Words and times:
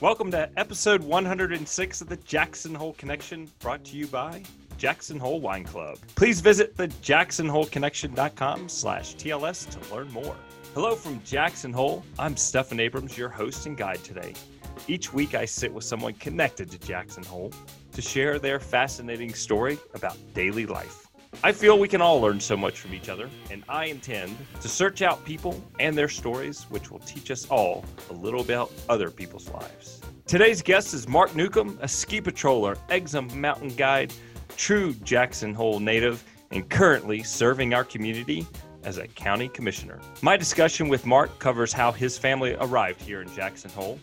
Welcome 0.00 0.30
to 0.30 0.48
episode 0.56 1.02
106 1.02 2.00
of 2.00 2.08
the 2.08 2.16
Jackson 2.18 2.72
Hole 2.72 2.92
Connection, 2.92 3.50
brought 3.58 3.84
to 3.86 3.96
you 3.96 4.06
by 4.06 4.44
Jackson 4.76 5.18
Hole 5.18 5.40
Wine 5.40 5.64
Club. 5.64 5.98
Please 6.14 6.40
visit 6.40 6.76
the 6.76 6.86
jacksonholeconnection.com 6.86 8.68
slash 8.68 9.16
TLS 9.16 9.68
to 9.70 9.92
learn 9.92 10.08
more. 10.12 10.36
Hello 10.72 10.94
from 10.94 11.20
Jackson 11.24 11.72
Hole. 11.72 12.04
I'm 12.16 12.36
Stephan 12.36 12.78
Abrams, 12.78 13.18
your 13.18 13.28
host 13.28 13.66
and 13.66 13.76
guide 13.76 14.04
today. 14.04 14.34
Each 14.86 15.12
week 15.12 15.34
I 15.34 15.44
sit 15.44 15.74
with 15.74 15.82
someone 15.82 16.12
connected 16.14 16.70
to 16.70 16.78
Jackson 16.78 17.24
Hole 17.24 17.52
to 17.90 18.00
share 18.00 18.38
their 18.38 18.60
fascinating 18.60 19.34
story 19.34 19.80
about 19.94 20.16
daily 20.32 20.64
life. 20.64 21.07
I 21.44 21.52
feel 21.52 21.78
we 21.78 21.86
can 21.86 22.00
all 22.00 22.20
learn 22.20 22.40
so 22.40 22.56
much 22.56 22.80
from 22.80 22.92
each 22.92 23.08
other, 23.08 23.30
and 23.50 23.62
I 23.68 23.84
intend 23.84 24.36
to 24.60 24.68
search 24.68 25.02
out 25.02 25.24
people 25.24 25.62
and 25.78 25.96
their 25.96 26.08
stories, 26.08 26.64
which 26.64 26.90
will 26.90 26.98
teach 26.98 27.30
us 27.30 27.46
all 27.48 27.84
a 28.10 28.12
little 28.12 28.40
about 28.40 28.72
other 28.88 29.08
people's 29.08 29.48
lives. 29.50 30.00
Today's 30.26 30.62
guest 30.62 30.94
is 30.94 31.06
Mark 31.06 31.36
Newcomb, 31.36 31.78
a 31.80 31.86
ski 31.86 32.20
patroller, 32.20 32.76
Exum 32.88 33.32
mountain 33.36 33.68
guide, 33.68 34.12
true 34.56 34.92
Jackson 35.04 35.54
Hole 35.54 35.78
native, 35.78 36.24
and 36.50 36.68
currently 36.68 37.22
serving 37.22 37.72
our 37.72 37.84
community 37.84 38.44
as 38.82 38.98
a 38.98 39.06
county 39.06 39.48
commissioner. 39.48 40.00
My 40.22 40.36
discussion 40.36 40.88
with 40.88 41.06
Mark 41.06 41.38
covers 41.38 41.72
how 41.72 41.92
his 41.92 42.18
family 42.18 42.56
arrived 42.58 43.00
here 43.00 43.22
in 43.22 43.32
Jackson 43.32 43.70
Hole, 43.70 44.00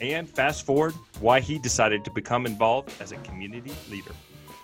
and 0.00 0.28
fast 0.28 0.64
forward, 0.64 0.94
why 1.18 1.40
he 1.40 1.58
decided 1.58 2.04
to 2.04 2.12
become 2.12 2.46
involved 2.46 2.92
as 3.00 3.10
a 3.10 3.16
community 3.16 3.74
leader. 3.90 4.12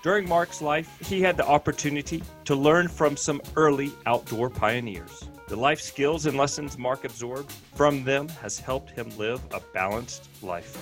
During 0.02 0.28
Mark's 0.28 0.60
life, 0.60 0.98
he 1.00 1.22
had 1.22 1.36
the 1.36 1.46
opportunity 1.46 2.24
to 2.44 2.56
learn 2.56 2.88
from 2.88 3.16
some 3.16 3.40
early 3.54 3.92
outdoor 4.04 4.50
pioneers. 4.50 5.28
The 5.46 5.54
life 5.54 5.80
skills 5.80 6.26
and 6.26 6.36
lessons 6.36 6.76
Mark 6.76 7.04
absorbed 7.04 7.52
from 7.76 8.02
them 8.02 8.28
has 8.28 8.58
helped 8.58 8.90
him 8.90 9.16
live 9.16 9.40
a 9.52 9.60
balanced 9.72 10.28
life. 10.42 10.76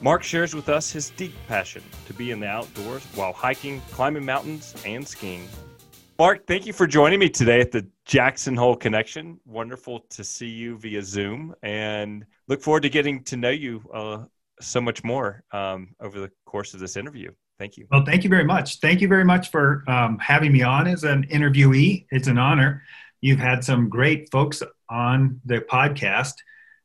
Mark 0.00 0.22
shares 0.22 0.54
with 0.54 0.70
us 0.70 0.90
his 0.90 1.10
deep 1.10 1.34
passion 1.48 1.82
to 2.06 2.14
be 2.14 2.30
in 2.30 2.40
the 2.40 2.46
outdoors 2.46 3.04
while 3.14 3.34
hiking, 3.34 3.82
climbing 3.90 4.24
mountains, 4.24 4.74
and 4.86 5.06
skiing. 5.06 5.46
Mark, 6.18 6.46
thank 6.46 6.64
you 6.64 6.72
for 6.72 6.86
joining 6.86 7.18
me 7.18 7.28
today 7.28 7.60
at 7.60 7.72
the 7.72 7.86
Jackson 8.06 8.56
Hole 8.56 8.76
Connection. 8.76 9.38
Wonderful 9.44 10.06
to 10.08 10.24
see 10.24 10.48
you 10.48 10.78
via 10.78 11.02
Zoom 11.02 11.54
and 11.62 12.24
look 12.48 12.62
forward 12.62 12.84
to 12.84 12.88
getting 12.88 13.22
to 13.24 13.36
know 13.36 13.50
you 13.50 13.82
uh, 13.92 14.24
so 14.62 14.80
much 14.80 15.04
more 15.04 15.44
um, 15.52 15.94
over 16.00 16.20
the 16.20 16.30
course 16.46 16.72
of 16.72 16.80
this 16.80 16.96
interview. 16.96 17.30
Thank 17.62 17.76
you. 17.76 17.86
Well, 17.92 18.04
thank 18.04 18.24
you 18.24 18.28
very 18.28 18.42
much. 18.42 18.80
Thank 18.80 19.00
you 19.00 19.06
very 19.06 19.24
much 19.24 19.52
for 19.52 19.84
um, 19.86 20.18
having 20.18 20.52
me 20.52 20.62
on 20.62 20.88
as 20.88 21.04
an 21.04 21.28
interviewee. 21.28 22.06
It's 22.10 22.26
an 22.26 22.36
honor. 22.36 22.82
You've 23.20 23.38
had 23.38 23.62
some 23.62 23.88
great 23.88 24.28
folks 24.32 24.64
on 24.90 25.40
the 25.44 25.60
podcast. 25.60 26.32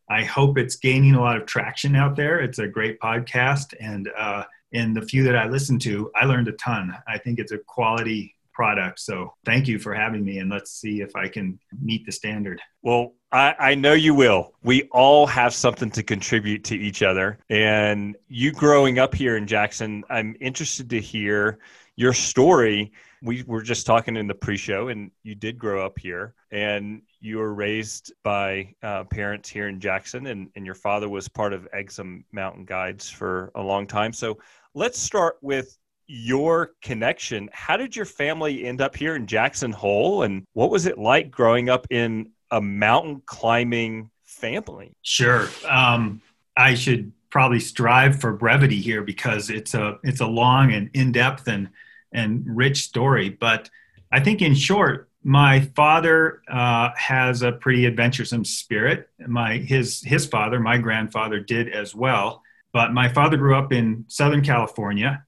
I 0.07 0.23
hope 0.23 0.55
it's 0.59 0.75
gaining 0.75 1.15
a 1.15 1.19
lot 1.19 1.35
of 1.35 1.47
traction 1.47 1.95
out 1.95 2.15
there. 2.15 2.39
It's 2.39 2.59
a 2.59 2.67
great 2.67 2.99
podcast, 2.99 3.73
and 3.79 4.07
uh, 4.15 4.43
in 4.71 4.93
the 4.93 5.01
few 5.01 5.23
that 5.23 5.35
I 5.35 5.47
listened 5.47 5.81
to, 5.81 6.11
I 6.15 6.25
learned 6.25 6.47
a 6.47 6.51
ton. 6.51 6.95
I 7.07 7.17
think 7.17 7.39
it's 7.39 7.51
a 7.51 7.57
quality 7.57 8.35
product. 8.57 8.99
So 8.99 9.35
thank 9.45 9.67
you 9.67 9.77
for 9.77 9.93
having 9.93 10.25
me, 10.25 10.39
and 10.39 10.49
let's 10.49 10.71
see 10.71 11.01
if 11.01 11.15
I 11.15 11.27
can 11.27 11.59
meet 11.79 12.07
the 12.07 12.11
standard. 12.11 12.59
Well, 12.81 13.13
I, 13.31 13.53
I, 13.59 13.75
know 13.75 13.93
you 13.93 14.15
will. 14.15 14.55
We 14.63 14.89
all 14.91 15.27
have 15.27 15.53
something 15.53 15.91
to 15.91 16.01
contribute 16.01 16.63
to 16.63 16.75
each 16.75 17.03
other. 17.03 17.37
And 17.51 18.17
you 18.27 18.51
growing 18.51 18.97
up 18.97 19.13
here 19.13 19.37
in 19.37 19.45
Jackson, 19.45 20.03
I'm 20.09 20.35
interested 20.41 20.89
to 20.89 20.99
hear 20.99 21.59
your 21.97 22.13
story. 22.13 22.93
We 23.21 23.43
were 23.43 23.61
just 23.61 23.85
talking 23.85 24.17
in 24.17 24.25
the 24.25 24.33
pre 24.33 24.57
show, 24.57 24.87
and 24.87 25.11
you 25.21 25.35
did 25.35 25.59
grow 25.59 25.85
up 25.85 25.99
here, 25.99 26.33
and 26.49 27.03
you 27.19 27.37
were 27.37 27.53
raised 27.53 28.11
by 28.23 28.73
uh, 28.81 29.03
parents 29.03 29.49
here 29.49 29.67
in 29.67 29.79
Jackson, 29.79 30.25
and, 30.25 30.49
and 30.55 30.65
your 30.65 30.75
father 30.75 31.09
was 31.09 31.27
part 31.27 31.53
of 31.53 31.67
Exum 31.75 32.23
Mountain 32.31 32.65
Guides 32.65 33.07
for 33.07 33.51
a 33.53 33.61
long 33.61 33.85
time. 33.85 34.13
So 34.13 34.39
let's 34.73 34.97
start 34.97 35.35
with 35.43 35.77
your 36.07 36.71
connection. 36.81 37.49
How 37.51 37.77
did 37.77 37.95
your 37.95 38.05
family 38.05 38.65
end 38.65 38.81
up 38.81 38.95
here 38.95 39.15
in 39.15 39.27
Jackson 39.27 39.71
Hole? 39.71 40.23
And 40.23 40.45
what 40.53 40.71
was 40.71 40.85
it 40.85 40.97
like 40.97 41.29
growing 41.29 41.69
up 41.69 41.85
in 41.89 42.31
a 42.49 42.61
mountain 42.61 43.21
climbing 43.25 44.09
family? 44.25 44.93
Sure. 45.01 45.49
Um, 45.67 46.21
I 46.55 46.75
should 46.75 47.11
probably 47.29 47.59
strive 47.59 48.19
for 48.19 48.33
brevity 48.33 48.79
here 48.79 49.03
because 49.03 49.49
it's 49.49 49.73
a 49.73 49.99
it's 50.03 50.21
a 50.21 50.25
long 50.25 50.71
and 50.71 50.89
in-depth 50.93 51.47
and 51.47 51.69
and 52.11 52.43
rich 52.47 52.83
story. 52.83 53.29
But 53.29 53.69
I 54.11 54.21
think 54.21 54.41
in 54.41 54.55
short, 54.55 55.09
my 55.23 55.59
father 55.75 56.41
uh, 56.49 56.91
has 56.95 57.41
a 57.41 57.51
pretty 57.51 57.85
adventuresome 57.85 58.45
spirit. 58.45 59.09
My 59.19 59.57
his 59.57 60.01
his 60.01 60.25
father, 60.25 60.59
my 60.59 60.77
grandfather, 60.77 61.39
did 61.39 61.69
as 61.69 61.93
well. 61.93 62.43
But 62.71 62.93
my 62.93 63.09
father 63.09 63.37
grew 63.37 63.55
up 63.55 63.73
in 63.73 64.05
Southern 64.07 64.41
California 64.41 65.25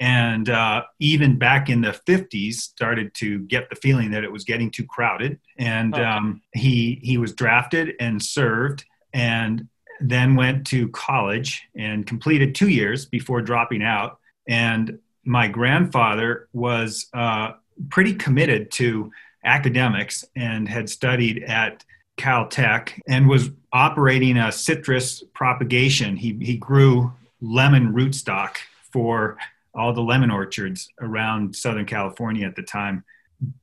and 0.00 0.48
uh, 0.48 0.84
even 1.00 1.38
back 1.38 1.68
in 1.68 1.80
the 1.80 1.98
50s 2.06 2.54
started 2.54 3.14
to 3.14 3.40
get 3.40 3.68
the 3.68 3.76
feeling 3.76 4.10
that 4.12 4.24
it 4.24 4.30
was 4.30 4.44
getting 4.44 4.70
too 4.70 4.84
crowded. 4.84 5.40
And 5.58 5.94
okay. 5.94 6.04
um, 6.04 6.42
he 6.52 7.00
he 7.02 7.18
was 7.18 7.32
drafted 7.34 7.94
and 7.98 8.22
served 8.22 8.84
and 9.12 9.68
then 10.00 10.36
went 10.36 10.66
to 10.68 10.88
college 10.90 11.62
and 11.74 12.06
completed 12.06 12.54
two 12.54 12.68
years 12.68 13.06
before 13.06 13.42
dropping 13.42 13.82
out. 13.82 14.18
And 14.46 14.98
my 15.24 15.48
grandfather 15.48 16.48
was 16.52 17.06
uh, 17.12 17.52
pretty 17.90 18.14
committed 18.14 18.70
to 18.72 19.10
academics 19.44 20.24
and 20.36 20.68
had 20.68 20.88
studied 20.88 21.42
at 21.44 21.84
caltech 22.16 23.00
and 23.08 23.28
was 23.28 23.50
operating 23.72 24.36
a 24.36 24.52
citrus 24.52 25.22
propagation. 25.34 26.16
He, 26.16 26.36
he 26.40 26.56
grew 26.56 27.12
lemon 27.40 27.92
rootstock 27.92 28.56
for 28.92 29.36
all 29.78 29.92
the 29.92 30.02
lemon 30.02 30.30
orchards 30.30 30.88
around 31.00 31.54
Southern 31.54 31.86
California 31.86 32.46
at 32.46 32.56
the 32.56 32.62
time. 32.62 33.04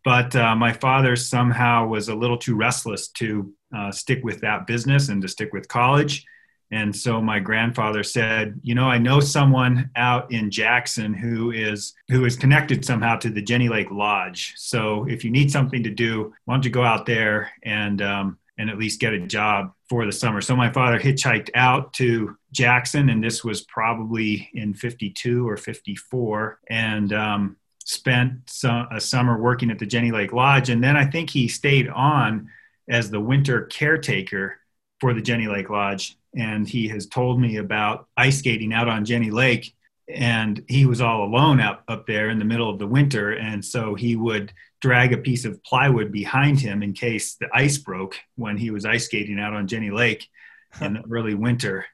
But 0.03 0.35
uh, 0.35 0.55
my 0.55 0.71
father 0.71 1.15
somehow 1.15 1.87
was 1.87 2.07
a 2.07 2.15
little 2.15 2.37
too 2.37 2.55
restless 2.55 3.09
to 3.09 3.53
uh, 3.75 3.91
stick 3.91 4.23
with 4.23 4.39
that 4.41 4.65
business 4.65 5.09
and 5.09 5.21
to 5.21 5.27
stick 5.27 5.51
with 5.51 5.67
college. 5.67 6.25
And 6.71 6.95
so 6.95 7.21
my 7.21 7.39
grandfather 7.39 8.01
said, 8.01 8.59
"You 8.63 8.73
know, 8.73 8.89
I 8.89 8.97
know 8.97 9.19
someone 9.19 9.91
out 9.95 10.31
in 10.31 10.49
Jackson 10.49 11.13
who 11.13 11.51
is 11.51 11.93
who 12.09 12.25
is 12.25 12.35
connected 12.35 12.83
somehow 12.83 13.17
to 13.17 13.29
the 13.29 13.41
Jenny 13.41 13.69
Lake 13.69 13.91
Lodge. 13.91 14.53
So 14.55 15.05
if 15.07 15.23
you 15.23 15.29
need 15.29 15.51
something 15.51 15.83
to 15.83 15.91
do, 15.91 16.33
why 16.45 16.55
don't 16.55 16.65
you 16.65 16.71
go 16.71 16.83
out 16.83 17.05
there 17.05 17.51
and 17.63 18.01
um, 18.01 18.39
and 18.57 18.69
at 18.69 18.79
least 18.79 18.99
get 18.99 19.13
a 19.13 19.19
job 19.19 19.74
for 19.89 20.05
the 20.05 20.11
summer?" 20.11 20.41
So 20.41 20.55
my 20.55 20.71
father 20.71 20.99
hitchhiked 20.99 21.49
out 21.55 21.93
to 21.93 22.37
Jackson, 22.51 23.09
and 23.09 23.23
this 23.23 23.43
was 23.43 23.61
probably 23.63 24.49
in 24.53 24.73
52 24.73 25.47
or 25.47 25.57
54, 25.57 26.59
and 26.69 27.13
um, 27.13 27.57
spent 27.85 28.49
some, 28.49 28.87
a 28.91 28.99
summer 28.99 29.39
working 29.39 29.69
at 29.71 29.79
the 29.79 29.85
Jenny 29.85 30.11
Lake 30.11 30.33
Lodge. 30.33 30.69
And 30.69 30.83
then 30.83 30.97
I 30.97 31.05
think 31.05 31.29
he 31.29 31.47
stayed 31.47 31.87
on 31.87 32.49
as 32.89 33.09
the 33.09 33.19
winter 33.19 33.65
caretaker 33.65 34.57
for 34.99 35.13
the 35.13 35.21
Jenny 35.21 35.47
Lake 35.47 35.69
Lodge. 35.69 36.17
And 36.35 36.67
he 36.67 36.87
has 36.89 37.05
told 37.05 37.39
me 37.39 37.57
about 37.57 38.07
ice 38.17 38.39
skating 38.39 38.73
out 38.73 38.89
on 38.89 39.05
Jenny 39.05 39.31
Lake. 39.31 39.74
And 40.07 40.63
he 40.67 40.85
was 40.85 41.01
all 41.01 41.23
alone 41.23 41.59
up, 41.59 41.83
up 41.87 42.05
there 42.05 42.29
in 42.29 42.39
the 42.39 42.45
middle 42.45 42.69
of 42.69 42.79
the 42.79 42.87
winter. 42.87 43.31
And 43.31 43.63
so 43.63 43.95
he 43.95 44.15
would 44.15 44.53
drag 44.81 45.13
a 45.13 45.17
piece 45.17 45.45
of 45.45 45.63
plywood 45.63 46.11
behind 46.11 46.59
him 46.59 46.83
in 46.83 46.93
case 46.93 47.35
the 47.35 47.47
ice 47.53 47.77
broke 47.77 48.15
when 48.35 48.57
he 48.57 48.69
was 48.69 48.85
ice 48.85 49.05
skating 49.05 49.39
out 49.39 49.53
on 49.53 49.67
Jenny 49.67 49.89
Lake 49.89 50.27
in 50.81 50.93
the 50.93 51.03
early 51.09 51.33
winter 51.33 51.85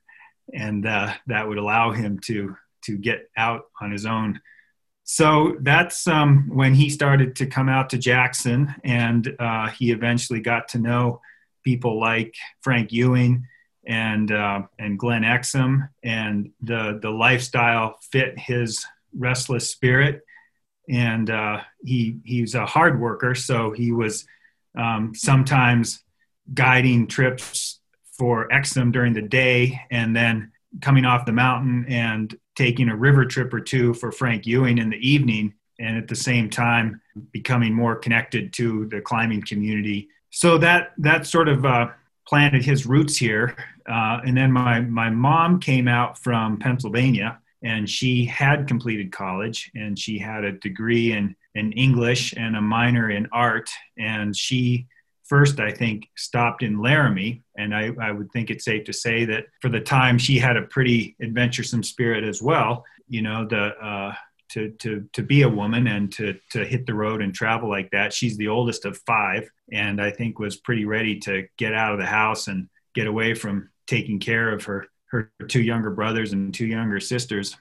and 0.53 0.85
uh, 0.85 1.13
that 1.27 1.47
would 1.47 1.57
allow 1.57 1.91
him 1.91 2.19
to 2.19 2.55
to 2.83 2.97
get 2.97 3.29
out 3.37 3.65
on 3.79 3.91
his 3.91 4.05
own. 4.05 4.41
So 5.03 5.57
that's 5.61 6.07
um, 6.07 6.49
when 6.53 6.73
he 6.73 6.89
started 6.89 7.35
to 7.37 7.45
come 7.45 7.69
out 7.69 7.89
to 7.91 7.97
Jackson, 7.97 8.73
and 8.83 9.35
uh, 9.39 9.69
he 9.69 9.91
eventually 9.91 10.39
got 10.39 10.69
to 10.69 10.79
know 10.79 11.21
people 11.63 11.99
like 11.99 12.33
Frank 12.61 12.91
Ewing 12.91 13.45
and 13.85 14.31
uh, 14.31 14.61
and 14.79 14.97
Glenn 14.97 15.23
Exum, 15.23 15.89
and 16.03 16.51
the 16.61 16.99
the 17.01 17.09
lifestyle 17.09 17.97
fit 18.11 18.37
his 18.37 18.85
restless 19.17 19.69
spirit. 19.69 20.21
And 20.89 21.29
uh, 21.29 21.61
he 21.83 22.19
he's 22.23 22.55
a 22.55 22.65
hard 22.65 22.99
worker, 22.99 23.35
so 23.35 23.71
he 23.71 23.91
was 23.91 24.25
um, 24.77 25.13
sometimes 25.15 26.03
guiding 26.53 27.07
trips 27.07 27.79
for 28.17 28.47
Exum 28.49 28.91
during 28.91 29.13
the 29.13 29.21
day 29.21 29.79
and 29.89 30.15
then 30.15 30.51
coming 30.81 31.05
off 31.05 31.25
the 31.25 31.31
mountain 31.31 31.85
and 31.87 32.37
taking 32.55 32.89
a 32.89 32.95
river 32.95 33.25
trip 33.25 33.53
or 33.53 33.59
two 33.59 33.93
for 33.93 34.11
Frank 34.11 34.45
Ewing 34.45 34.77
in 34.77 34.89
the 34.89 34.97
evening 34.97 35.53
and 35.79 35.97
at 35.97 36.07
the 36.07 36.15
same 36.15 36.49
time 36.49 37.01
becoming 37.31 37.73
more 37.73 37.95
connected 37.95 38.53
to 38.53 38.85
the 38.87 39.01
climbing 39.01 39.41
community. 39.41 40.09
So 40.29 40.57
that 40.59 40.91
that 40.99 41.25
sort 41.25 41.49
of 41.49 41.65
uh, 41.65 41.87
planted 42.31 42.63
his 42.63 42.85
roots 42.85 43.17
here. 43.17 43.55
Uh, 43.89 44.21
and 44.25 44.37
then 44.37 44.51
my 44.51 44.79
my 44.79 45.09
mom 45.09 45.59
came 45.59 45.87
out 45.87 46.17
from 46.17 46.57
Pennsylvania 46.57 47.39
and 47.63 47.89
she 47.89 48.25
had 48.25 48.67
completed 48.67 49.11
college 49.11 49.69
and 49.75 49.99
she 49.99 50.17
had 50.17 50.43
a 50.43 50.53
degree 50.53 51.11
in 51.11 51.35
in 51.55 51.73
English 51.73 52.33
and 52.37 52.55
a 52.55 52.61
minor 52.61 53.09
in 53.09 53.27
art 53.33 53.69
and 53.97 54.35
she 54.35 54.87
first, 55.31 55.61
I 55.61 55.71
think, 55.71 56.09
stopped 56.17 56.61
in 56.61 56.81
Laramie. 56.81 57.41
And 57.57 57.73
I, 57.73 57.91
I 58.01 58.11
would 58.11 58.29
think 58.33 58.49
it's 58.49 58.65
safe 58.65 58.83
to 58.83 58.91
say 58.91 59.23
that 59.23 59.45
for 59.61 59.69
the 59.69 59.79
time, 59.79 60.17
she 60.17 60.37
had 60.37 60.57
a 60.57 60.63
pretty 60.63 61.15
adventuresome 61.21 61.83
spirit 61.83 62.25
as 62.25 62.41
well. 62.41 62.83
You 63.07 63.21
know, 63.21 63.47
the, 63.47 63.67
uh, 63.81 64.13
to, 64.49 64.71
to, 64.79 65.07
to 65.13 65.23
be 65.23 65.43
a 65.43 65.49
woman 65.49 65.87
and 65.87 66.11
to, 66.15 66.37
to 66.49 66.65
hit 66.65 66.85
the 66.85 66.93
road 66.93 67.21
and 67.21 67.33
travel 67.33 67.69
like 67.69 67.89
that. 67.91 68.11
She's 68.11 68.35
the 68.35 68.49
oldest 68.49 68.83
of 68.83 68.97
five, 69.05 69.49
and 69.71 70.01
I 70.01 70.11
think 70.11 70.39
was 70.39 70.57
pretty 70.57 70.85
ready 70.85 71.19
to 71.19 71.47
get 71.57 71.73
out 71.73 71.93
of 71.93 71.99
the 71.99 72.05
house 72.05 72.47
and 72.47 72.69
get 72.93 73.07
away 73.07 73.33
from 73.33 73.69
taking 73.87 74.19
care 74.19 74.51
of 74.53 74.65
her, 74.65 74.87
her 75.07 75.31
two 75.47 75.61
younger 75.61 75.89
brothers 75.89 76.33
and 76.33 76.53
two 76.53 76.67
younger 76.67 76.99
sisters. 76.99 77.55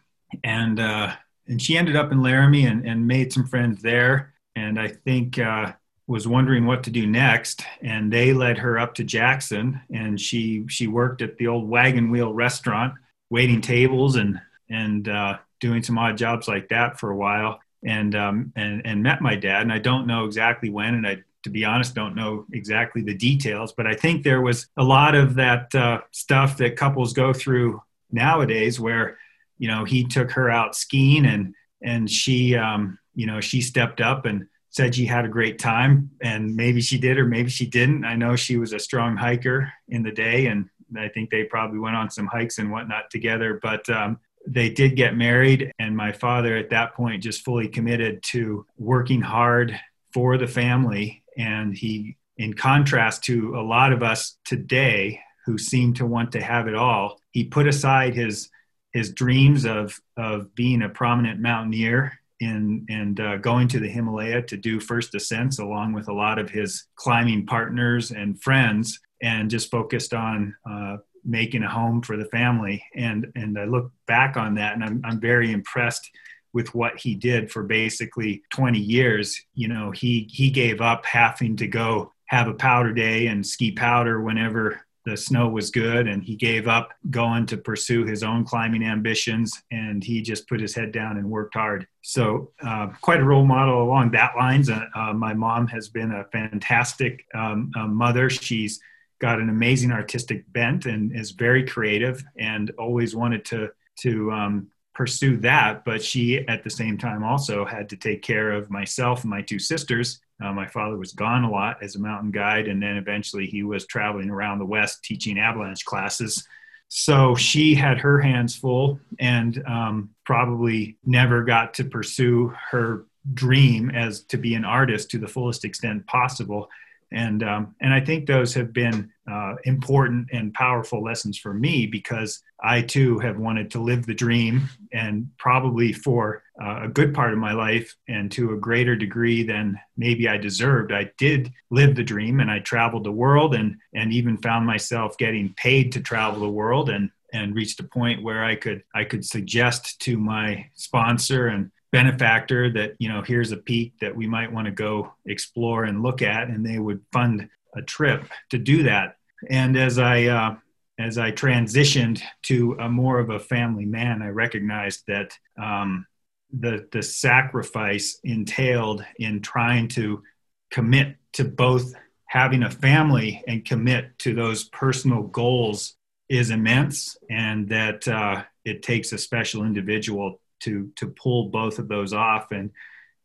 And, 0.44 0.78
uh, 0.80 1.14
and 1.46 1.60
she 1.60 1.76
ended 1.76 1.96
up 1.96 2.12
in 2.12 2.22
Laramie 2.22 2.66
and, 2.66 2.86
and 2.86 3.06
made 3.06 3.32
some 3.32 3.46
friends 3.46 3.82
there. 3.82 4.34
And 4.56 4.78
I 4.78 4.88
think 4.88 5.38
uh, 5.38 5.72
was 6.10 6.26
wondering 6.26 6.66
what 6.66 6.82
to 6.82 6.90
do 6.90 7.06
next. 7.06 7.62
And 7.82 8.12
they 8.12 8.32
led 8.32 8.58
her 8.58 8.78
up 8.78 8.94
to 8.94 9.04
Jackson, 9.04 9.80
and 9.94 10.20
she 10.20 10.64
she 10.68 10.88
worked 10.88 11.22
at 11.22 11.36
the 11.38 11.46
old 11.46 11.68
Wagon 11.68 12.10
Wheel 12.10 12.34
restaurant, 12.34 12.94
waiting 13.30 13.60
tables 13.60 14.16
and 14.16 14.40
and 14.68 15.08
uh, 15.08 15.38
doing 15.60 15.84
some 15.84 15.98
odd 15.98 16.18
jobs 16.18 16.48
like 16.48 16.68
that 16.70 16.98
for 16.98 17.10
a 17.10 17.16
while. 17.16 17.60
And 17.84 18.14
um, 18.16 18.52
and 18.56 18.82
and 18.84 19.02
met 19.02 19.22
my 19.22 19.36
dad. 19.36 19.62
And 19.62 19.72
I 19.72 19.78
don't 19.78 20.08
know 20.08 20.24
exactly 20.24 20.68
when, 20.68 20.94
and 20.94 21.06
I 21.06 21.22
to 21.42 21.50
be 21.50 21.64
honest, 21.64 21.94
don't 21.94 22.14
know 22.14 22.46
exactly 22.52 23.02
the 23.02 23.14
details, 23.14 23.72
but 23.72 23.86
I 23.86 23.94
think 23.94 24.22
there 24.22 24.40
was 24.40 24.66
a 24.76 24.84
lot 24.84 25.14
of 25.14 25.34
that 25.36 25.74
uh, 25.74 26.00
stuff 26.10 26.56
that 26.58 26.76
couples 26.76 27.12
go 27.12 27.32
through 27.32 27.82
nowadays 28.10 28.80
where 28.80 29.18
you 29.58 29.68
know 29.68 29.84
he 29.84 30.04
took 30.04 30.30
her 30.32 30.50
out 30.50 30.74
skiing 30.74 31.26
and 31.26 31.54
and 31.82 32.10
she 32.10 32.56
um, 32.56 32.98
you 33.14 33.26
know 33.26 33.40
she 33.40 33.60
stepped 33.60 34.00
up 34.00 34.26
and 34.26 34.46
said 34.70 34.94
she 34.94 35.04
had 35.04 35.24
a 35.24 35.28
great 35.28 35.58
time 35.58 36.10
and 36.22 36.54
maybe 36.54 36.80
she 36.80 36.96
did 36.96 37.18
or 37.18 37.26
maybe 37.26 37.50
she 37.50 37.66
didn't. 37.66 38.04
I 38.04 38.14
know 38.14 38.36
she 38.36 38.56
was 38.56 38.72
a 38.72 38.78
strong 38.78 39.16
hiker 39.16 39.72
in 39.88 40.02
the 40.02 40.12
day 40.12 40.46
and 40.46 40.68
i 40.98 41.08
think 41.08 41.30
they 41.30 41.44
probably 41.44 41.78
went 41.78 41.96
on 41.96 42.10
some 42.10 42.26
hikes 42.26 42.58
and 42.58 42.70
whatnot 42.70 43.10
together 43.10 43.58
but 43.62 43.88
um, 43.90 44.18
they 44.46 44.68
did 44.68 44.96
get 44.96 45.16
married 45.16 45.72
and 45.78 45.96
my 45.96 46.12
father 46.12 46.56
at 46.56 46.70
that 46.70 46.94
point 46.94 47.22
just 47.22 47.44
fully 47.44 47.68
committed 47.68 48.22
to 48.22 48.64
working 48.78 49.20
hard 49.20 49.78
for 50.12 50.38
the 50.38 50.46
family 50.46 51.19
and 51.36 51.76
he 51.76 52.16
in 52.36 52.54
contrast 52.54 53.24
to 53.24 53.56
a 53.56 53.62
lot 53.62 53.92
of 53.92 54.02
us 54.02 54.38
today 54.44 55.20
who 55.46 55.58
seem 55.58 55.92
to 55.94 56.06
want 56.06 56.32
to 56.32 56.40
have 56.40 56.68
it 56.68 56.74
all 56.74 57.20
he 57.32 57.44
put 57.44 57.66
aside 57.66 58.14
his 58.14 58.50
his 58.92 59.12
dreams 59.12 59.64
of 59.64 59.98
of 60.16 60.54
being 60.54 60.82
a 60.82 60.88
prominent 60.88 61.40
mountaineer 61.40 62.12
in 62.40 62.86
and 62.88 63.20
uh, 63.20 63.36
going 63.36 63.68
to 63.68 63.78
the 63.78 63.88
Himalaya 63.88 64.42
to 64.42 64.56
do 64.56 64.80
first 64.80 65.14
ascents 65.14 65.58
along 65.58 65.92
with 65.92 66.08
a 66.08 66.12
lot 66.12 66.38
of 66.38 66.50
his 66.50 66.86
climbing 66.96 67.46
partners 67.46 68.10
and 68.10 68.40
friends, 68.42 68.98
and 69.22 69.50
just 69.50 69.70
focused 69.70 70.14
on 70.14 70.54
uh, 70.68 70.96
making 71.24 71.62
a 71.62 71.68
home 71.68 72.02
for 72.02 72.16
the 72.16 72.24
family. 72.26 72.82
And 72.96 73.26
and 73.36 73.58
I 73.58 73.64
look 73.64 73.92
back 74.06 74.36
on 74.36 74.54
that, 74.54 74.74
and 74.74 74.82
I'm 74.82 75.02
I'm 75.04 75.20
very 75.20 75.52
impressed 75.52 76.10
with 76.52 76.74
what 76.74 76.98
he 76.98 77.14
did 77.14 77.50
for 77.50 77.62
basically 77.62 78.42
20 78.50 78.78
years. 78.78 79.40
You 79.54 79.68
know, 79.68 79.90
he 79.90 80.28
he 80.30 80.50
gave 80.50 80.80
up 80.80 81.06
having 81.06 81.56
to 81.56 81.66
go 81.66 82.12
have 82.26 82.48
a 82.48 82.54
powder 82.54 82.92
day 82.92 83.26
and 83.26 83.46
ski 83.46 83.72
powder 83.72 84.20
whenever 84.20 84.80
the 85.06 85.16
snow 85.16 85.48
was 85.48 85.70
good 85.70 86.06
and 86.06 86.22
he 86.22 86.36
gave 86.36 86.68
up 86.68 86.90
going 87.10 87.46
to 87.46 87.56
pursue 87.56 88.04
his 88.04 88.22
own 88.22 88.44
climbing 88.44 88.84
ambitions 88.84 89.62
and 89.70 90.04
he 90.04 90.20
just 90.20 90.48
put 90.48 90.60
his 90.60 90.74
head 90.74 90.92
down 90.92 91.16
and 91.16 91.28
worked 91.28 91.54
hard 91.54 91.86
so 92.02 92.52
uh, 92.62 92.86
quite 93.00 93.20
a 93.20 93.24
role 93.24 93.46
model 93.46 93.82
along 93.82 94.10
that 94.10 94.36
lines 94.36 94.68
uh, 94.68 94.84
uh, 94.94 95.12
my 95.12 95.32
mom 95.32 95.66
has 95.66 95.88
been 95.88 96.12
a 96.12 96.24
fantastic 96.24 97.24
um, 97.34 97.70
uh, 97.76 97.86
mother 97.86 98.28
she's 98.28 98.78
got 99.20 99.40
an 99.40 99.48
amazing 99.48 99.90
artistic 99.90 100.44
bent 100.52 100.86
and 100.86 101.14
is 101.16 101.30
very 101.30 101.66
creative 101.66 102.22
and 102.38 102.70
always 102.78 103.16
wanted 103.16 103.44
to 103.44 103.70
to 103.98 104.30
um, 104.32 104.66
pursue 104.94 105.36
that 105.36 105.84
but 105.84 106.02
she 106.02 106.46
at 106.48 106.64
the 106.64 106.70
same 106.70 106.98
time 106.98 107.22
also 107.22 107.64
had 107.64 107.88
to 107.88 107.96
take 107.96 108.22
care 108.22 108.50
of 108.52 108.70
myself 108.70 109.22
and 109.22 109.30
my 109.30 109.40
two 109.40 109.58
sisters 109.58 110.20
uh, 110.42 110.52
my 110.52 110.66
father 110.66 110.96
was 110.96 111.12
gone 111.12 111.44
a 111.44 111.50
lot 111.50 111.82
as 111.82 111.96
a 111.96 112.00
mountain 112.00 112.30
guide, 112.30 112.66
and 112.66 112.82
then 112.82 112.96
eventually 112.96 113.46
he 113.46 113.62
was 113.62 113.86
traveling 113.86 114.30
around 114.30 114.58
the 114.58 114.64
West 114.64 115.04
teaching 115.04 115.38
avalanche 115.38 115.84
classes. 115.84 116.46
So 116.88 117.34
she 117.34 117.74
had 117.74 117.98
her 117.98 118.20
hands 118.20 118.56
full 118.56 118.98
and 119.18 119.62
um, 119.66 120.10
probably 120.24 120.96
never 121.04 121.44
got 121.44 121.74
to 121.74 121.84
pursue 121.84 122.54
her 122.70 123.04
dream 123.34 123.90
as 123.90 124.22
to 124.24 124.38
be 124.38 124.54
an 124.54 124.64
artist 124.64 125.10
to 125.10 125.18
the 125.18 125.28
fullest 125.28 125.64
extent 125.64 126.06
possible 126.06 126.70
and 127.12 127.42
um, 127.42 127.74
and 127.80 127.92
I 127.92 128.00
think 128.00 128.26
those 128.26 128.54
have 128.54 128.72
been 128.72 129.10
uh, 129.30 129.54
important 129.64 130.28
and 130.32 130.52
powerful 130.54 131.02
lessons 131.02 131.38
for 131.38 131.54
me 131.54 131.86
because 131.86 132.42
I 132.62 132.82
too 132.82 133.18
have 133.20 133.38
wanted 133.38 133.70
to 133.72 133.80
live 133.80 134.06
the 134.06 134.14
dream 134.14 134.68
and 134.92 135.30
probably 135.38 135.92
for 135.92 136.42
uh, 136.62 136.80
a 136.82 136.88
good 136.88 137.14
part 137.14 137.32
of 137.32 137.38
my 137.38 137.52
life 137.52 137.94
and 138.08 138.30
to 138.32 138.52
a 138.52 138.58
greater 138.58 138.96
degree 138.96 139.42
than 139.42 139.78
maybe 139.96 140.28
I 140.28 140.36
deserved. 140.36 140.92
I 140.92 141.10
did 141.16 141.52
live 141.70 141.94
the 141.94 142.02
dream 142.02 142.40
and 142.40 142.50
I 142.50 142.58
traveled 142.58 143.04
the 143.04 143.12
world 143.12 143.54
and 143.54 143.76
and 143.94 144.12
even 144.12 144.36
found 144.36 144.66
myself 144.66 145.16
getting 145.16 145.54
paid 145.54 145.92
to 145.92 146.00
travel 146.00 146.40
the 146.40 146.48
world 146.48 146.90
and 146.90 147.10
and 147.32 147.54
reached 147.54 147.80
a 147.80 147.84
point 147.84 148.22
where 148.22 148.44
I 148.44 148.56
could 148.56 148.82
I 148.94 149.04
could 149.04 149.24
suggest 149.24 150.00
to 150.00 150.18
my 150.18 150.66
sponsor 150.74 151.46
and 151.46 151.70
benefactor 151.92 152.70
that 152.72 152.94
you 152.98 153.08
know 153.08 153.22
here's 153.22 153.52
a 153.52 153.56
peak 153.56 153.94
that 154.00 154.14
we 154.14 154.26
might 154.26 154.52
want 154.52 154.66
to 154.66 154.72
go 154.72 155.12
explore 155.26 155.84
and 155.84 156.02
look 156.02 156.22
at 156.22 156.48
and 156.48 156.64
they 156.64 156.78
would 156.78 157.00
fund 157.12 157.48
a 157.76 157.82
trip 157.82 158.28
to 158.50 158.58
do 158.58 158.82
that 158.82 159.16
and 159.48 159.76
as 159.76 159.98
i 159.98 160.24
uh, 160.24 160.54
as 160.98 161.18
i 161.18 161.30
transitioned 161.30 162.20
to 162.42 162.76
a 162.80 162.88
more 162.88 163.18
of 163.18 163.30
a 163.30 163.38
family 163.38 163.86
man 163.86 164.22
i 164.22 164.28
recognized 164.28 165.02
that 165.06 165.36
um, 165.60 166.06
the 166.52 166.86
the 166.92 167.02
sacrifice 167.02 168.18
entailed 168.24 169.04
in 169.18 169.40
trying 169.40 169.88
to 169.88 170.22
commit 170.70 171.16
to 171.32 171.44
both 171.44 171.94
having 172.26 172.62
a 172.62 172.70
family 172.70 173.42
and 173.48 173.64
commit 173.64 174.16
to 174.20 174.34
those 174.34 174.64
personal 174.64 175.22
goals 175.22 175.96
is 176.28 176.50
immense 176.50 177.16
and 177.28 177.68
that 177.68 178.06
uh, 178.06 178.42
it 178.64 178.84
takes 178.84 179.12
a 179.12 179.18
special 179.18 179.64
individual 179.64 180.40
to 180.60 180.92
to 180.96 181.08
pull 181.08 181.48
both 181.48 181.80
of 181.80 181.88
those 181.88 182.12
off. 182.12 182.52
And 182.52 182.70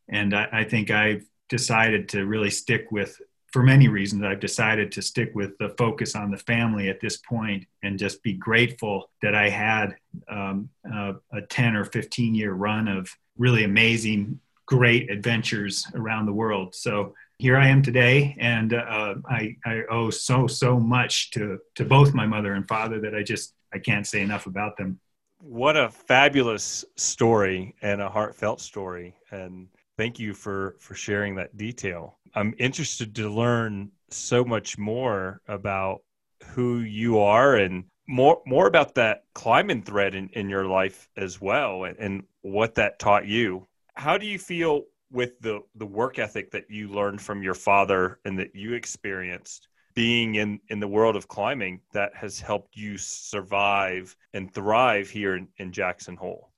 and 0.09 0.33
I, 0.33 0.47
I 0.51 0.63
think 0.63 0.89
I've 0.89 1.23
decided 1.49 2.09
to 2.09 2.25
really 2.25 2.49
stick 2.49 2.91
with 2.91 3.21
for 3.55 3.63
many 3.63 3.87
reasons 3.87 4.21
I've 4.21 4.41
decided 4.41 4.91
to 4.91 5.01
stick 5.01 5.31
with 5.33 5.57
the 5.59 5.69
focus 5.77 6.13
on 6.13 6.29
the 6.29 6.37
family 6.37 6.89
at 6.89 6.99
this 6.99 7.15
point 7.15 7.65
and 7.83 7.97
just 7.97 8.21
be 8.21 8.33
grateful 8.33 9.09
that 9.21 9.33
I 9.33 9.47
had 9.47 9.95
um, 10.27 10.67
a, 10.83 11.13
a 11.31 11.41
10 11.41 11.77
or 11.77 11.85
15 11.85 12.35
year 12.35 12.51
run 12.51 12.89
of 12.89 13.09
really 13.37 13.63
amazing 13.63 14.41
great 14.65 15.09
adventures 15.09 15.87
around 15.95 16.25
the 16.25 16.33
world. 16.33 16.75
So 16.75 17.13
here 17.37 17.55
I 17.55 17.69
am 17.69 17.81
today, 17.81 18.35
and 18.41 18.73
uh, 18.73 19.15
I, 19.25 19.55
I 19.65 19.83
owe 19.89 20.09
so 20.09 20.47
so 20.47 20.77
much 20.77 21.31
to 21.31 21.59
to 21.75 21.85
both 21.85 22.13
my 22.13 22.25
mother 22.25 22.55
and 22.55 22.67
father 22.67 22.99
that 22.99 23.15
I 23.15 23.23
just 23.23 23.53
I 23.73 23.79
can't 23.79 24.05
say 24.05 24.19
enough 24.19 24.47
about 24.47 24.75
them. 24.75 24.99
What 25.39 25.77
a 25.77 25.89
fabulous 25.89 26.83
story 26.97 27.73
and 27.81 28.01
a 28.01 28.09
heartfelt 28.09 28.59
story. 28.59 29.15
And 29.31 29.69
thank 29.97 30.19
you 30.19 30.33
for 30.33 30.75
for 30.79 30.95
sharing 30.95 31.35
that 31.35 31.55
detail 31.57 32.17
i'm 32.35 32.53
interested 32.57 33.15
to 33.15 33.29
learn 33.29 33.91
so 34.09 34.43
much 34.43 34.77
more 34.77 35.41
about 35.47 36.01
who 36.47 36.79
you 36.79 37.19
are 37.19 37.55
and 37.55 37.85
more 38.07 38.41
more 38.45 38.67
about 38.67 38.95
that 38.95 39.23
climbing 39.33 39.81
thread 39.81 40.13
in, 40.15 40.29
in 40.29 40.49
your 40.49 40.65
life 40.65 41.09
as 41.17 41.41
well 41.41 41.85
and, 41.85 41.97
and 41.97 42.23
what 42.41 42.75
that 42.75 42.99
taught 42.99 43.25
you 43.25 43.65
how 43.95 44.17
do 44.17 44.25
you 44.25 44.37
feel 44.37 44.83
with 45.11 45.39
the 45.39 45.61
the 45.75 45.85
work 45.85 46.19
ethic 46.19 46.51
that 46.51 46.69
you 46.69 46.87
learned 46.89 47.21
from 47.21 47.41
your 47.41 47.53
father 47.53 48.19
and 48.25 48.37
that 48.37 48.55
you 48.55 48.73
experienced 48.73 49.67
being 49.95 50.35
in 50.35 50.59
in 50.69 50.79
the 50.79 50.87
world 50.87 51.15
of 51.15 51.27
climbing 51.27 51.79
that 51.93 52.13
has 52.15 52.39
helped 52.39 52.75
you 52.75 52.97
survive 52.97 54.15
and 54.33 54.53
thrive 54.53 55.09
here 55.09 55.35
in, 55.35 55.47
in 55.57 55.71
Jackson 55.71 56.15
Hole? 56.15 56.51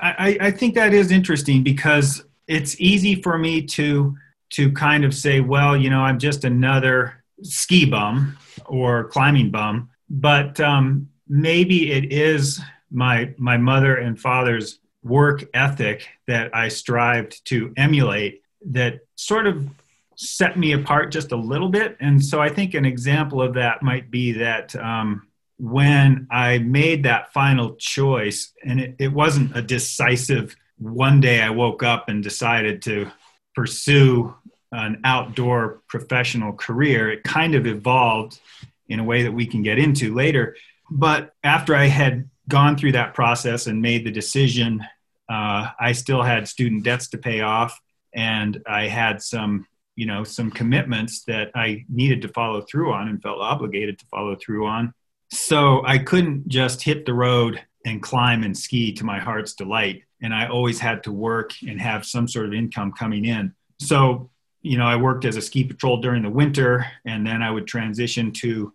I, 0.00 0.38
I 0.40 0.50
think 0.52 0.76
that 0.76 0.94
is 0.94 1.10
interesting 1.10 1.64
because 1.64 2.24
it's 2.48 2.80
easy 2.80 3.22
for 3.22 3.38
me 3.38 3.62
to 3.62 4.16
to 4.50 4.72
kind 4.72 5.04
of 5.04 5.14
say, 5.14 5.40
well, 5.40 5.76
you 5.76 5.90
know, 5.90 6.00
I'm 6.00 6.18
just 6.18 6.44
another 6.44 7.22
ski 7.42 7.84
bum 7.84 8.38
or 8.64 9.04
climbing 9.08 9.50
bum, 9.50 9.90
but 10.08 10.58
um, 10.58 11.10
maybe 11.28 11.92
it 11.92 12.12
is 12.12 12.60
my 12.90 13.34
my 13.36 13.56
mother 13.58 13.96
and 13.96 14.18
father's 14.18 14.80
work 15.02 15.44
ethic 15.54 16.08
that 16.26 16.54
I 16.54 16.68
strived 16.68 17.44
to 17.46 17.72
emulate 17.76 18.42
that 18.70 19.00
sort 19.14 19.46
of 19.46 19.68
set 20.16 20.58
me 20.58 20.72
apart 20.72 21.12
just 21.12 21.30
a 21.30 21.36
little 21.36 21.68
bit. 21.68 21.96
And 22.00 22.24
so 22.24 22.40
I 22.40 22.48
think 22.48 22.74
an 22.74 22.84
example 22.84 23.40
of 23.40 23.54
that 23.54 23.82
might 23.82 24.10
be 24.10 24.32
that 24.32 24.74
um, 24.74 25.28
when 25.58 26.26
I 26.30 26.58
made 26.58 27.04
that 27.04 27.32
final 27.32 27.76
choice, 27.76 28.52
and 28.64 28.80
it, 28.80 28.96
it 28.98 29.12
wasn't 29.12 29.56
a 29.56 29.62
decisive 29.62 30.56
one 30.78 31.20
day 31.20 31.40
I 31.40 31.50
woke 31.50 31.82
up 31.82 32.08
and 32.08 32.22
decided 32.22 32.82
to 32.82 33.10
pursue 33.54 34.34
an 34.72 35.00
outdoor 35.04 35.82
professional 35.88 36.52
career. 36.52 37.10
It 37.10 37.24
kind 37.24 37.54
of 37.54 37.66
evolved 37.66 38.40
in 38.88 39.00
a 39.00 39.04
way 39.04 39.22
that 39.22 39.32
we 39.32 39.46
can 39.46 39.62
get 39.62 39.78
into 39.78 40.14
later. 40.14 40.56
But 40.90 41.34
after 41.42 41.74
I 41.74 41.86
had 41.86 42.28
gone 42.48 42.76
through 42.76 42.92
that 42.92 43.14
process 43.14 43.66
and 43.66 43.82
made 43.82 44.04
the 44.04 44.10
decision, 44.10 44.84
uh, 45.28 45.68
I 45.78 45.92
still 45.92 46.22
had 46.22 46.48
student 46.48 46.84
debts 46.84 47.08
to 47.08 47.18
pay 47.18 47.42
off, 47.42 47.78
and 48.14 48.62
I 48.66 48.86
had 48.86 49.22
some, 49.22 49.66
you 49.96 50.06
know, 50.06 50.24
some 50.24 50.50
commitments 50.50 51.24
that 51.24 51.50
I 51.54 51.84
needed 51.88 52.22
to 52.22 52.28
follow 52.28 52.62
through 52.62 52.92
on 52.92 53.08
and 53.08 53.22
felt 53.22 53.40
obligated 53.40 53.98
to 53.98 54.06
follow 54.06 54.36
through 54.36 54.66
on. 54.66 54.94
So 55.30 55.84
I 55.84 55.98
couldn't 55.98 56.48
just 56.48 56.82
hit 56.82 57.04
the 57.04 57.12
road 57.12 57.62
and 57.84 58.02
climb 58.02 58.42
and 58.44 58.56
ski 58.56 58.92
to 58.94 59.04
my 59.04 59.18
heart's 59.18 59.54
delight. 59.54 60.02
And 60.22 60.34
I 60.34 60.48
always 60.48 60.80
had 60.80 61.04
to 61.04 61.12
work 61.12 61.52
and 61.66 61.80
have 61.80 62.04
some 62.04 62.26
sort 62.26 62.46
of 62.46 62.54
income 62.54 62.92
coming 62.92 63.24
in. 63.24 63.54
So, 63.80 64.30
you 64.62 64.76
know, 64.76 64.86
I 64.86 64.96
worked 64.96 65.24
as 65.24 65.36
a 65.36 65.42
ski 65.42 65.64
patrol 65.64 66.00
during 66.00 66.22
the 66.22 66.30
winter, 66.30 66.86
and 67.04 67.26
then 67.26 67.42
I 67.42 67.50
would 67.50 67.66
transition 67.66 68.32
to 68.32 68.72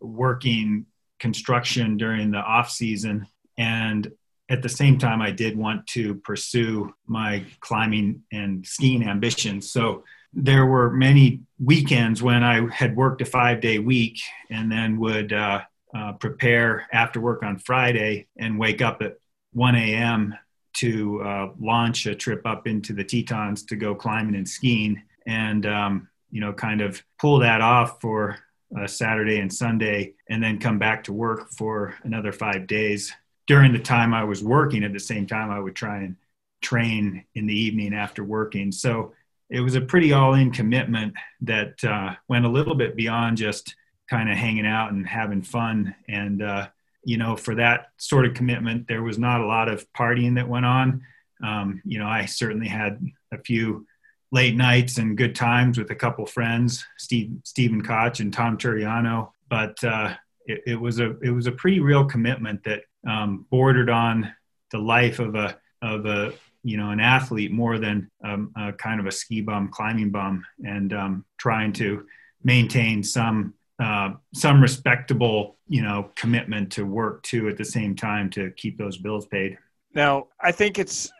working 0.00 0.86
construction 1.20 1.96
during 1.96 2.32
the 2.32 2.38
off 2.38 2.70
season. 2.70 3.26
And 3.56 4.10
at 4.48 4.60
the 4.60 4.68
same 4.68 4.98
time, 4.98 5.22
I 5.22 5.30
did 5.30 5.56
want 5.56 5.86
to 5.88 6.16
pursue 6.16 6.92
my 7.06 7.44
climbing 7.60 8.22
and 8.32 8.66
skiing 8.66 9.04
ambitions. 9.04 9.70
So 9.70 10.04
there 10.34 10.66
were 10.66 10.90
many 10.90 11.42
weekends 11.58 12.22
when 12.22 12.42
I 12.42 12.68
had 12.72 12.96
worked 12.96 13.20
a 13.20 13.24
five 13.24 13.60
day 13.60 13.78
week 13.78 14.20
and 14.50 14.70
then 14.70 14.98
would 14.98 15.32
uh, 15.32 15.62
uh, 15.94 16.12
prepare 16.14 16.86
after 16.92 17.20
work 17.20 17.42
on 17.42 17.58
Friday 17.58 18.28
and 18.36 18.58
wake 18.58 18.82
up 18.82 19.02
at 19.02 19.16
1 19.52 19.74
a.m. 19.74 20.34
to 20.74 21.22
uh, 21.22 21.48
launch 21.60 22.06
a 22.06 22.14
trip 22.14 22.46
up 22.46 22.66
into 22.66 22.92
the 22.92 23.04
Tetons 23.04 23.64
to 23.64 23.76
go 23.76 23.94
climbing 23.94 24.34
and 24.34 24.48
skiing. 24.48 25.02
And, 25.26 25.66
um, 25.66 26.08
you 26.30 26.40
know, 26.40 26.52
kind 26.52 26.80
of 26.80 27.02
pull 27.18 27.38
that 27.40 27.60
off 27.60 28.00
for 28.00 28.38
uh, 28.76 28.86
Saturday 28.86 29.38
and 29.38 29.52
Sunday, 29.52 30.14
and 30.30 30.42
then 30.42 30.58
come 30.58 30.78
back 30.78 31.04
to 31.04 31.12
work 31.12 31.50
for 31.50 31.94
another 32.04 32.32
five 32.32 32.66
days. 32.66 33.12
During 33.46 33.72
the 33.72 33.78
time 33.78 34.14
I 34.14 34.24
was 34.24 34.42
working, 34.42 34.82
at 34.82 34.92
the 34.92 34.98
same 34.98 35.26
time, 35.26 35.50
I 35.50 35.60
would 35.60 35.76
try 35.76 35.98
and 35.98 36.16
train 36.62 37.24
in 37.34 37.46
the 37.46 37.54
evening 37.54 37.92
after 37.92 38.24
working. 38.24 38.72
So 38.72 39.12
it 39.50 39.60
was 39.60 39.74
a 39.74 39.80
pretty 39.80 40.12
all 40.12 40.34
in 40.34 40.50
commitment 40.50 41.14
that 41.42 41.84
uh, 41.84 42.14
went 42.28 42.46
a 42.46 42.48
little 42.48 42.74
bit 42.74 42.96
beyond 42.96 43.36
just 43.36 43.76
kind 44.08 44.30
of 44.30 44.36
hanging 44.36 44.66
out 44.66 44.92
and 44.92 45.06
having 45.06 45.42
fun. 45.42 45.94
And, 46.08 46.42
uh, 46.42 46.68
you 47.04 47.16
know, 47.16 47.36
for 47.36 47.54
that 47.56 47.88
sort 47.96 48.26
of 48.26 48.34
commitment, 48.34 48.86
there 48.88 49.02
was 49.02 49.18
not 49.18 49.40
a 49.40 49.46
lot 49.46 49.68
of 49.68 49.90
partying 49.92 50.36
that 50.36 50.48
went 50.48 50.66
on. 50.66 51.02
Um, 51.42 51.82
you 51.84 51.98
know, 51.98 52.06
I 52.06 52.26
certainly 52.26 52.68
had 52.68 53.04
a 53.32 53.38
few 53.38 53.86
late 54.30 54.56
nights 54.56 54.98
and 54.98 55.16
good 55.16 55.34
times 55.34 55.78
with 55.78 55.90
a 55.90 55.94
couple 55.94 56.24
friends, 56.26 56.84
Steve, 56.98 57.32
Stephen 57.44 57.82
Koch 57.82 58.20
and 58.20 58.32
Tom 58.32 58.56
Turiano. 58.56 59.30
But 59.48 59.82
uh, 59.84 60.14
it, 60.46 60.62
it, 60.66 60.80
was 60.80 61.00
a 61.00 61.16
it 61.20 61.30
was 61.30 61.46
a 61.46 61.52
pretty 61.52 61.80
real 61.80 62.04
commitment 62.04 62.64
that 62.64 62.82
um, 63.06 63.46
bordered 63.50 63.90
on 63.90 64.32
the 64.70 64.78
life 64.78 65.18
of 65.18 65.34
a 65.34 65.58
of 65.82 66.06
a 66.06 66.32
you 66.62 66.76
know 66.76 66.90
an 66.90 67.00
athlete 67.00 67.52
more 67.52 67.78
than 67.78 68.10
um, 68.24 68.52
a 68.56 68.72
kind 68.72 69.00
of 69.00 69.06
a 69.06 69.12
ski 69.12 69.40
bum, 69.40 69.68
climbing 69.68 70.10
bum, 70.10 70.44
and 70.64 70.92
um, 70.92 71.24
trying 71.36 71.72
to 71.74 72.06
maintain 72.44 73.02
some 73.02 73.54
uh, 73.82 74.14
some 74.32 74.62
respectable 74.62 75.56
you 75.68 75.82
know 75.82 76.10
commitment 76.14 76.70
to 76.72 76.86
work 76.86 77.22
too 77.22 77.48
at 77.48 77.56
the 77.56 77.64
same 77.64 77.94
time 77.96 78.30
to 78.30 78.50
keep 78.52 78.78
those 78.78 78.96
bills 78.98 79.26
paid. 79.26 79.58
Now, 79.94 80.28
I 80.40 80.52
think 80.52 80.78
it's 80.78 81.10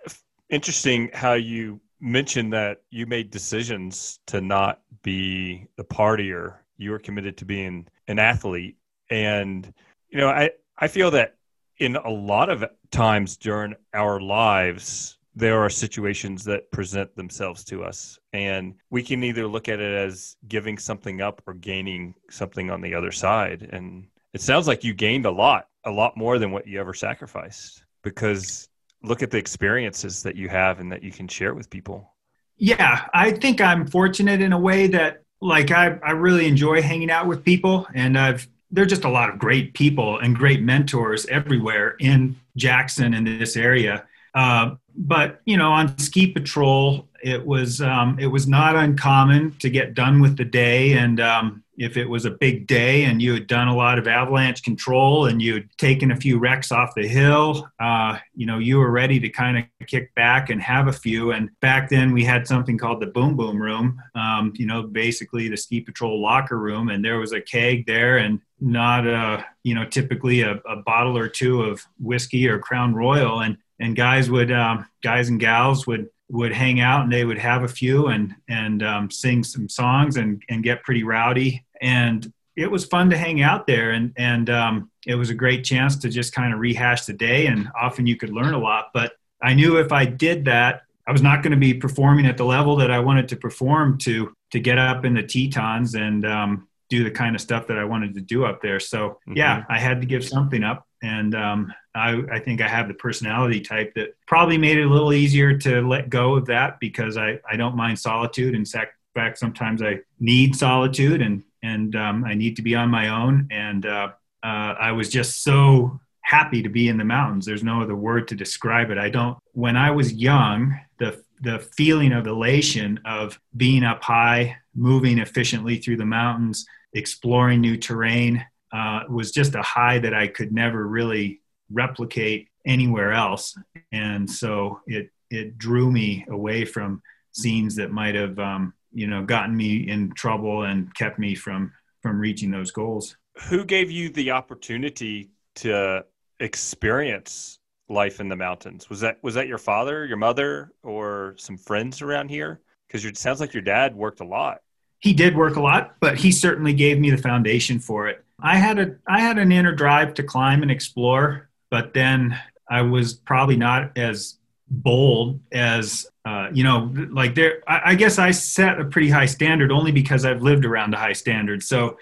interesting 0.49 1.11
how 1.12 1.35
you 1.35 1.81
mentioned 2.00 2.52
that 2.52 2.83
you 2.90 3.07
made 3.07 3.31
decisions 3.31 4.19
to 4.26 4.40
not 4.40 4.81
be 5.02 5.66
the 5.76 5.85
partier. 5.85 6.57
You 6.76 6.90
were 6.90 6.99
committed 6.99 7.37
to 7.38 7.45
being 7.45 7.87
an 8.09 8.19
athlete. 8.19 8.76
And, 9.11 9.73
you 10.09 10.19
know, 10.19 10.28
I, 10.28 10.50
I 10.78 10.88
feel 10.88 11.11
that 11.12 11.37
in 11.78 11.97
a 11.97 12.11
lot 12.11 12.49
of 12.49 12.64
times 12.90 13.37
during 13.37 13.75
our 13.95 14.21
lives, 14.21 15.19
there 15.35 15.61
are 15.61 15.71
situations 15.71 16.45
that 16.45 16.71
present 16.71 17.15
themselves 17.17 17.65
to 17.65 17.85
us. 17.85 18.19
And 18.33 18.75
we 18.91 19.03
can 19.03 19.25
either 19.25 19.47
look 19.47 19.69
at 19.69 19.81
it 19.81 19.95
as 19.95 20.37
giving 20.47 20.77
something 20.77 21.23
up 21.23 21.43
or 21.47 21.55
gaining 21.55 22.15
something 22.31 22.71
on 22.71 22.81
the 22.81 22.95
other 22.95 23.12
side. 23.12 23.69
And 23.73 24.07
it 24.35 24.41
sounds 24.41 24.69
like 24.69 24.85
you 24.85 24.93
gained 24.93 25.27
a 25.27 25.31
lot, 25.31 25.69
a 25.85 25.91
lot 25.91 26.17
more 26.17 26.39
than 26.39 26.51
what 26.51 26.67
you 26.67 26.81
ever 26.81 26.93
sacrificed 26.93 27.85
because 28.03 28.69
look 29.03 29.23
at 29.23 29.31
the 29.31 29.39
experiences 29.39 30.23
that 30.23 30.37
you 30.37 30.49
have 30.49 30.81
and 30.81 30.93
that 30.93 31.03
you 31.03 31.11
can 31.11 31.29
share 31.29 31.55
with 31.55 31.71
people. 31.71 32.12
Yeah, 32.57 33.09
I 33.15 33.33
think 33.33 33.61
I'm 33.61 33.87
fortunate 33.87 34.41
in 34.41 34.53
a 34.53 34.59
way 34.59 34.87
that 34.89 35.23
like 35.41 35.71
I, 35.71 35.99
I 36.05 36.12
really 36.12 36.47
enjoy 36.47 36.83
hanging 36.83 37.11
out 37.11 37.27
with 37.27 37.45
people 37.45 37.87
and 37.95 38.19
I've 38.19 38.47
there're 38.71 38.87
just 38.87 39.05
a 39.05 39.09
lot 39.09 39.29
of 39.29 39.39
great 39.39 39.75
people 39.75 40.19
and 40.19 40.35
great 40.35 40.62
mentors 40.62 41.27
everywhere 41.27 41.95
in 42.01 42.35
Jackson 42.57 43.12
in 43.12 43.25
this 43.25 43.55
area. 43.55 44.07
Uh, 44.35 44.77
but 44.97 45.41
you 45.45 45.57
know, 45.57 45.73
on 45.73 45.97
ski 45.99 46.27
patrol, 46.27 47.09
it 47.23 47.45
was 47.45 47.81
um, 47.81 48.19
it 48.19 48.27
was 48.27 48.47
not 48.47 48.77
uncommon 48.77 49.57
to 49.59 49.71
get 49.71 49.95
done 49.95 50.21
with 50.21 50.37
the 50.37 50.45
day 50.45 50.93
and 50.93 51.21
um, 51.21 51.62
if 51.79 51.97
it 51.97 52.09
was 52.09 52.25
a 52.25 52.31
big 52.31 52.67
day 52.67 53.05
and 53.05 53.23
you 53.23 53.33
had 53.33 53.47
done 53.47 53.67
a 53.67 53.75
lot 53.75 53.99
of 53.99 54.07
avalanche 54.07 54.62
control 54.62 55.27
and 55.27 55.41
you 55.41 55.55
had 55.55 55.69
taken 55.79 56.11
a 56.11 56.17
few 56.17 56.39
wrecks 56.39 56.71
off 56.71 56.95
the 56.95 57.07
hill, 57.07 57.69
uh, 57.81 58.19
you 58.35 58.47
know, 58.47 58.59
you 58.59 58.79
were 58.79 58.91
ready 58.91 59.19
to 59.19 59.29
kind 59.29 59.59
of 59.59 59.87
kick 59.87 60.15
back 60.15 60.51
and 60.51 60.61
have 60.61 60.87
a 60.87 60.93
few. 60.93 61.33
And 61.33 61.49
back 61.61 61.89
then 61.89 62.12
we 62.12 62.25
had 62.25 62.47
something 62.47 62.77
called 62.77 63.01
the 63.01 63.07
boom 63.07 63.37
boom 63.37 63.61
room, 63.61 64.01
um, 64.15 64.53
you 64.57 64.67
know, 64.67 64.83
basically 64.83 65.49
the 65.49 65.57
ski 65.57 65.81
patrol 65.81 66.21
locker 66.21 66.59
room. 66.59 66.91
And 66.91 67.05
there 67.05 67.19
was 67.19 67.33
a 67.33 67.41
keg 67.41 67.87
there 67.87 68.19
and 68.19 68.41
not 68.61 69.07
a, 69.07 69.45
you 69.62 69.75
know, 69.75 69.87
typically 69.87 70.43
a, 70.43 70.57
a 70.69 70.77
bottle 70.77 71.17
or 71.17 71.29
two 71.29 71.62
of 71.62 71.85
whiskey 71.99 72.49
or 72.49 72.59
Crown 72.59 72.95
Royal. 72.95 73.41
And, 73.41 73.57
and 73.83 73.95
guys 73.95 74.31
would, 74.31 74.51
um, 74.51 74.87
guys 75.03 75.29
and 75.29 75.39
gals 75.39 75.87
would 75.87 76.09
would 76.31 76.53
hang 76.53 76.81
out 76.81 77.03
and 77.03 77.12
they 77.12 77.27
would 77.27 77.39
have 77.39 77.62
a 77.62 77.69
few 77.69 78.07
and 78.07 78.35
and 78.49 78.83
um, 78.83 79.11
sing 79.11 79.45
some 79.45 79.69
songs 79.69 80.17
and 80.17 80.43
and 80.49 80.65
get 80.65 80.83
pretty 80.83 81.05
rowdy. 81.05 81.65
And 81.83 82.33
it 82.57 82.71
was 82.71 82.85
fun 82.85 83.11
to 83.11 83.19
hang 83.19 83.43
out 83.43 83.67
there 83.67 83.91
and 83.91 84.12
and 84.17 84.49
um, 84.49 84.91
it 85.07 85.15
was 85.15 85.31
a 85.31 85.35
great 85.35 85.65
chance 85.65 85.97
to 85.97 86.09
just 86.09 86.35
kind 86.35 86.55
of 86.55 86.61
rehash 86.61 87.05
the 87.05 87.12
day 87.12 87.47
and 87.47 87.69
often 87.81 88.07
you 88.07 88.17
could 88.17 88.31
learn 88.31 88.55
a 88.55 88.59
lot. 88.59 88.87
But 88.95 89.12
i 89.43 89.53
knew 89.55 89.79
if 89.79 89.91
i 89.93 90.05
did 90.05 90.45
that 90.45 90.83
i 91.07 91.12
was 91.12 91.21
not 91.21 91.43
going 91.43 91.51
to 91.51 91.57
be 91.57 91.75
performing 91.75 92.27
at 92.27 92.37
the 92.37 92.45
level 92.45 92.77
that 92.77 92.91
i 92.91 92.99
wanted 92.99 93.29
to 93.29 93.37
perform 93.37 93.99
to 93.99 94.33
to 94.53 94.61
get 94.61 94.79
up 94.79 95.05
in 95.05 95.15
the 95.15 95.23
tetons 95.23 95.95
and 95.95 96.25
um, 96.25 96.69
do 96.89 97.03
the 97.03 97.11
kind 97.11 97.35
of 97.35 97.41
stuff 97.41 97.67
that 97.67 97.79
i 97.79 97.85
wanted 97.85 98.15
to 98.15 98.21
do 98.21 98.45
up 98.45 98.62
there. 98.62 98.81
So 98.81 99.19
mm-hmm. 99.27 99.37
yeah 99.37 99.65
i 99.69 99.79
had 99.79 100.01
to 100.01 100.07
give 100.07 100.25
something 100.25 100.62
up 100.62 100.87
and 101.02 101.35
um, 101.35 101.73
I, 101.94 102.23
I, 102.30 102.38
think 102.38 102.61
I 102.61 102.68
have 102.68 102.88
the 102.88 102.94
personality 102.94 103.61
type 103.61 103.94
that 103.94 104.14
probably 104.26 104.56
made 104.56 104.78
it 104.78 104.87
a 104.87 104.88
little 104.88 105.12
easier 105.12 105.59
to 105.59 105.87
let 105.87 106.09
go 106.09 106.37
of 106.37 106.47
that 106.47 106.78
because 106.80 107.16
I, 107.16 107.40
I 107.50 107.56
don't 107.56 107.76
mind 107.76 107.99
solitude. 107.99 108.54
In 108.54 108.64
fact, 108.64 109.38
sometimes 109.38 109.82
I 109.82 110.00
need 110.21 110.56
solitude 110.56 111.21
and 111.21 111.42
and 111.64 111.94
um, 111.94 112.25
I 112.25 112.35
need 112.35 112.56
to 112.56 112.62
be 112.62 112.75
on 112.75 112.88
my 112.88 113.09
own. 113.09 113.49
And 113.50 113.87
uh, 113.87 114.09
uh, 114.42 114.75
I 114.80 114.92
was 114.92 115.09
just 115.09 115.44
so 115.44 116.00
happy 116.23 116.62
to 116.62 116.68
be 116.68 116.88
in 116.88 116.99
the 116.99 117.04
mountains. 117.04 117.47
There's 117.47 117.62
no 117.62 117.82
other 117.82 117.94
word 117.94 118.26
to 118.28 118.35
describe 118.35 118.90
it. 118.90 118.99
I 118.99 119.11
don't. 119.11 119.38
When 119.52 119.76
I 119.76 119.90
was 119.90 120.12
young, 120.12 120.78
the 120.99 121.23
the 121.40 121.59
feeling 121.59 122.12
of 122.12 122.26
elation 122.26 123.00
of 123.04 123.38
being 123.56 123.82
up 123.82 124.02
high, 124.02 124.56
moving 124.75 125.18
efficiently 125.18 125.78
through 125.78 125.97
the 125.97 126.06
mountains, 126.06 126.64
exploring 126.94 127.61
new 127.61 127.76
terrain, 127.76 128.44
uh, 128.73 129.02
was 129.09 129.33
just 129.33 129.55
a 129.55 129.62
high 129.62 129.99
that 129.99 130.14
I 130.14 130.26
could 130.26 130.52
never 130.52 130.87
really 130.87 131.41
replicate 131.71 132.49
anywhere 132.67 133.12
else. 133.12 133.57
And 133.93 134.31
so 134.31 134.81
it 134.87 135.11
it 135.31 135.57
drew 135.57 135.91
me 135.91 136.26
away 136.29 136.64
from 136.64 137.02
scenes 137.33 137.75
that 137.76 137.91
might 137.91 138.14
have 138.14 138.38
um, 138.38 138.75
you 138.93 139.07
know 139.07 139.23
gotten 139.25 139.57
me 139.57 139.88
in 139.88 140.12
trouble 140.12 140.64
and 140.64 140.95
kept 140.95 141.19
me 141.19 141.35
from 141.35 141.73
from 142.02 142.19
reaching 142.19 142.50
those 142.50 142.71
goals. 142.71 143.17
Who 143.49 143.64
gave 143.64 143.91
you 143.91 144.11
the 144.11 144.33
opportunity 144.33 145.31
to 145.57 146.05
experience 146.41 147.59
life 147.88 148.21
in 148.21 148.29
the 148.29 148.37
mountains? 148.37 148.91
Was 148.91 149.00
that 149.00 149.19
was 149.23 149.35
that 149.35 149.49
your 149.49 149.59
father, 149.59 150.05
your 150.05 150.17
mother, 150.17 150.73
or 150.83 151.35
some 151.38 151.57
friends 151.57 152.02
around 152.02 152.29
here? 152.29 152.61
Because 152.87 153.05
it 153.05 153.17
sounds 153.17 153.41
like 153.41 153.55
your 153.55 153.62
dad 153.62 153.95
worked 153.95 154.21
a 154.21 154.25
lot. 154.25 154.61
He 155.02 155.12
did 155.12 155.37
work 155.37 155.56
a 155.56 155.61
lot, 155.61 155.97
but 155.99 156.16
he 156.16 156.30
certainly 156.30 156.73
gave 156.73 156.99
me 156.99 157.11
the 157.11 157.18
foundation 157.18 157.80
for 157.80 158.06
it. 158.06 158.25
I 158.40 158.56
had 158.56 158.78
a 158.78 158.97
I 159.06 159.21
had 159.21 159.37
an 159.37 159.50
inner 159.52 159.75
drive 159.75 160.14
to 160.14 160.23
climb 160.23 160.62
and 160.62 160.71
explore, 160.71 161.49
but 161.71 161.92
then 161.92 162.38
I 162.71 162.82
was 162.82 163.14
probably 163.14 163.56
not 163.56 163.97
as 163.99 164.38
bold 164.68 165.40
as 165.50 166.06
uh, 166.25 166.49
you 166.52 166.64
know 166.64 166.92
like 167.11 167.35
there 167.35 167.62
I, 167.68 167.90
I, 167.90 167.94
guess 167.94 168.18
i 168.18 168.30
set 168.30 168.80
a 168.80 168.87
pretty 168.87 169.11
high 169.11 169.26
standard 169.26 169.71
only 169.71 169.92
because 169.92 170.25
i've 170.25 170.40
lived 170.40 170.64
around 170.64 170.94
a 170.94 170.97
high 170.97 171.12
standard. 171.12 171.62
So 171.62 171.99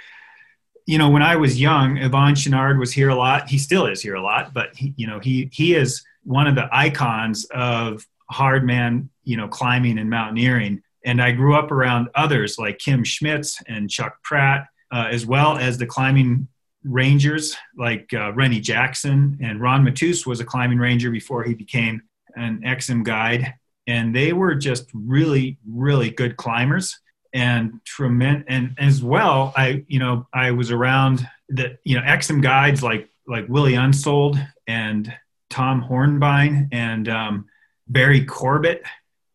you 0.86 0.98
know 0.98 1.10
when 1.10 1.22
i 1.22 1.34
was 1.34 1.60
young 1.60 1.96
yvon 1.96 2.34
chouinard 2.34 2.78
was 2.78 2.92
here 2.92 3.08
a 3.08 3.14
lot. 3.14 3.48
He 3.48 3.58
still 3.58 3.86
is 3.86 4.00
here 4.00 4.14
a 4.14 4.22
lot 4.22 4.54
but 4.54 4.76
he, 4.76 4.94
you 4.96 5.06
know 5.06 5.18
he 5.18 5.48
he 5.52 5.74
is 5.74 6.04
one 6.22 6.46
of 6.46 6.54
the 6.54 6.68
icons 6.70 7.46
of 7.46 8.06
hard 8.30 8.64
man 8.64 9.08
you 9.24 9.36
know 9.36 9.48
climbing 9.48 9.98
and 9.98 10.08
mountaineering 10.08 10.82
And 11.04 11.22
I 11.22 11.32
grew 11.32 11.54
up 11.54 11.70
around 11.70 12.08
others 12.14 12.58
like 12.58 12.78
Kim 12.78 13.04
Schmitz 13.04 13.62
and 13.66 13.90
Chuck 13.90 14.22
Pratt, 14.22 14.66
uh, 14.92 15.08
as 15.10 15.24
well 15.26 15.56
as 15.56 15.78
the 15.78 15.86
climbing 15.86 16.48
rangers 16.84 17.56
like 17.76 18.12
uh, 18.12 18.32
Renny 18.32 18.60
Jackson. 18.60 19.38
And 19.42 19.60
Ron 19.60 19.84
Matous 19.84 20.26
was 20.26 20.40
a 20.40 20.44
climbing 20.44 20.78
ranger 20.78 21.10
before 21.10 21.42
he 21.44 21.54
became 21.54 22.02
an 22.36 22.62
Exum 22.64 23.04
guide. 23.04 23.54
And 23.86 24.14
they 24.14 24.32
were 24.32 24.54
just 24.54 24.86
really, 24.94 25.58
really 25.66 26.10
good 26.10 26.36
climbers 26.36 26.98
and 27.32 27.80
tremendous. 27.84 28.44
And 28.48 28.76
as 28.78 29.02
well, 29.02 29.52
I, 29.56 29.84
you 29.88 29.98
know, 29.98 30.26
I 30.32 30.50
was 30.50 30.70
around 30.70 31.26
the, 31.48 31.78
you 31.84 31.96
know, 31.96 32.02
Exum 32.02 32.42
guides 32.42 32.82
like, 32.82 33.08
like 33.26 33.48
Willi 33.48 33.72
Unsoeld 33.72 34.44
and 34.66 35.12
Tom 35.48 35.82
Hornbein 35.82 36.68
and 36.72 37.08
um, 37.08 37.46
Barry 37.88 38.24
Corbett 38.24 38.84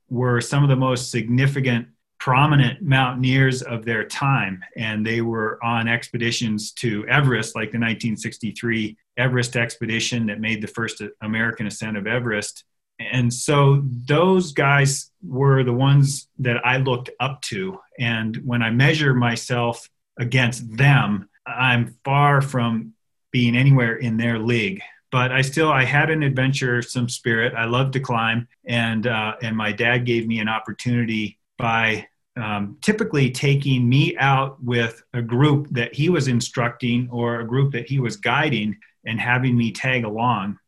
were 0.09 0.41
some 0.41 0.63
of 0.63 0.69
the 0.69 0.75
most 0.75 1.11
significant 1.11 1.87
prominent 2.19 2.81
mountaineers 2.81 3.61
of 3.61 3.85
their 3.85 4.05
time. 4.05 4.63
And 4.75 5.05
they 5.05 5.21
were 5.21 5.59
on 5.63 5.87
expeditions 5.87 6.71
to 6.73 7.05
everest 7.07 7.55
like 7.55 7.71
the 7.71 7.77
1963 7.77 8.97
everest 9.17 9.55
expedition 9.55 10.25
that 10.25 10.39
made 10.39 10.61
the 10.61 10.67
first 10.67 11.01
american 11.21 11.67
ascent 11.67 11.97
of 11.97 12.07
everest. 12.07 12.63
And 12.99 13.33
so 13.33 13.83
those 14.07 14.53
guys 14.53 15.11
were 15.23 15.63
the 15.63 15.73
ones 15.73 16.27
that 16.39 16.65
i 16.65 16.77
looked 16.77 17.11
up 17.19 17.41
to. 17.43 17.79
And 17.99 18.37
when 18.37 18.61
i 18.61 18.71
measure 18.71 19.13
myself 19.13 19.87
against 20.17 20.75
them 20.75 21.29
i'm 21.45 21.95
far 22.03 22.41
from 22.41 22.93
being 23.31 23.55
anywhere 23.55 23.97
in 23.97 24.17
their 24.17 24.39
league 24.39 24.81
but 25.15 25.31
I 25.31 25.43
still 25.43 25.71
I 25.71 25.85
had 25.85 26.09
an 26.09 26.23
adventure, 26.23 26.81
some 26.81 27.07
spirit. 27.07 27.53
I 27.55 27.63
loved 27.63 27.93
to 27.93 28.01
climb, 28.01 28.49
and 28.65 29.07
uh, 29.07 29.35
and 29.41 29.55
my 29.55 29.71
dad 29.71 29.99
gave 29.99 30.27
me 30.27 30.39
an 30.39 30.49
opportunity 30.49 31.39
by 31.57 32.09
um, 32.35 32.77
typically 32.81 33.31
taking 33.31 33.87
me 33.87 34.17
out 34.17 34.61
with 34.61 35.01
a 35.13 35.21
group 35.21 35.69
that 35.71 35.95
he 35.95 36.09
was 36.09 36.27
instructing 36.27 37.07
or 37.13 37.39
a 37.39 37.47
group 37.47 37.71
that 37.71 37.87
he 37.87 37.97
was 37.97 38.17
guiding 38.17 38.75
and 39.05 39.17
having 39.21 39.55
me 39.55 39.71
tag 39.71 40.03
along. 40.03 40.59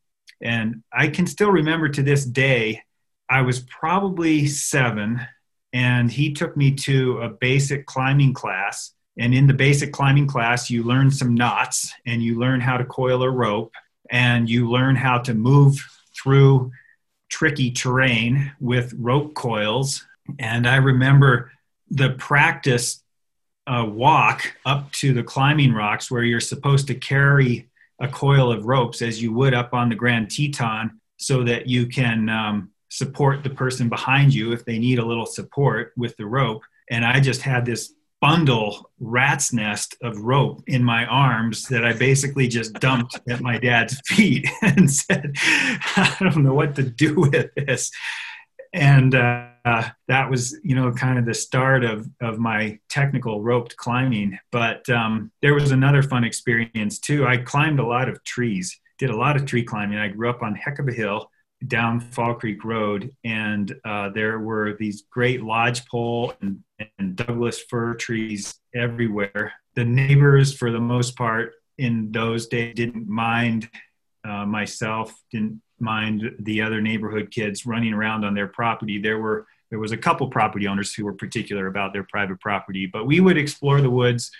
And 0.41 0.81
I 0.93 1.09
can 1.09 1.27
still 1.27 1.51
remember 1.51 1.89
to 1.89 2.01
this 2.01 2.23
day, 2.23 2.83
I 3.29 3.41
was 3.41 3.59
probably 3.59 4.47
seven, 4.47 5.19
and 5.73 6.09
he 6.09 6.31
took 6.31 6.55
me 6.55 6.71
to 6.85 7.17
a 7.17 7.27
basic 7.27 7.85
climbing 7.85 8.33
class. 8.33 8.93
And 9.19 9.33
in 9.33 9.45
the 9.45 9.53
basic 9.53 9.91
climbing 9.91 10.27
class, 10.27 10.69
you 10.69 10.83
learn 10.83 11.11
some 11.11 11.35
knots 11.35 11.91
and 12.05 12.23
you 12.23 12.39
learn 12.39 12.61
how 12.61 12.77
to 12.77 12.85
coil 12.85 13.23
a 13.23 13.29
rope 13.29 13.73
and 14.09 14.49
you 14.49 14.69
learn 14.69 14.95
how 14.95 15.19
to 15.19 15.33
move 15.33 15.85
through 16.15 16.71
tricky 17.29 17.71
terrain 17.71 18.51
with 18.59 18.93
rope 18.97 19.33
coils. 19.33 20.05
And 20.39 20.67
I 20.67 20.77
remember 20.77 21.51
the 21.89 22.11
practice 22.11 23.03
uh, 23.65 23.85
walk 23.85 24.53
up 24.65 24.91
to 24.93 25.13
the 25.13 25.23
climbing 25.23 25.73
rocks 25.73 26.09
where 26.09 26.23
you're 26.23 26.39
supposed 26.39 26.87
to 26.87 26.95
carry 26.95 27.69
a 27.99 28.07
coil 28.07 28.51
of 28.51 28.65
ropes 28.65 29.01
as 29.01 29.21
you 29.21 29.33
would 29.33 29.53
up 29.53 29.73
on 29.73 29.89
the 29.89 29.95
Grand 29.95 30.29
Teton 30.31 30.99
so 31.17 31.43
that 31.43 31.67
you 31.67 31.87
can 31.87 32.29
um, 32.29 32.71
support 32.89 33.43
the 33.43 33.49
person 33.49 33.89
behind 33.89 34.33
you 34.33 34.53
if 34.53 34.63
they 34.63 34.79
need 34.79 34.99
a 34.99 35.05
little 35.05 35.25
support 35.25 35.93
with 35.97 36.15
the 36.17 36.25
rope. 36.25 36.63
And 36.89 37.03
I 37.03 37.19
just 37.19 37.41
had 37.41 37.65
this 37.65 37.93
bundle 38.19 38.89
rat's 38.99 39.53
nest 39.53 39.95
of 40.01 40.17
rope 40.17 40.63
in 40.67 40.83
my 40.83 41.05
arms 41.05 41.63
that 41.67 41.85
I 41.85 41.93
basically 41.93 42.47
just 42.47 42.73
dumped 42.75 43.19
at 43.29 43.41
my 43.41 43.57
dad's 43.57 43.99
feet 44.05 44.47
and 44.61 44.91
said, 44.91 45.33
I 45.37 46.15
don't 46.19 46.43
know 46.43 46.53
what 46.53 46.75
to 46.75 46.83
do 46.83 47.15
with 47.15 47.49
this. 47.55 47.91
And 48.73 49.15
uh, 49.15 49.89
that 50.07 50.29
was, 50.29 50.57
you 50.63 50.75
know, 50.75 50.91
kind 50.91 51.17
of 51.17 51.25
the 51.25 51.33
start 51.33 51.83
of, 51.83 52.07
of 52.21 52.37
my 52.37 52.79
technical 52.89 53.41
roped 53.41 53.77
climbing. 53.77 54.37
But 54.51 54.87
um, 54.89 55.31
there 55.41 55.53
was 55.53 55.71
another 55.71 56.03
fun 56.03 56.23
experience 56.23 56.99
too. 56.99 57.25
I 57.25 57.37
climbed 57.37 57.79
a 57.79 57.85
lot 57.85 58.09
of 58.09 58.23
trees, 58.23 58.79
did 58.97 59.09
a 59.09 59.17
lot 59.17 59.35
of 59.35 59.45
tree 59.45 59.63
climbing. 59.63 59.97
I 59.97 60.09
grew 60.09 60.29
up 60.29 60.41
on 60.41 60.55
heck 60.55 60.79
of 60.79 60.87
a 60.87 60.93
hill 60.93 61.29
down 61.65 61.99
Fall 61.99 62.35
Creek 62.35 62.63
Road, 62.63 63.15
and 63.23 63.73
uh, 63.83 64.09
there 64.09 64.39
were 64.39 64.75
these 64.79 65.03
great 65.09 65.41
lodgepole 65.41 66.33
and, 66.41 66.63
and 66.99 67.15
Douglas 67.15 67.59
fir 67.61 67.95
trees 67.95 68.59
everywhere. 68.75 69.53
The 69.75 69.85
neighbors, 69.85 70.53
for 70.53 70.71
the 70.71 70.79
most 70.79 71.15
part, 71.15 71.53
in 71.77 72.11
those 72.11 72.47
days, 72.47 72.75
didn't 72.75 73.07
mind 73.07 73.69
uh, 74.23 74.45
myself, 74.45 75.13
didn't 75.31 75.61
mind 75.79 76.35
the 76.39 76.61
other 76.61 76.81
neighborhood 76.81 77.31
kids 77.31 77.65
running 77.65 77.93
around 77.93 78.25
on 78.25 78.33
their 78.33 78.47
property. 78.47 78.99
There 78.99 79.19
were 79.19 79.47
there 79.69 79.79
was 79.79 79.91
a 79.91 79.97
couple 79.97 80.29
property 80.29 80.65
owners 80.65 80.93
who 80.93 81.03
were 81.03 81.13
particular 81.13 81.67
about 81.67 81.91
their 81.91 82.03
private 82.03 82.39
property, 82.39 82.85
but 82.85 83.05
we 83.05 83.19
would 83.19 83.37
explore 83.37 83.81
the 83.81 83.89
woods 83.89 84.31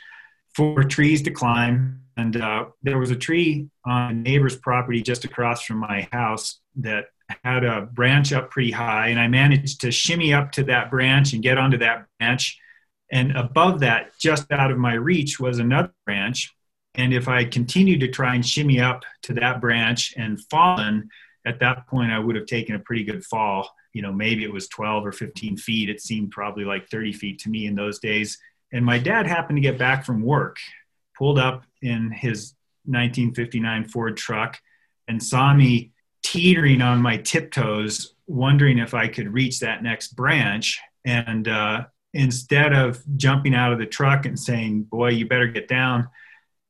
for 0.55 0.83
trees 0.83 1.21
to 1.23 1.31
climb. 1.31 2.01
And 2.17 2.35
uh, 2.35 2.65
there 2.81 2.97
was 2.97 3.11
a 3.11 3.15
tree 3.15 3.69
on 3.85 4.11
a 4.11 4.13
neighbor's 4.13 4.55
property 4.55 5.01
just 5.01 5.23
across 5.23 5.63
from 5.63 5.77
my 5.77 6.07
house 6.11 6.59
that 6.77 7.05
had 7.43 7.63
a 7.63 7.81
branch 7.81 8.31
up 8.33 8.49
pretty 8.49 8.71
high, 8.71 9.07
and 9.09 9.19
I 9.19 9.27
managed 9.27 9.81
to 9.81 9.91
shimmy 9.91 10.33
up 10.33 10.51
to 10.53 10.63
that 10.63 10.89
branch 10.89 11.33
and 11.33 11.43
get 11.43 11.57
onto 11.57 11.77
that 11.79 12.05
branch. 12.17 12.57
And 13.11 13.35
above 13.35 13.81
that, 13.81 14.17
just 14.19 14.51
out 14.51 14.71
of 14.71 14.77
my 14.77 14.93
reach, 14.93 15.39
was 15.39 15.59
another 15.59 15.93
branch. 16.05 16.53
And 16.95 17.13
if 17.13 17.27
I 17.27 17.45
continued 17.45 17.99
to 18.01 18.07
try 18.07 18.35
and 18.35 18.45
shimmy 18.45 18.79
up 18.79 19.03
to 19.23 19.33
that 19.35 19.61
branch 19.61 20.13
and 20.17 20.41
fallen, 20.49 21.09
at 21.45 21.59
that 21.59 21.87
point, 21.87 22.11
I 22.11 22.19
would 22.19 22.35
have 22.35 22.47
taken 22.47 22.75
a 22.75 22.79
pretty 22.79 23.03
good 23.03 23.23
fall. 23.23 23.69
You 23.93 24.01
know, 24.01 24.11
maybe 24.11 24.43
it 24.43 24.51
was 24.51 24.67
12 24.67 25.05
or 25.05 25.11
15 25.11 25.57
feet. 25.57 25.89
It 25.89 26.01
seemed 26.01 26.31
probably 26.31 26.65
like 26.65 26.89
30 26.89 27.13
feet 27.13 27.39
to 27.39 27.49
me 27.49 27.67
in 27.67 27.75
those 27.75 27.99
days. 27.99 28.37
And 28.71 28.85
my 28.85 28.99
dad 28.99 29.27
happened 29.27 29.57
to 29.57 29.61
get 29.61 29.77
back 29.77 30.05
from 30.05 30.21
work, 30.21 30.57
pulled 31.17 31.39
up 31.39 31.63
in 31.81 32.11
his 32.11 32.53
1959 32.85 33.85
Ford 33.85 34.17
truck, 34.17 34.59
and 35.07 35.21
saw 35.21 35.53
me 35.53 35.91
teetering 36.23 36.81
on 36.81 37.01
my 37.01 37.17
tiptoes, 37.17 38.13
wondering 38.27 38.77
if 38.77 38.93
I 38.93 39.07
could 39.07 39.33
reach 39.33 39.61
that 39.61 39.83
next 39.83 40.15
branch. 40.15 40.79
And 41.05 41.47
uh, 41.47 41.85
instead 42.13 42.73
of 42.73 43.01
jumping 43.15 43.55
out 43.55 43.71
of 43.71 43.79
the 43.79 43.85
truck 43.85 44.25
and 44.25 44.37
saying, 44.37 44.83
Boy, 44.83 45.09
you 45.09 45.27
better 45.27 45.47
get 45.47 45.67
down, 45.67 46.09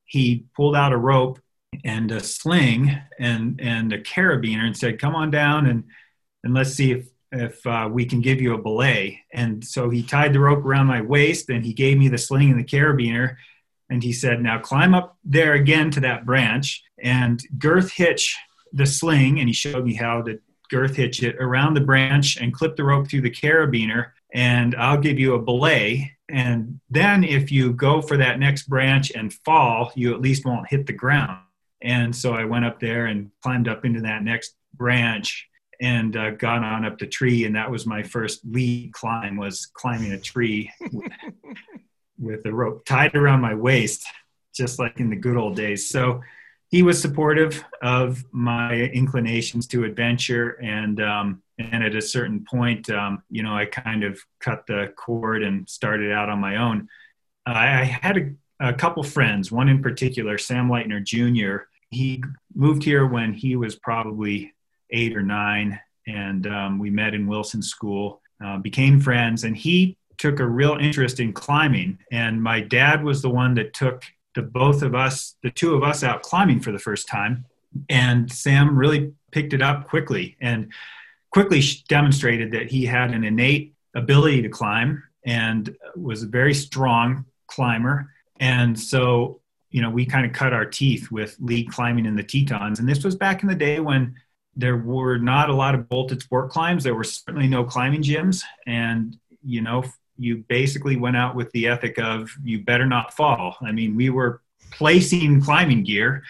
he 0.06 0.46
pulled 0.56 0.76
out 0.76 0.94
a 0.94 0.98
rope 0.98 1.40
and 1.84 2.12
a 2.12 2.20
sling 2.20 2.96
and, 3.20 3.60
and 3.62 3.92
a 3.92 4.02
carabiner 4.02 4.66
and 4.66 4.78
said, 4.78 5.00
Come 5.00 5.16
on 5.16 5.32
down 5.32 5.66
and, 5.66 5.86
and 6.44 6.54
let's 6.54 6.74
see 6.74 6.92
if, 6.92 7.08
if 7.32 7.66
uh, 7.66 7.90
we 7.92 8.06
can 8.06 8.22
give 8.22 8.42
you 8.42 8.54
a 8.54 8.62
belay. 8.62 9.22
And 9.34 9.64
so 9.64 9.90
he 9.90 10.04
tied 10.04 10.34
the 10.34 10.40
rope 10.40 10.64
around 10.66 10.88
my 10.88 11.02
waist 11.02 11.50
and 11.50 11.66
he 11.66 11.74
gave 11.74 11.98
me 11.98 12.08
the 12.08 12.18
sling 12.18 12.52
and 12.52 12.60
the 12.60 12.64
carabiner. 12.64 13.36
And 13.90 14.04
he 14.04 14.14
said, 14.14 14.42
Now 14.42 14.60
climb 14.60 14.94
up 14.94 15.18
there 15.24 15.54
again 15.54 15.92
to 15.92 16.00
that 16.02 16.26
branch 16.26 16.84
and 17.02 17.42
girth 17.58 17.92
hitch 17.92 18.38
the 18.74 18.86
sling 18.86 19.40
and 19.40 19.48
he 19.48 19.54
showed 19.54 19.86
me 19.86 19.94
how 19.94 20.22
to 20.24 20.40
girth 20.70 20.96
hitch 20.96 21.24
it 21.24 21.38
around 21.38 21.74
the 21.74 21.82
branch 21.82 22.38
and 22.38 22.54
clip 22.54 22.76
the 22.76 22.84
rope 22.84 23.10
through 23.10 23.22
the 23.22 23.32
carabiner 23.32 24.12
and 24.34 24.76
I'll 24.76 25.00
give 25.00 25.18
you 25.18 25.36
a 25.36 25.42
belay. 25.42 26.12
And 26.30 26.80
then 26.90 27.24
if 27.24 27.52
you 27.52 27.72
go 27.72 28.02
for 28.02 28.18
that 28.18 28.40
next 28.40 28.68
branch 28.68 29.12
and 29.16 29.34
fall, 29.34 29.92
you 29.96 30.14
at 30.14 30.22
least 30.22 30.46
won't 30.46 30.70
hit 30.70 30.86
the 30.86 30.94
ground. 30.94 31.40
And 31.82 32.14
so 32.14 32.34
I 32.34 32.44
went 32.44 32.66
up 32.66 32.80
there 32.80 33.06
and 33.06 33.32
climbed 33.42 33.68
up 33.68 33.86
into 33.86 34.02
that 34.02 34.24
next 34.24 34.56
branch 34.74 35.47
and 35.82 36.16
uh, 36.16 36.32
got 36.32 36.64
on 36.64 36.86
up 36.86 36.98
the 36.98 37.08
tree. 37.08 37.46
And 37.46 37.56
that 37.56 37.70
was 37.70 37.86
my 37.86 38.04
first 38.04 38.42
lead 38.46 38.94
climb 38.94 39.38
was 39.38 39.66
climbing 39.66 40.12
a 40.12 40.20
tree 40.20 40.72
with, 40.92 41.12
with 42.20 42.46
a 42.46 42.54
rope 42.54 42.86
tied 42.86 43.16
around 43.16 43.42
my 43.42 43.54
waist, 43.54 44.06
just 44.56 44.80
like 44.80 45.00
in 45.00 45.10
the 45.10 45.16
good 45.16 45.38
old 45.38 45.56
days. 45.56 45.90
So 45.90 46.22
he 46.70 46.84
was 46.84 47.02
supportive 47.02 47.64
of 47.82 48.24
my 48.32 48.74
inclinations 48.74 49.68
to 49.68 49.84
adventure 49.84 50.52
and 50.62 51.02
um, 51.02 51.42
and 51.58 51.84
at 51.84 51.96
a 51.96 52.02
certain 52.02 52.46
point 52.50 52.90
um, 52.90 53.24
you 53.30 53.44
know 53.44 53.56
i 53.56 53.66
kind 53.66 54.04
of 54.04 54.20
cut 54.40 54.66
the 54.68 54.94
cord 54.96 55.44
and 55.44 55.68
started 55.70 56.12
out 56.12 56.30
on 56.30 56.40
my 56.40 56.58
own 56.58 56.88
i 57.46 57.84
had 57.84 58.18
a, 58.18 58.70
a 58.70 58.74
couple 58.74 59.04
friends 59.04 59.52
one 59.52 59.70
in 59.70 59.82
particular 59.82 60.38
sam 60.38 60.70
lightner 60.70 61.04
jr 61.04 61.64
he 61.90 62.22
moved 62.54 62.84
here 62.84 63.06
when 63.06 63.34
he 63.34 63.56
was 63.56 63.76
probably 63.76 64.54
eight 64.92 65.16
or 65.16 65.24
nine 65.24 65.80
and 66.08 66.48
um, 66.48 66.80
we 66.80 66.90
met 66.90 67.14
in 67.14 67.28
wilson 67.28 67.62
school 67.62 68.22
uh, 68.44 68.58
became 68.58 69.00
friends 69.00 69.44
and 69.44 69.58
he 69.58 69.98
took 70.18 70.40
a 70.40 70.46
real 70.46 70.78
interest 70.80 71.20
in 71.20 71.32
climbing 71.32 71.98
and 72.12 72.42
my 72.42 72.60
dad 72.60 73.04
was 73.04 73.22
the 73.22 73.30
one 73.30 73.54
that 73.54 73.74
took 73.74 74.04
the 74.38 74.44
both 74.44 74.84
of 74.84 74.94
us, 74.94 75.36
the 75.42 75.50
two 75.50 75.74
of 75.74 75.84
us 75.84 76.04
out 76.04 76.22
climbing 76.22 76.60
for 76.60 76.72
the 76.72 76.78
first 76.78 77.08
time. 77.08 77.44
And 77.90 78.32
Sam 78.32 78.78
really 78.78 79.12
picked 79.32 79.54
it 79.54 79.64
up 79.64 79.90
quickly 79.90 80.38
and 80.40 80.72
quickly 81.32 81.62
demonstrated 81.90 82.52
that 82.52 82.70
he 82.70 82.86
had 82.86 83.12
an 83.12 83.24
innate 83.24 83.74
ability 83.96 84.44
to 84.44 84.50
climb 84.50 85.04
and 85.26 85.76
was 85.96 86.22
a 86.22 86.28
very 86.28 86.54
strong 86.54 87.26
climber. 87.48 88.14
And 88.40 88.80
so, 88.80 89.42
you 89.72 89.82
know, 89.82 89.90
we 89.90 90.06
kind 90.06 90.26
of 90.26 90.34
cut 90.34 90.54
our 90.54 90.66
teeth 90.66 91.10
with 91.10 91.36
lead 91.40 91.72
climbing 91.72 92.06
in 92.06 92.16
the 92.16 92.24
Tetons. 92.24 92.80
And 92.80 92.88
this 92.88 93.04
was 93.04 93.16
back 93.16 93.42
in 93.42 93.50
the 93.50 93.56
day 93.56 93.80
when 93.80 94.16
there 94.58 94.78
were 94.78 95.18
not 95.18 95.50
a 95.50 95.56
lot 95.56 95.76
of 95.76 95.88
bolted 95.88 96.22
sport 96.22 96.50
climbs. 96.50 96.84
There 96.84 96.96
were 96.96 97.04
certainly 97.04 97.48
no 97.48 97.64
climbing 97.64 98.02
gyms. 98.02 98.42
And 98.66 99.18
you 99.46 99.62
know, 99.62 99.84
you 100.18 100.44
basically 100.50 100.98
went 100.98 101.16
out 101.16 101.36
with 101.36 101.52
the 101.52 101.68
ethic 101.68 102.00
of 102.00 102.30
you 102.44 102.64
better 102.64 102.86
not 102.86 103.14
fall. 103.14 103.56
I 103.62 103.72
mean, 103.72 103.96
we 103.96 104.10
were 104.10 104.42
placing 104.72 105.42
climbing 105.42 105.84
gear, 105.84 106.24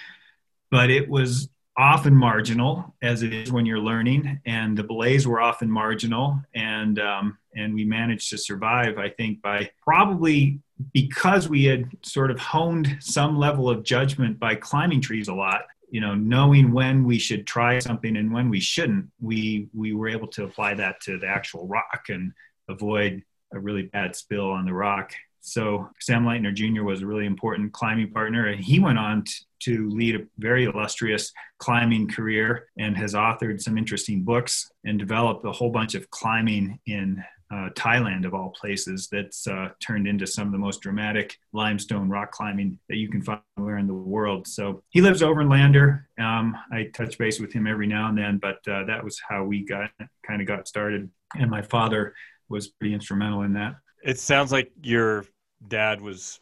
but 0.70 0.90
it 0.90 1.10
was 1.10 1.50
often 1.78 2.16
marginal 2.16 2.96
as 3.02 3.22
it 3.22 3.32
is 3.32 3.52
when 3.52 3.66
you're 3.66 3.80
learning 3.80 4.40
and 4.46 4.76
the 4.76 4.84
belays 4.84 5.28
were 5.28 5.40
often 5.40 5.70
marginal 5.70 6.42
and 6.56 7.00
um, 7.00 7.38
and 7.56 7.74
we 7.74 7.86
managed 7.86 8.32
to 8.32 8.38
survive 8.38 8.98
i 8.98 9.08
think 9.08 9.40
by 9.44 9.70
probably 9.84 10.60
because 10.92 11.48
we 11.48 11.66
had 11.66 11.88
sort 12.02 12.32
of 12.32 12.40
honed 12.40 12.98
some 13.00 13.38
level 13.38 13.70
of 13.70 13.84
judgment 13.84 14.40
by 14.40 14.56
climbing 14.56 15.00
trees 15.00 15.28
a 15.28 15.34
lot 15.34 15.62
you 15.90 16.02
know 16.02 16.16
knowing 16.16 16.72
when 16.72 17.04
we 17.04 17.18
should 17.18 17.48
try 17.48 17.80
something 17.80 18.18
and 18.18 18.32
when 18.32 18.50
we 18.50 18.60
shouldn't 18.60 19.06
we 19.22 19.70
we 19.74 19.94
were 19.94 20.10
able 20.10 20.28
to 20.28 20.44
apply 20.44 20.74
that 20.74 21.00
to 21.02 21.18
the 21.18 21.28
actual 21.28 21.68
rock 21.68 22.06
and 22.10 22.32
avoid 22.70 23.24
a 23.54 23.60
really 23.60 23.84
bad 23.84 24.16
spill 24.16 24.50
on 24.50 24.66
the 24.66 24.74
rock 24.74 25.14
so 25.48 25.90
Sam 26.02 26.26
Lightner 26.26 26.54
Jr. 26.54 26.84
was 26.84 27.02
a 27.02 27.06
really 27.06 27.26
important 27.26 27.72
climbing 27.72 28.12
partner, 28.12 28.48
and 28.48 28.62
he 28.62 28.82
went 28.82 29.00
on 29.00 29.24
to 29.62 29.90
lead 29.90 30.16
a 30.16 30.26
very 30.38 30.66
illustrious 30.66 31.32
climbing 31.58 32.10
career 32.10 32.68
and 32.78 32.98
has 32.98 33.14
authored 33.14 33.62
some 33.62 33.78
interesting 33.78 34.24
books 34.24 34.70
and 34.84 35.00
developed 35.00 35.46
a 35.46 35.52
whole 35.54 35.70
bunch 35.70 35.96
of 35.96 36.10
climbing 36.10 36.78
in 36.86 37.24
uh, 37.52 37.70
Thailand, 37.76 38.26
of 38.26 38.34
all 38.34 38.50
places, 38.50 39.08
that's 39.12 39.48
uh, 39.48 39.70
turned 39.80 40.08
into 40.08 40.28
some 40.28 40.48
of 40.48 40.52
the 40.52 40.58
most 40.58 40.82
dramatic 40.82 41.38
limestone 41.54 42.10
rock 42.10 42.32
climbing 42.32 42.78
that 42.90 42.98
you 42.98 43.10
can 43.10 43.22
find 43.22 43.40
anywhere 43.58 43.78
in 43.78 43.88
the 43.88 43.94
world. 43.94 44.48
So 44.48 44.84
he 44.90 45.02
lives 45.02 45.24
over 45.24 45.42
in 45.42 45.50
Lander. 45.50 46.08
Um, 46.20 46.58
I 46.72 46.90
touch 46.94 47.18
base 47.18 47.40
with 47.40 47.54
him 47.54 47.66
every 47.66 47.88
now 47.88 48.10
and 48.10 48.18
then, 48.18 48.38
but 48.38 48.58
uh, 48.68 48.84
that 48.86 49.04
was 49.04 49.20
how 49.28 49.44
we 49.46 49.66
got 49.66 49.90
kind 50.26 50.42
of 50.42 50.48
got 50.48 50.68
started. 50.68 51.10
And 51.36 51.50
my 51.50 51.62
father 51.62 52.14
was 52.50 52.68
pretty 52.68 52.94
instrumental 52.94 53.44
in 53.44 53.54
that. 53.54 53.76
It 54.04 54.20
sounds 54.20 54.52
like 54.52 54.72
your 54.82 55.26
dad 55.68 56.02
was 56.02 56.40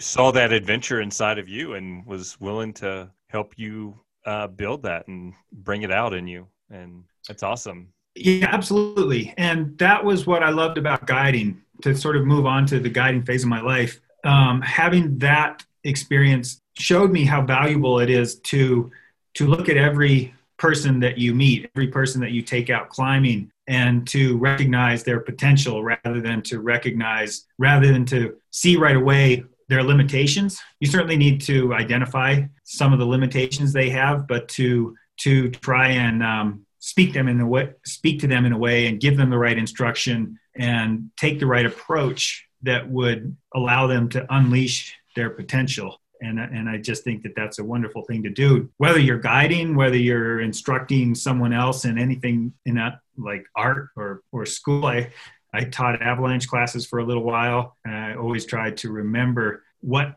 saw 0.00 0.30
that 0.32 0.52
adventure 0.52 1.00
inside 1.00 1.38
of 1.38 1.48
you 1.48 1.74
and 1.74 2.04
was 2.06 2.40
willing 2.40 2.72
to 2.72 3.10
help 3.28 3.54
you 3.56 4.00
uh, 4.24 4.46
build 4.46 4.82
that 4.82 5.06
and 5.08 5.34
bring 5.52 5.82
it 5.82 5.92
out 5.92 6.14
in 6.14 6.26
you 6.26 6.46
and 6.70 7.04
that's 7.26 7.42
awesome 7.42 7.88
yeah 8.14 8.48
absolutely. 8.50 9.34
And 9.36 9.76
that 9.78 10.04
was 10.04 10.26
what 10.26 10.42
i 10.42 10.50
loved 10.50 10.78
about 10.78 11.06
guiding 11.06 11.62
to 11.82 11.94
sort 11.94 12.16
of 12.16 12.24
move 12.24 12.46
on 12.46 12.66
to 12.66 12.80
the 12.80 12.88
guiding 12.88 13.22
phase 13.22 13.42
of 13.42 13.48
my 13.48 13.60
life. 13.60 14.00
Um, 14.24 14.60
having 14.62 15.18
that 15.18 15.64
experience 15.84 16.60
showed 16.76 17.10
me 17.10 17.24
how 17.24 17.42
valuable 17.42 18.00
it 18.00 18.10
is 18.10 18.40
to 18.40 18.90
to 19.34 19.46
look 19.46 19.68
at 19.68 19.76
every 19.76 20.34
person 20.58 20.98
that 21.00 21.18
you 21.18 21.34
meet 21.34 21.70
every 21.74 21.86
person 21.86 22.20
that 22.20 22.32
you 22.32 22.42
take 22.42 22.68
out 22.68 22.88
climbing 22.88 23.50
and 23.68 24.06
to 24.08 24.36
recognize 24.38 25.04
their 25.04 25.20
potential 25.20 25.84
rather 25.84 26.20
than 26.20 26.42
to 26.42 26.58
recognize 26.58 27.46
rather 27.58 27.92
than 27.92 28.04
to 28.06 28.36
see 28.50 28.76
right 28.76 28.96
away 28.96 29.44
their 29.68 29.82
limitations. 29.82 30.60
You 30.80 30.88
certainly 30.88 31.18
need 31.18 31.42
to 31.42 31.74
identify 31.74 32.42
some 32.64 32.92
of 32.92 32.98
the 32.98 33.06
limitations 33.06 33.72
they 33.72 33.90
have 33.90 34.26
but 34.26 34.48
to 34.50 34.96
to 35.18 35.50
try 35.50 35.88
and 35.88 36.22
um, 36.22 36.64
speak 36.88 37.12
them 37.12 37.28
in 37.28 37.38
the 37.38 37.46
way 37.46 37.72
speak 37.84 38.20
to 38.20 38.26
them 38.26 38.44
in 38.46 38.52
a 38.52 38.58
way 38.58 38.86
and 38.86 39.00
give 39.00 39.16
them 39.16 39.30
the 39.30 39.38
right 39.38 39.58
instruction 39.58 40.38
and 40.54 41.10
take 41.16 41.38
the 41.38 41.46
right 41.46 41.66
approach 41.66 42.46
that 42.62 42.88
would 42.88 43.36
allow 43.54 43.86
them 43.86 44.08
to 44.08 44.26
unleash 44.30 44.94
their 45.14 45.30
potential 45.30 46.00
and 46.20 46.40
and 46.40 46.68
I 46.68 46.78
just 46.78 47.04
think 47.04 47.22
that 47.22 47.34
that's 47.36 47.58
a 47.58 47.64
wonderful 47.64 48.02
thing 48.02 48.22
to 48.24 48.30
do. 48.30 48.68
Whether 48.78 48.98
you're 48.98 49.18
guiding, 49.18 49.76
whether 49.76 49.96
you're 49.96 50.40
instructing 50.40 51.14
someone 51.14 51.52
else 51.52 51.84
in 51.84 51.98
anything 51.98 52.52
in 52.66 52.74
that 52.74 53.00
like 53.16 53.44
art 53.54 53.90
or 53.96 54.22
or 54.32 54.46
school, 54.46 54.86
I 54.86 55.10
I 55.52 55.64
taught 55.64 56.02
avalanche 56.02 56.48
classes 56.48 56.86
for 56.86 56.98
a 56.98 57.04
little 57.04 57.22
while, 57.22 57.76
and 57.84 57.94
I 57.94 58.14
always 58.16 58.44
tried 58.44 58.78
to 58.78 58.90
remember 58.90 59.64
what 59.80 60.16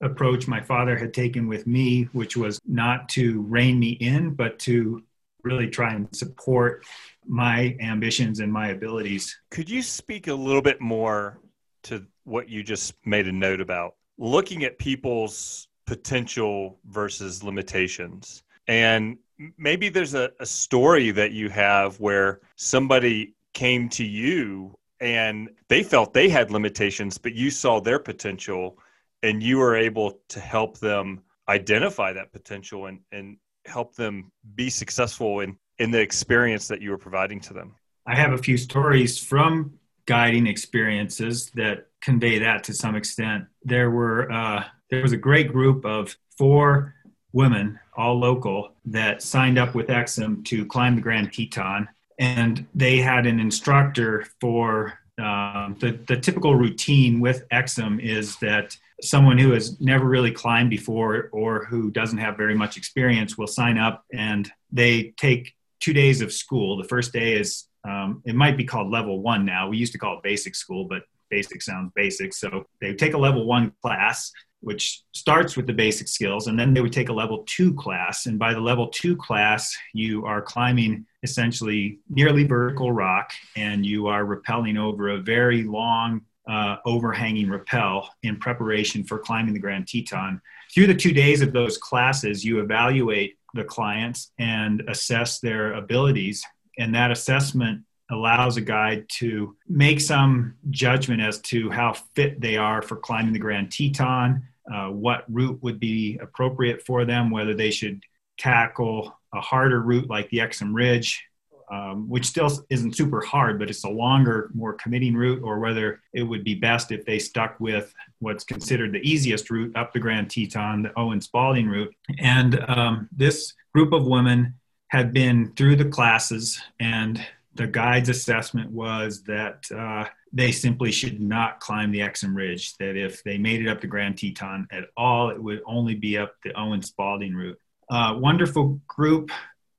approach 0.00 0.48
my 0.48 0.60
father 0.60 0.96
had 0.96 1.14
taken 1.14 1.46
with 1.46 1.66
me, 1.66 2.04
which 2.12 2.36
was 2.36 2.58
not 2.66 3.08
to 3.10 3.42
rein 3.42 3.78
me 3.78 3.90
in, 3.90 4.34
but 4.34 4.58
to 4.60 5.02
really 5.44 5.68
try 5.68 5.94
and 5.94 6.08
support 6.14 6.84
my 7.26 7.76
ambitions 7.80 8.40
and 8.40 8.52
my 8.52 8.68
abilities. 8.68 9.38
Could 9.50 9.70
you 9.70 9.82
speak 9.82 10.26
a 10.26 10.34
little 10.34 10.62
bit 10.62 10.80
more 10.80 11.38
to 11.84 12.04
what 12.24 12.48
you 12.48 12.62
just 12.62 12.94
made 13.06 13.28
a 13.28 13.32
note 13.32 13.60
about? 13.60 13.94
looking 14.18 14.64
at 14.64 14.78
people's 14.78 15.68
potential 15.86 16.78
versus 16.86 17.42
limitations. 17.42 18.42
And 18.68 19.18
maybe 19.58 19.88
there's 19.88 20.14
a, 20.14 20.30
a 20.40 20.46
story 20.46 21.10
that 21.10 21.32
you 21.32 21.50
have 21.50 22.00
where 22.00 22.40
somebody 22.56 23.34
came 23.52 23.88
to 23.90 24.04
you 24.04 24.76
and 25.00 25.50
they 25.68 25.82
felt 25.82 26.14
they 26.14 26.28
had 26.28 26.50
limitations, 26.50 27.18
but 27.18 27.34
you 27.34 27.50
saw 27.50 27.80
their 27.80 27.98
potential 27.98 28.78
and 29.22 29.42
you 29.42 29.58
were 29.58 29.76
able 29.76 30.20
to 30.28 30.40
help 30.40 30.78
them 30.78 31.20
identify 31.48 32.12
that 32.12 32.32
potential 32.32 32.86
and, 32.86 33.00
and 33.12 33.36
help 33.66 33.94
them 33.94 34.30
be 34.54 34.70
successful 34.70 35.40
in, 35.40 35.56
in 35.78 35.90
the 35.90 36.00
experience 36.00 36.68
that 36.68 36.80
you 36.80 36.90
were 36.90 36.98
providing 36.98 37.40
to 37.40 37.54
them. 37.54 37.74
I 38.06 38.14
have 38.16 38.32
a 38.32 38.38
few 38.38 38.56
stories 38.56 39.18
from 39.18 39.78
guiding 40.06 40.46
experiences 40.46 41.50
that 41.54 41.86
convey 42.02 42.38
that 42.38 42.64
to 42.64 42.74
some 42.74 42.94
extent. 42.94 43.46
There 43.62 43.90
were 43.90 44.30
uh, 44.30 44.64
there 44.90 45.02
was 45.02 45.12
a 45.12 45.16
great 45.16 45.50
group 45.50 45.84
of 45.84 46.14
four 46.36 46.94
women, 47.32 47.78
all 47.96 48.18
local, 48.18 48.72
that 48.84 49.22
signed 49.22 49.58
up 49.58 49.74
with 49.74 49.88
Exum 49.88 50.44
to 50.44 50.66
climb 50.66 50.94
the 50.94 51.00
Grand 51.00 51.32
Teton, 51.32 51.88
and 52.18 52.66
they 52.74 52.98
had 52.98 53.26
an 53.26 53.40
instructor 53.40 54.26
for 54.40 54.98
um, 55.18 55.76
the 55.80 55.98
the 56.06 56.16
typical 56.16 56.54
routine 56.54 57.20
with 57.20 57.48
Exum 57.48 58.00
is 58.00 58.36
that 58.36 58.76
someone 59.02 59.38
who 59.38 59.52
has 59.52 59.80
never 59.80 60.06
really 60.06 60.30
climbed 60.30 60.70
before 60.70 61.28
or 61.32 61.64
who 61.64 61.90
doesn't 61.90 62.18
have 62.18 62.36
very 62.36 62.54
much 62.54 62.76
experience 62.76 63.36
will 63.36 63.46
sign 63.46 63.78
up 63.78 64.04
and 64.12 64.50
they 64.72 65.14
take 65.16 65.54
two 65.80 65.92
days 65.92 66.20
of 66.20 66.32
school. 66.32 66.76
The 66.76 66.88
first 66.88 67.12
day 67.12 67.34
is 67.34 67.64
um, 67.86 68.22
it 68.24 68.34
might 68.34 68.56
be 68.56 68.64
called 68.64 68.90
level 68.90 69.20
one 69.20 69.44
now. 69.44 69.68
We 69.68 69.76
used 69.76 69.92
to 69.92 69.98
call 69.98 70.16
it 70.16 70.22
basic 70.22 70.54
school, 70.54 70.86
but 70.86 71.02
basic 71.30 71.60
sounds 71.62 71.92
basic. 71.94 72.32
So 72.32 72.66
they 72.80 72.94
take 72.94 73.14
a 73.14 73.18
level 73.18 73.44
one 73.44 73.72
class, 73.82 74.32
which 74.60 75.02
starts 75.12 75.56
with 75.56 75.66
the 75.66 75.72
basic 75.72 76.08
skills, 76.08 76.46
and 76.46 76.58
then 76.58 76.72
they 76.72 76.80
would 76.80 76.92
take 76.92 77.10
a 77.10 77.12
level 77.12 77.44
two 77.46 77.74
class. 77.74 78.26
And 78.26 78.38
by 78.38 78.54
the 78.54 78.60
level 78.60 78.88
two 78.88 79.16
class, 79.16 79.76
you 79.92 80.24
are 80.24 80.40
climbing 80.40 81.04
essentially 81.22 81.98
nearly 82.08 82.44
vertical 82.44 82.92
rock 82.92 83.32
and 83.56 83.84
you 83.84 84.06
are 84.06 84.24
rappelling 84.24 84.78
over 84.78 85.08
a 85.08 85.18
very 85.18 85.64
long 85.64 86.22
uh, 86.48 86.76
overhanging 86.84 87.50
rappel 87.50 88.08
in 88.22 88.36
preparation 88.36 89.04
for 89.04 89.18
climbing 89.18 89.54
the 89.54 89.60
Grand 89.60 89.86
Teton. 89.86 90.40
Through 90.72 90.88
the 90.88 90.94
two 90.94 91.12
days 91.12 91.40
of 91.40 91.52
those 91.52 91.78
classes, 91.78 92.44
you 92.44 92.60
evaluate 92.60 93.38
the 93.54 93.64
clients 93.64 94.32
and 94.38 94.82
assess 94.88 95.40
their 95.40 95.74
abilities. 95.74 96.44
And 96.78 96.94
that 96.94 97.10
assessment 97.10 97.82
allows 98.10 98.56
a 98.56 98.60
guide 98.60 99.06
to 99.08 99.56
make 99.68 100.00
some 100.00 100.54
judgment 100.70 101.22
as 101.22 101.40
to 101.40 101.70
how 101.70 101.94
fit 102.14 102.40
they 102.40 102.56
are 102.56 102.82
for 102.82 102.96
climbing 102.96 103.32
the 103.32 103.38
Grand 103.38 103.70
Teton, 103.70 104.42
uh, 104.72 104.88
what 104.88 105.24
route 105.28 105.62
would 105.62 105.80
be 105.80 106.18
appropriate 106.18 106.84
for 106.84 107.04
them, 107.04 107.30
whether 107.30 107.54
they 107.54 107.70
should 107.70 108.02
tackle 108.38 109.16
a 109.32 109.40
harder 109.40 109.80
route 109.80 110.08
like 110.08 110.28
the 110.30 110.38
Exum 110.38 110.74
Ridge, 110.74 111.24
um, 111.70 112.08
which 112.08 112.26
still 112.26 112.50
isn't 112.70 112.96
super 112.96 113.20
hard, 113.20 113.58
but 113.58 113.70
it's 113.70 113.84
a 113.84 113.88
longer, 113.88 114.50
more 114.54 114.74
committing 114.74 115.14
route, 115.14 115.42
or 115.42 115.58
whether 115.58 116.00
it 116.12 116.22
would 116.22 116.44
be 116.44 116.54
best 116.54 116.92
if 116.92 117.04
they 117.04 117.18
stuck 117.18 117.58
with 117.60 117.94
what's 118.18 118.44
considered 118.44 118.92
the 118.92 119.08
easiest 119.08 119.50
route 119.50 119.74
up 119.76 119.92
the 119.92 120.00
Grand 120.00 120.30
Teton, 120.30 120.82
the 120.82 120.98
Owen 120.98 121.20
Spalding 121.20 121.68
route. 121.68 121.94
And 122.18 122.62
um, 122.68 123.08
this 123.12 123.54
group 123.74 123.92
of 123.92 124.06
women 124.06 124.54
had 124.88 125.12
been 125.12 125.52
through 125.56 125.76
the 125.76 125.84
classes 125.86 126.60
and 126.78 127.24
the 127.54 127.66
guide's 127.66 128.08
assessment 128.08 128.70
was 128.70 129.22
that 129.24 129.64
uh, 129.74 130.04
they 130.32 130.50
simply 130.50 130.90
should 130.90 131.20
not 131.20 131.60
climb 131.60 131.92
the 131.92 132.00
Exum 132.00 132.34
Ridge. 132.34 132.76
That 132.78 132.96
if 132.96 133.22
they 133.22 133.38
made 133.38 133.62
it 133.62 133.68
up 133.68 133.80
to 133.82 133.86
Grand 133.86 134.18
Teton 134.18 134.66
at 134.72 134.84
all, 134.96 135.30
it 135.30 135.40
would 135.40 135.62
only 135.64 135.94
be 135.94 136.18
up 136.18 136.34
the 136.42 136.52
Owen 136.58 136.82
Spalding 136.82 137.34
route. 137.34 137.58
Uh, 137.88 138.16
wonderful 138.18 138.80
group 138.88 139.30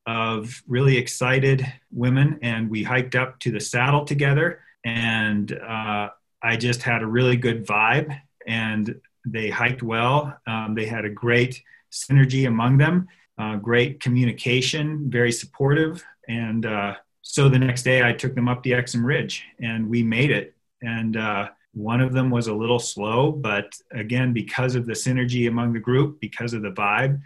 of 0.06 0.62
really 0.68 0.98
excited 0.98 1.66
women, 1.92 2.40
and 2.42 2.70
we 2.70 2.84
hiked 2.84 3.16
up 3.16 3.40
to 3.40 3.52
the 3.52 3.60
saddle 3.60 4.06
together. 4.06 4.60
And 4.84 5.52
uh, 5.52 6.10
I 6.42 6.58
just 6.58 6.84
had 6.84 7.02
a 7.02 7.08
really 7.08 7.38
good 7.38 7.66
vibe, 7.66 8.16
and 8.46 9.00
they 9.26 9.50
hiked 9.50 9.82
well. 9.82 10.38
Um, 10.46 10.76
they 10.76 10.86
had 10.86 11.06
a 11.06 11.10
great 11.10 11.62
synergy 11.92 12.48
among 12.48 12.78
them, 12.78 13.08
uh, 13.38 13.56
great 13.56 14.00
communication, 14.00 15.10
very 15.10 15.32
supportive, 15.32 16.04
and 16.28 16.66
uh, 16.66 16.96
so 17.28 17.50
the 17.50 17.58
next 17.58 17.82
day 17.82 18.08
I 18.08 18.14
took 18.14 18.36
them 18.36 18.48
up 18.48 18.62
the 18.62 18.72
Exum 18.72 19.04
Ridge 19.04 19.46
and 19.60 19.90
we 19.90 20.04
made 20.04 20.30
it. 20.30 20.56
And 20.84 21.18
uh, 21.18 21.50
one 21.74 22.00
of 22.00 22.14
them 22.14 22.30
was 22.30 22.48
a 22.48 22.54
little 22.54 22.78
slow, 22.78 23.32
but 23.32 23.74
again, 23.92 24.32
because 24.32 24.76
of 24.76 24.86
the 24.86 24.94
synergy 24.94 25.48
among 25.48 25.74
the 25.74 25.80
group, 25.80 26.20
because 26.22 26.54
of 26.54 26.62
the 26.62 26.70
vibe, 26.70 27.20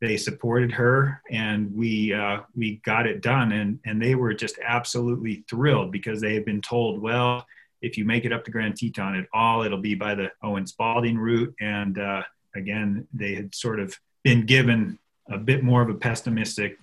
they 0.00 0.16
supported 0.16 0.72
her 0.72 1.22
and 1.30 1.74
we 1.74 2.14
uh, 2.14 2.40
we 2.56 2.76
got 2.84 3.06
it 3.06 3.20
done. 3.20 3.52
And 3.52 3.80
and 3.84 4.00
they 4.00 4.14
were 4.14 4.34
just 4.34 4.58
absolutely 4.64 5.44
thrilled 5.48 5.92
because 5.92 6.20
they 6.20 6.34
had 6.34 6.44
been 6.44 6.60
told, 6.60 7.00
well, 7.00 7.46
if 7.82 7.96
you 7.96 8.04
make 8.04 8.24
it 8.24 8.32
up 8.32 8.44
to 8.44 8.50
Grand 8.50 8.76
Teton 8.76 9.16
at 9.16 9.26
all, 9.32 9.62
it'll 9.62 9.78
be 9.78 9.94
by 9.94 10.14
the 10.14 10.30
Owen 10.42 10.66
Spalding 10.66 11.18
route. 11.18 11.54
And 11.60 11.98
uh, 11.98 12.22
again, 12.54 13.06
they 13.12 13.34
had 13.34 13.54
sort 13.54 13.80
of 13.80 13.96
been 14.24 14.46
given 14.46 14.98
a 15.30 15.38
bit 15.38 15.62
more 15.62 15.82
of 15.82 15.90
a 15.90 15.94
pessimistic 15.94 16.78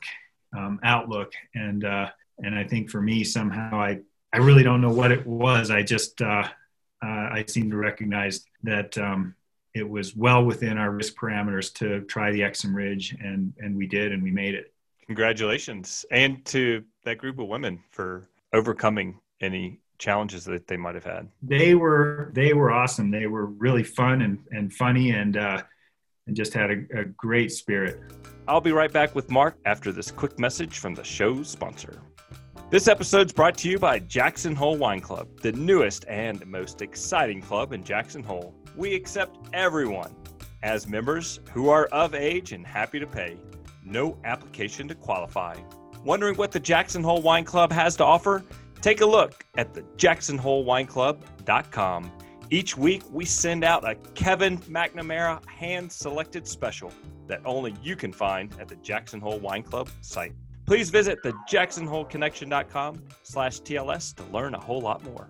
um, 0.56 0.80
outlook. 0.84 1.34
And 1.54 1.84
uh, 1.84 2.10
and 2.40 2.56
I 2.56 2.64
think 2.64 2.90
for 2.90 3.02
me, 3.02 3.24
somehow 3.24 3.80
I 3.80 4.00
I 4.34 4.40
really 4.40 4.64
don't 4.64 4.82
know 4.82 4.92
what 4.92 5.12
it 5.12 5.26
was. 5.26 5.72
I 5.72 5.84
just 5.84 6.22
uh, 6.22 6.48
uh, 7.04 7.08
I 7.08 7.46
seem 7.48 7.70
to 7.72 7.78
recognize 7.78 8.46
that 8.64 8.98
um, 8.98 9.36
it 9.76 9.88
was 9.88 10.16
well 10.16 10.44
within 10.44 10.78
our 10.78 10.90
risk 10.90 11.16
parameters 11.16 11.72
to 11.76 12.02
try 12.06 12.32
the 12.32 12.40
Exum 12.40 12.74
Ridge, 12.74 13.16
and 13.20 13.54
and 13.60 13.76
we 13.76 13.86
did, 13.86 14.12
and 14.14 14.24
we 14.24 14.32
made 14.32 14.56
it. 14.56 14.74
Congratulations, 15.06 16.06
and 16.10 16.44
to 16.46 16.84
that 17.04 17.20
group 17.20 17.38
of 17.38 17.48
women 17.48 17.84
for 17.92 18.28
overcoming 18.54 19.20
any 19.42 19.82
challenges 19.98 20.46
that 20.46 20.68
they 20.68 20.78
might 20.78 20.96
have 20.96 21.04
had. 21.04 21.28
They 21.44 21.76
were 21.76 22.32
they 22.34 22.54
were 22.54 22.72
awesome. 22.72 23.12
They 23.12 23.28
were 23.28 23.48
really 23.48 23.84
fun 23.84 24.22
and 24.22 24.40
and 24.52 24.74
funny, 24.74 25.12
and 25.12 25.36
uh, 25.36 25.62
and 26.26 26.36
just 26.36 26.54
had 26.54 26.72
a, 26.72 27.02
a 27.02 27.06
great 27.06 27.52
spirit. 27.52 28.00
I'll 28.48 28.62
be 28.62 28.72
right 28.72 28.92
back 28.92 29.14
with 29.14 29.30
Mark 29.30 29.58
after 29.66 29.92
this 29.92 30.10
quick 30.10 30.40
message 30.40 30.80
from 30.80 30.96
the 30.96 31.04
show's 31.04 31.50
sponsor. 31.50 32.02
This 32.70 32.88
episode's 32.88 33.34
brought 33.34 33.58
to 33.60 33.70
you 33.70 33.78
by 33.78 34.00
Jackson 34.00 34.56
Hole 34.56 34.78
Wine 34.78 35.02
Club, 35.02 35.28
the 35.42 35.52
newest 35.52 36.06
and 36.08 36.46
most 36.48 36.82
exciting 36.82 37.42
club 37.42 37.74
in 37.74 37.84
Jackson 37.84 38.24
Hole. 38.24 38.56
We 38.76 38.94
accept 38.94 39.38
everyone 39.54 40.14
as 40.64 40.88
members 40.88 41.40
who 41.54 41.70
are 41.70 41.86
of 41.88 42.16
age 42.16 42.52
and 42.52 42.66
happy 42.66 43.00
to 43.00 43.08
pay. 43.08 43.38
No 43.84 44.18
application 44.24 44.88
to 44.88 44.96
qualify. 44.96 45.58
Wondering 46.04 46.36
what 46.36 46.52
the 46.52 46.60
Jackson 46.60 47.04
Hole 47.04 47.22
Wine 47.22 47.46
Club 47.46 47.72
has 47.72 47.96
to 47.98 48.04
offer? 48.04 48.44
Take 48.82 49.02
a 49.02 49.06
look 49.06 49.46
at 49.58 49.74
the 49.74 49.82
jacksonholewineclub.com. 49.98 52.12
Each 52.52 52.78
week, 52.78 53.02
we 53.12 53.26
send 53.26 53.64
out 53.64 53.90
a 53.90 53.96
Kevin 54.14 54.60
McNamara 54.60 55.44
hand 55.48 55.92
selected 55.92 56.48
special 56.48 56.92
that 57.28 57.42
only 57.46 57.74
you 57.82 57.96
can 57.96 58.14
find 58.14 58.54
at 58.60 58.68
the 58.68 58.76
Jackson 58.78 59.20
Hole 59.20 59.40
Wine 59.40 59.64
Club 59.64 59.90
site. 60.02 60.34
Please 60.66 60.90
visit 60.90 61.22
the 61.24 61.34
jacksonholeconnection.com 61.50 63.04
slash 63.24 63.62
TLS 63.62 64.16
to 64.16 64.24
learn 64.26 64.56
a 64.56 64.60
whole 64.60 64.82
lot 64.82 65.04
more. 65.04 65.30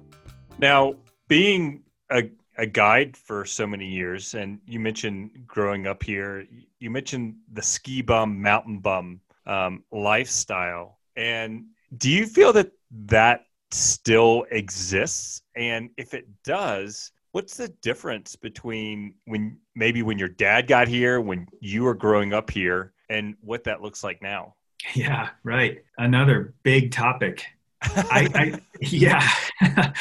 Now, 0.60 0.96
being 1.28 1.82
a, 2.12 2.30
a 2.58 2.66
guide 2.66 3.18
for 3.18 3.46
so 3.46 3.68
many 3.68 3.88
years, 3.88 4.34
and 4.34 4.60
you 4.66 4.80
mentioned 4.80 5.32
growing 5.46 5.88
up 5.88 6.04
here, 6.04 6.46
you 6.80 6.90
mentioned 6.90 7.36
the 7.54 7.62
ski 7.62 8.02
bum, 8.02 8.42
mountain 8.42 8.80
bum 8.80 9.22
um, 9.46 9.84
lifestyle. 9.92 11.00
And 11.16 11.66
do 11.98 12.10
you 12.10 12.26
feel 12.26 12.54
that 12.54 12.72
that 13.08 13.46
still 13.72 14.46
exists? 14.52 15.42
And 15.56 15.90
if 15.98 16.14
it 16.14 16.28
does, 16.44 17.12
what's 17.32 17.58
the 17.58 17.70
difference 17.82 18.36
between 18.36 19.16
when 19.26 19.58
maybe 19.76 20.04
when 20.04 20.18
your 20.18 20.30
dad 20.30 20.68
got 20.68 20.88
here, 20.88 21.20
when 21.20 21.48
you 21.60 21.84
were 21.84 21.94
growing 21.94 22.34
up 22.34 22.50
here, 22.50 22.94
and 23.10 23.36
what 23.42 23.64
that 23.66 23.82
looks 23.82 24.04
like 24.04 24.22
now? 24.22 24.56
Yeah, 24.94 25.30
right. 25.44 25.84
Another 25.98 26.54
big 26.62 26.92
topic. 26.92 27.44
I, 27.82 28.30
I 28.36 28.62
yeah, 28.82 29.28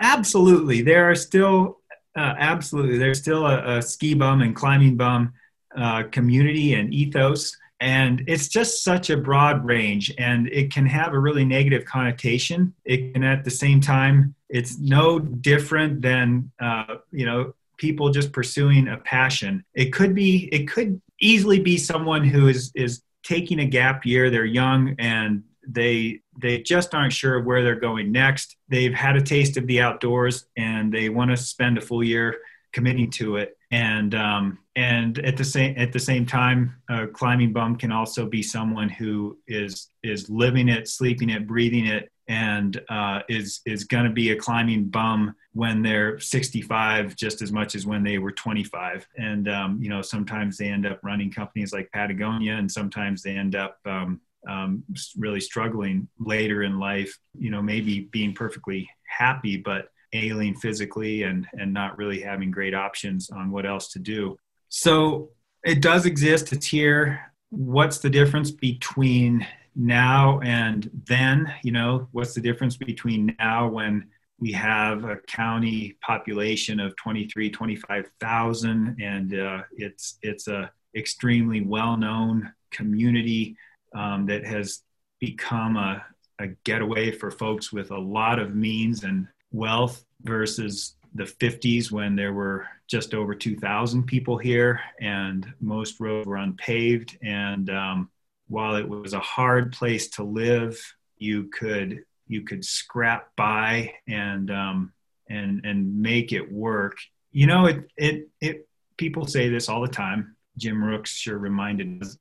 absolutely. 0.00 0.82
There 0.82 1.10
are 1.10 1.14
still 1.14 1.78
uh, 2.16 2.34
absolutely 2.38 2.98
there's 2.98 3.20
still 3.20 3.46
a, 3.46 3.78
a, 3.78 3.82
ski 3.82 4.14
bum 4.14 4.42
and 4.42 4.54
climbing 4.54 4.96
bum 4.96 5.32
uh, 5.76 6.04
community 6.10 6.74
and 6.74 6.92
ethos. 6.92 7.56
And 7.80 8.24
it's 8.26 8.48
just 8.48 8.84
such 8.84 9.08
a 9.08 9.16
broad 9.16 9.64
range 9.64 10.12
and 10.18 10.48
it 10.48 10.72
can 10.72 10.84
have 10.86 11.14
a 11.14 11.18
really 11.18 11.44
negative 11.44 11.84
connotation. 11.86 12.74
It 12.84 13.14
can 13.14 13.24
at 13.24 13.44
the 13.44 13.50
same 13.50 13.80
time 13.80 14.34
it's 14.50 14.78
no 14.78 15.18
different 15.18 16.02
than 16.02 16.50
uh, 16.60 16.96
you 17.12 17.24
know 17.24 17.54
people 17.76 18.10
just 18.10 18.32
pursuing 18.32 18.88
a 18.88 18.98
passion. 18.98 19.64
It 19.74 19.92
could 19.92 20.14
be 20.14 20.48
it 20.52 20.68
could 20.68 21.00
easily 21.20 21.60
be 21.60 21.78
someone 21.78 22.24
who 22.24 22.48
is 22.48 22.72
is 22.74 23.02
taking 23.22 23.60
a 23.60 23.64
gap 23.64 24.04
year 24.04 24.30
they're 24.30 24.44
young 24.44 24.94
and 24.98 25.44
they 25.66 26.20
they 26.40 26.58
just 26.60 26.94
aren't 26.94 27.12
sure 27.12 27.42
where 27.42 27.62
they're 27.62 27.78
going 27.78 28.12
next. 28.12 28.56
They've 28.68 28.94
had 28.94 29.16
a 29.16 29.22
taste 29.22 29.56
of 29.56 29.66
the 29.66 29.80
outdoors 29.80 30.46
and 30.56 30.92
they 30.92 31.08
want 31.08 31.30
to 31.30 31.36
spend 31.36 31.78
a 31.78 31.80
full 31.80 32.02
year 32.02 32.38
committing 32.72 33.10
to 33.10 33.36
it. 33.36 33.56
And 33.70 34.14
um, 34.14 34.58
and 34.76 35.18
at 35.18 35.36
the 35.36 35.44
same 35.44 35.74
at 35.76 35.92
the 35.92 35.98
same 35.98 36.24
time 36.24 36.74
a 36.88 37.06
climbing 37.06 37.52
bum 37.52 37.76
can 37.76 37.92
also 37.92 38.26
be 38.26 38.42
someone 38.42 38.88
who 38.88 39.36
is 39.46 39.88
is 40.02 40.30
living 40.30 40.68
it 40.68 40.88
sleeping 40.88 41.28
it 41.28 41.46
breathing 41.46 41.86
it 41.86 42.10
and 42.28 42.80
uh, 42.88 43.20
is 43.28 43.60
is 43.66 43.84
going 43.84 44.04
to 44.04 44.10
be 44.10 44.30
a 44.30 44.36
climbing 44.36 44.84
bum 44.84 45.34
when 45.52 45.82
they're 45.82 46.18
65 46.20 47.16
just 47.16 47.42
as 47.42 47.50
much 47.50 47.74
as 47.74 47.84
when 47.84 48.04
they 48.04 48.18
were 48.18 48.30
25 48.30 49.06
and 49.18 49.48
um, 49.48 49.78
you 49.82 49.90
know 49.90 50.00
sometimes 50.00 50.56
they 50.56 50.68
end 50.68 50.86
up 50.86 51.00
running 51.02 51.30
companies 51.30 51.72
like 51.72 51.90
patagonia 51.92 52.54
and 52.54 52.70
sometimes 52.70 53.22
they 53.22 53.36
end 53.36 53.56
up 53.56 53.78
um, 53.84 54.20
um, 54.48 54.82
really 55.16 55.40
struggling 55.40 56.08
later 56.18 56.62
in 56.62 56.78
life 56.78 57.18
you 57.38 57.50
know 57.50 57.60
maybe 57.60 58.08
being 58.12 58.34
perfectly 58.34 58.88
happy 59.06 59.56
but 59.56 59.88
ailing 60.12 60.54
physically 60.54 61.22
and 61.22 61.46
and 61.52 61.72
not 61.72 61.96
really 61.98 62.20
having 62.20 62.50
great 62.50 62.74
options 62.74 63.30
on 63.30 63.50
what 63.50 63.66
else 63.66 63.88
to 63.88 63.98
do. 63.98 64.36
So 64.68 65.30
it 65.64 65.82
does 65.82 66.06
exist. 66.06 66.52
It's 66.52 66.66
here. 66.66 67.32
What's 67.50 67.98
the 67.98 68.10
difference 68.10 68.50
between 68.50 69.46
now 69.74 70.40
and 70.40 70.90
then? 71.06 71.52
You 71.62 71.72
know, 71.72 72.08
what's 72.12 72.34
the 72.34 72.40
difference 72.40 72.76
between 72.76 73.34
now 73.38 73.68
when 73.68 74.08
we 74.38 74.52
have 74.52 75.04
a 75.04 75.16
county 75.16 75.98
population 76.00 76.80
of 76.80 76.96
23, 76.96 77.50
25,000, 77.50 78.96
and 79.00 79.38
uh, 79.38 79.62
it's 79.76 80.18
it's 80.22 80.48
a 80.48 80.70
extremely 80.96 81.60
well-known 81.60 82.52
community 82.72 83.56
um, 83.94 84.26
that 84.26 84.44
has 84.46 84.82
become 85.18 85.76
a, 85.76 86.04
a 86.38 86.48
getaway 86.64 87.10
for 87.10 87.30
folks 87.30 87.72
with 87.72 87.90
a 87.90 87.98
lot 87.98 88.38
of 88.38 88.54
means 88.54 89.04
and 89.04 89.28
wealth 89.52 90.04
versus 90.22 90.96
the 91.14 91.24
50s 91.24 91.90
when 91.90 92.14
there 92.14 92.32
were 92.32 92.66
just 92.86 93.14
over 93.14 93.34
2,000 93.34 94.04
people 94.04 94.38
here 94.38 94.80
and 95.00 95.46
most 95.60 96.00
roads 96.00 96.26
were 96.26 96.36
unpaved. 96.36 97.18
And 97.22 97.68
um, 97.70 98.10
while 98.48 98.76
it 98.76 98.88
was 98.88 99.12
a 99.12 99.20
hard 99.20 99.72
place 99.72 100.08
to 100.10 100.24
live, 100.24 100.80
you 101.16 101.44
could 101.44 102.04
you 102.26 102.42
could 102.42 102.64
scrap 102.64 103.34
by 103.36 103.92
and 104.06 104.50
um, 104.50 104.92
and 105.28 105.64
and 105.64 106.00
make 106.00 106.32
it 106.32 106.50
work. 106.50 106.98
You 107.32 107.46
know, 107.46 107.66
it 107.66 107.90
it 107.96 108.28
it. 108.40 108.68
People 108.96 109.26
say 109.26 109.48
this 109.48 109.68
all 109.68 109.80
the 109.80 109.88
time. 109.88 110.36
Jim 110.56 110.82
Rooks 110.82 111.10
sure 111.10 111.38
reminded 111.38 112.02
us 112.02 112.18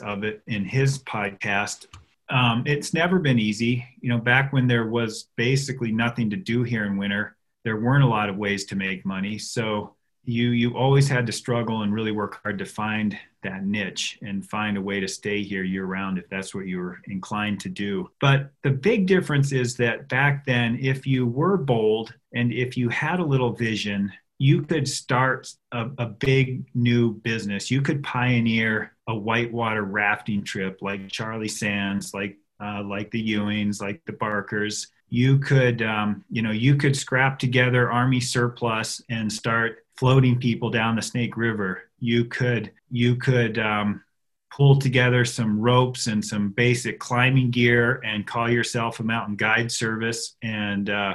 of 0.00 0.24
it 0.24 0.42
in 0.46 0.64
his 0.64 0.98
podcast 0.98 1.86
um, 2.32 2.62
it's 2.66 2.94
never 2.94 3.18
been 3.18 3.38
easy. 3.38 3.86
You 4.00 4.08
know, 4.08 4.18
back 4.18 4.52
when 4.52 4.66
there 4.66 4.86
was 4.86 5.28
basically 5.36 5.92
nothing 5.92 6.30
to 6.30 6.36
do 6.36 6.62
here 6.62 6.86
in 6.86 6.96
winter, 6.96 7.36
there 7.62 7.80
weren't 7.80 8.04
a 8.04 8.08
lot 8.08 8.30
of 8.30 8.36
ways 8.38 8.64
to 8.66 8.76
make 8.76 9.04
money. 9.04 9.38
So 9.38 9.94
you 10.24 10.50
you 10.50 10.76
always 10.76 11.08
had 11.08 11.26
to 11.26 11.32
struggle 11.32 11.82
and 11.82 11.92
really 11.92 12.12
work 12.12 12.40
hard 12.42 12.58
to 12.58 12.64
find 12.64 13.18
that 13.42 13.66
niche 13.66 14.18
and 14.22 14.48
find 14.48 14.76
a 14.76 14.80
way 14.80 15.00
to 15.00 15.08
stay 15.08 15.42
here 15.42 15.64
year 15.64 15.84
round 15.84 16.16
if 16.16 16.28
that's 16.28 16.54
what 16.54 16.66
you 16.66 16.78
were 16.78 17.00
inclined 17.08 17.60
to 17.60 17.68
do. 17.68 18.08
But 18.20 18.50
the 18.62 18.70
big 18.70 19.06
difference 19.06 19.52
is 19.52 19.76
that 19.76 20.08
back 20.08 20.46
then, 20.46 20.78
if 20.80 21.06
you 21.06 21.26
were 21.26 21.56
bold 21.56 22.14
and 22.34 22.52
if 22.52 22.76
you 22.76 22.88
had 22.88 23.20
a 23.20 23.24
little 23.24 23.52
vision, 23.52 24.12
you 24.42 24.60
could 24.60 24.88
start 24.88 25.48
a, 25.70 25.88
a 25.98 26.06
big 26.06 26.66
new 26.74 27.12
business. 27.12 27.70
You 27.70 27.80
could 27.80 28.02
pioneer 28.02 28.96
a 29.06 29.14
whitewater 29.14 29.84
rafting 29.84 30.42
trip 30.42 30.82
like 30.82 31.08
Charlie 31.08 31.46
Sands, 31.46 32.12
like 32.12 32.38
uh, 32.60 32.82
like 32.82 33.12
the 33.12 33.22
Ewings, 33.34 33.80
like 33.80 34.02
the 34.04 34.14
Barkers. 34.14 34.88
You 35.08 35.38
could, 35.38 35.80
um, 35.82 36.24
you 36.28 36.42
know, 36.42 36.50
you 36.50 36.74
could 36.74 36.96
scrap 36.96 37.38
together 37.38 37.92
army 37.92 38.18
surplus 38.18 39.00
and 39.08 39.32
start 39.32 39.86
floating 39.96 40.40
people 40.40 40.70
down 40.70 40.96
the 40.96 41.02
Snake 41.02 41.36
River. 41.36 41.84
You 42.00 42.24
could, 42.24 42.72
you 42.90 43.14
could 43.14 43.60
um, 43.60 44.02
pull 44.50 44.76
together 44.76 45.24
some 45.24 45.60
ropes 45.60 46.08
and 46.08 46.24
some 46.24 46.50
basic 46.50 46.98
climbing 46.98 47.52
gear 47.52 48.00
and 48.04 48.26
call 48.26 48.50
yourself 48.50 48.98
a 48.98 49.04
mountain 49.04 49.36
guide 49.36 49.70
service 49.70 50.34
and 50.42 50.90
uh, 50.90 51.14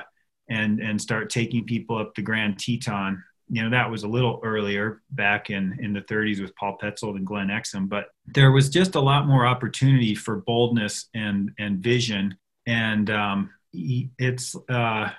and 0.49 0.79
and 0.79 1.01
start 1.01 1.29
taking 1.29 1.63
people 1.65 1.97
up 1.97 2.13
the 2.15 2.21
Grand 2.21 2.59
Teton 2.59 3.23
you 3.49 3.63
know 3.63 3.69
that 3.69 3.89
was 3.89 4.03
a 4.03 4.07
little 4.07 4.39
earlier 4.43 5.01
back 5.11 5.49
in 5.49 5.77
in 5.81 5.93
the 5.93 6.01
30s 6.01 6.41
with 6.41 6.55
Paul 6.55 6.77
Petzoldt 6.81 7.15
and 7.15 7.25
Glenn 7.25 7.47
Exum, 7.47 7.87
but 7.87 8.09
there 8.25 8.51
was 8.51 8.69
just 8.69 8.95
a 8.95 8.99
lot 8.99 9.27
more 9.27 9.45
opportunity 9.45 10.15
for 10.15 10.37
boldness 10.37 11.09
and 11.13 11.51
and 11.57 11.79
vision, 11.79 12.37
and 12.65 13.09
um, 13.09 13.49
it's. 13.73 14.55
Uh, 14.69 15.09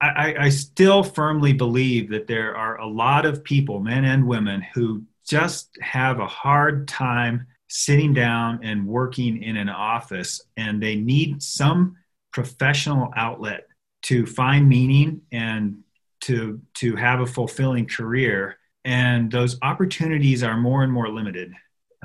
I, 0.00 0.36
I 0.38 0.48
still 0.50 1.02
firmly 1.02 1.52
believe 1.52 2.08
that 2.10 2.28
there 2.28 2.56
are 2.56 2.78
a 2.78 2.86
lot 2.86 3.26
of 3.26 3.42
people, 3.42 3.80
men 3.80 4.04
and 4.04 4.28
women, 4.28 4.64
who 4.72 5.02
just 5.28 5.76
have 5.80 6.20
a 6.20 6.26
hard 6.26 6.86
time 6.86 7.48
sitting 7.68 8.14
down 8.14 8.60
and 8.62 8.86
working 8.86 9.42
in 9.42 9.56
an 9.56 9.68
office, 9.68 10.40
and 10.56 10.80
they 10.80 10.94
need 10.94 11.42
some 11.42 11.96
professional 12.32 13.12
outlet 13.16 13.66
to 14.02 14.26
find 14.26 14.68
meaning 14.68 15.22
and 15.32 15.78
to 16.22 16.60
to 16.74 16.96
have 16.96 17.20
a 17.20 17.26
fulfilling 17.26 17.86
career. 17.86 18.58
And 18.84 19.30
those 19.30 19.58
opportunities 19.62 20.42
are 20.42 20.56
more 20.56 20.82
and 20.82 20.92
more 20.92 21.08
limited. 21.08 21.52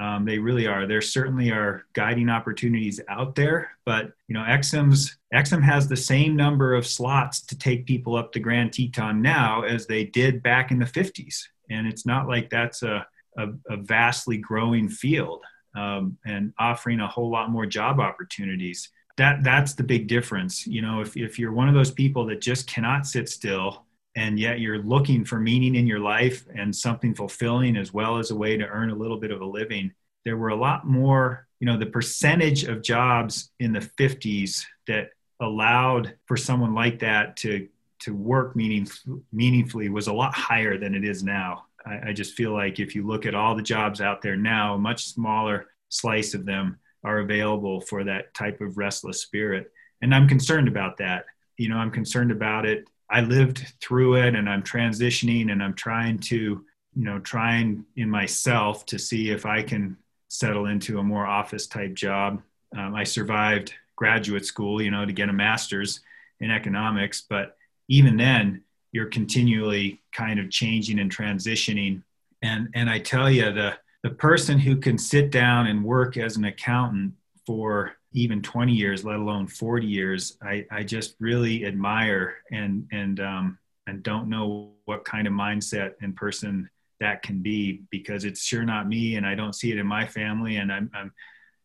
Um, 0.01 0.25
they 0.25 0.39
really 0.39 0.67
are. 0.67 0.88
There 0.88 1.01
certainly 1.01 1.51
are 1.51 1.86
guiding 1.93 2.29
opportunities 2.29 2.99
out 3.08 3.36
there 3.36 3.73
but 3.86 4.13
you 4.27 4.34
know 4.34 4.43
exum's 4.43 5.17
exim 5.34 5.63
has 5.63 5.88
the 5.88 5.97
same 5.97 6.36
number 6.36 6.73
of 6.73 6.88
slots 6.88 7.41
to 7.41 7.58
take 7.58 7.86
people 7.86 8.15
up 8.15 8.32
the 8.32 8.39
grand 8.39 8.73
teton 8.73 9.21
now 9.21 9.62
as 9.62 9.88
they 9.88 10.06
did 10.06 10.43
back 10.43 10.71
in 10.71 10.79
the 10.79 10.86
50s 10.86 11.43
and 11.69 11.88
it's 11.88 12.06
not 12.06 12.27
like 12.27 12.49
that's 12.49 12.84
a, 12.84 13.06
a, 13.38 13.47
a 13.69 13.77
vastly 13.77 14.38
growing 14.38 14.89
field 14.89 15.43
um, 15.75 16.17
and 16.25 16.53
offering 16.60 16.99
a 16.99 17.08
whole 17.08 17.32
lot 17.32 17.49
more 17.49 17.65
job 17.65 17.99
opportunities 17.99 18.89
that 19.17 19.43
that's 19.43 19.73
the 19.73 19.84
big 19.84 20.08
difference. 20.08 20.65
You 20.67 20.82
know 20.82 21.02
if, 21.02 21.15
if 21.17 21.38
you're 21.39 21.54
one 21.54 21.67
of 21.67 21.76
those 21.76 21.91
people 21.91 22.26
that 22.28 22.41
just 22.41 22.67
cannot 22.67 23.06
sit 23.06 23.30
still 23.30 23.86
and 24.15 24.39
yet 24.39 24.60
you're 24.60 24.84
looking 24.84 25.26
for 25.26 25.39
meaning 25.39 25.76
in 25.76 25.88
your 25.88 25.99
life 25.99 26.45
and 26.56 26.76
something 26.76 27.15
fulfilling 27.15 27.76
as 27.78 27.93
well 27.93 28.17
as 28.17 28.32
a 28.32 28.36
way 28.36 28.58
to 28.58 28.67
earn 28.67 28.91
a 28.91 28.95
little 28.95 29.17
bit 29.17 29.32
of 29.32 29.41
a 29.41 29.45
living 29.45 29.91
there 30.23 30.38
were 30.38 30.49
a 30.49 30.56
lot 30.56 30.86
more 30.86 31.47
you 31.60 31.65
know 31.65 31.78
the 31.78 31.86
percentage 31.86 32.63
of 32.63 32.82
jobs 32.82 33.52
in 33.60 33.71
the 33.71 33.80
50s 33.80 34.63
that 34.88 35.10
allowed 35.39 36.15
for 36.26 36.38
someone 36.38 36.73
like 36.73 36.99
that 36.99 37.36
to 37.38 37.67
to 37.99 38.13
work 38.13 38.56
meaning, 38.56 38.86
meaningfully 39.32 39.88
was 39.88 40.08
a 40.08 40.13
lot 40.13 40.34
higher 40.36 40.78
than 40.78 40.93
it 40.93 41.06
is 41.06 41.23
now. 41.23 41.65
I, 41.86 42.10
I 42.10 42.13
just 42.13 42.34
feel 42.34 42.52
like 42.52 42.80
if 42.80 42.95
you 42.95 43.08
look 43.08 43.26
at 43.26 43.34
all 43.34 43.56
the 43.56 43.62
jobs 43.62 44.02
out 44.02 44.21
there 44.21 44.36
now 44.36 44.73
a 44.73 44.78
much 44.78 45.06
smaller 45.06 45.67
slice 45.88 46.34
of 46.34 46.45
them 46.45 46.78
are 47.04 47.20
available 47.20 47.82
for 47.82 48.04
that 48.04 48.34
type 48.34 48.62
of 48.62 48.78
restless 48.78 49.22
spirit. 49.22 49.72
And 50.02 50.13
I'm 50.13 50.28
concerned 50.28 50.68
about 50.68 50.98
that. 50.98 51.26
You 51.58 51.70
know, 51.70 51.78
I'm 51.78 51.92
concerned 51.92 52.32
about 52.32 52.66
it. 52.66 52.88
I 53.10 53.22
lived 53.22 53.74
through 53.82 54.16
it 54.16 54.36
and 54.36 54.50
I'm 54.50 54.63
transitioning 54.63 55.52
and 55.52 55.62
I'm 55.62 55.76
trying 55.76 56.20
to, 56.20 56.36
you 56.36 57.04
know, 57.04 57.20
trying 57.20 57.86
in 57.96 58.10
myself 58.10 58.86
to 58.88 58.98
see 58.98 59.30
if 59.30 59.46
I 59.46 59.62
can 59.62 59.98
settle 60.30 60.66
into 60.66 61.00
a 61.00 61.04
more 61.04 61.26
office 61.26 61.68
type 61.68 61.94
job. 61.94 62.42
Um, 62.76 62.96
I 62.96 63.04
survived 63.04 63.74
graduate 63.96 64.46
school, 64.46 64.82
you 64.82 64.89
know, 64.89 65.06
to 65.06 65.13
get 65.13 65.30
a 65.30 65.34
master's 65.34 66.00
in 66.39 66.50
economics, 66.50 67.22
but 67.22 67.58
even 67.88 68.18
then, 68.18 68.63
you're 68.92 69.08
continually 69.08 70.02
kind 70.12 70.39
of 70.39 70.50
changing 70.50 71.00
and 71.00 71.16
transitioning. 71.16 72.02
And 72.42 72.70
and 72.74 72.89
I 72.89 73.00
tell 73.00 73.30
you, 73.30 73.52
the 73.52 73.76
the 74.04 74.10
person 74.10 74.60
who 74.60 74.76
can 74.76 74.98
sit 74.98 75.32
down 75.32 75.68
and 75.68 75.84
work 75.84 76.18
as 76.18 76.36
an 76.36 76.44
accountant 76.44 77.13
for 77.48 77.94
even 78.12 78.42
20 78.42 78.74
years, 78.74 79.04
let 79.04 79.16
alone 79.16 79.48
40 79.48 79.88
years, 79.88 80.38
I, 80.42 80.66
I 80.70 80.84
just 80.84 81.16
really 81.20 81.66
admire 81.66 82.36
and 82.52 82.88
and 82.92 83.20
um, 83.20 83.58
and 83.88 84.04
don't 84.04 84.30
know 84.30 84.74
what 84.86 85.04
kind 85.04 85.26
of 85.26 85.34
mindset 85.34 85.94
and 86.02 86.16
person 86.16 86.70
that 87.00 87.24
can 87.24 87.42
be 87.42 87.84
because 87.89 88.24
it's 88.24 88.44
sure 88.44 88.63
not 88.63 88.88
me, 88.88 89.16
and 89.16 89.26
I 89.26 89.36
don't 89.36 89.56
see 89.56 89.72
it 89.72 89.78
in 89.78 89.88
my 89.88 90.06
family, 90.06 90.58
and 90.58 90.72
I'm, 90.72 90.92
I'm 90.94 91.12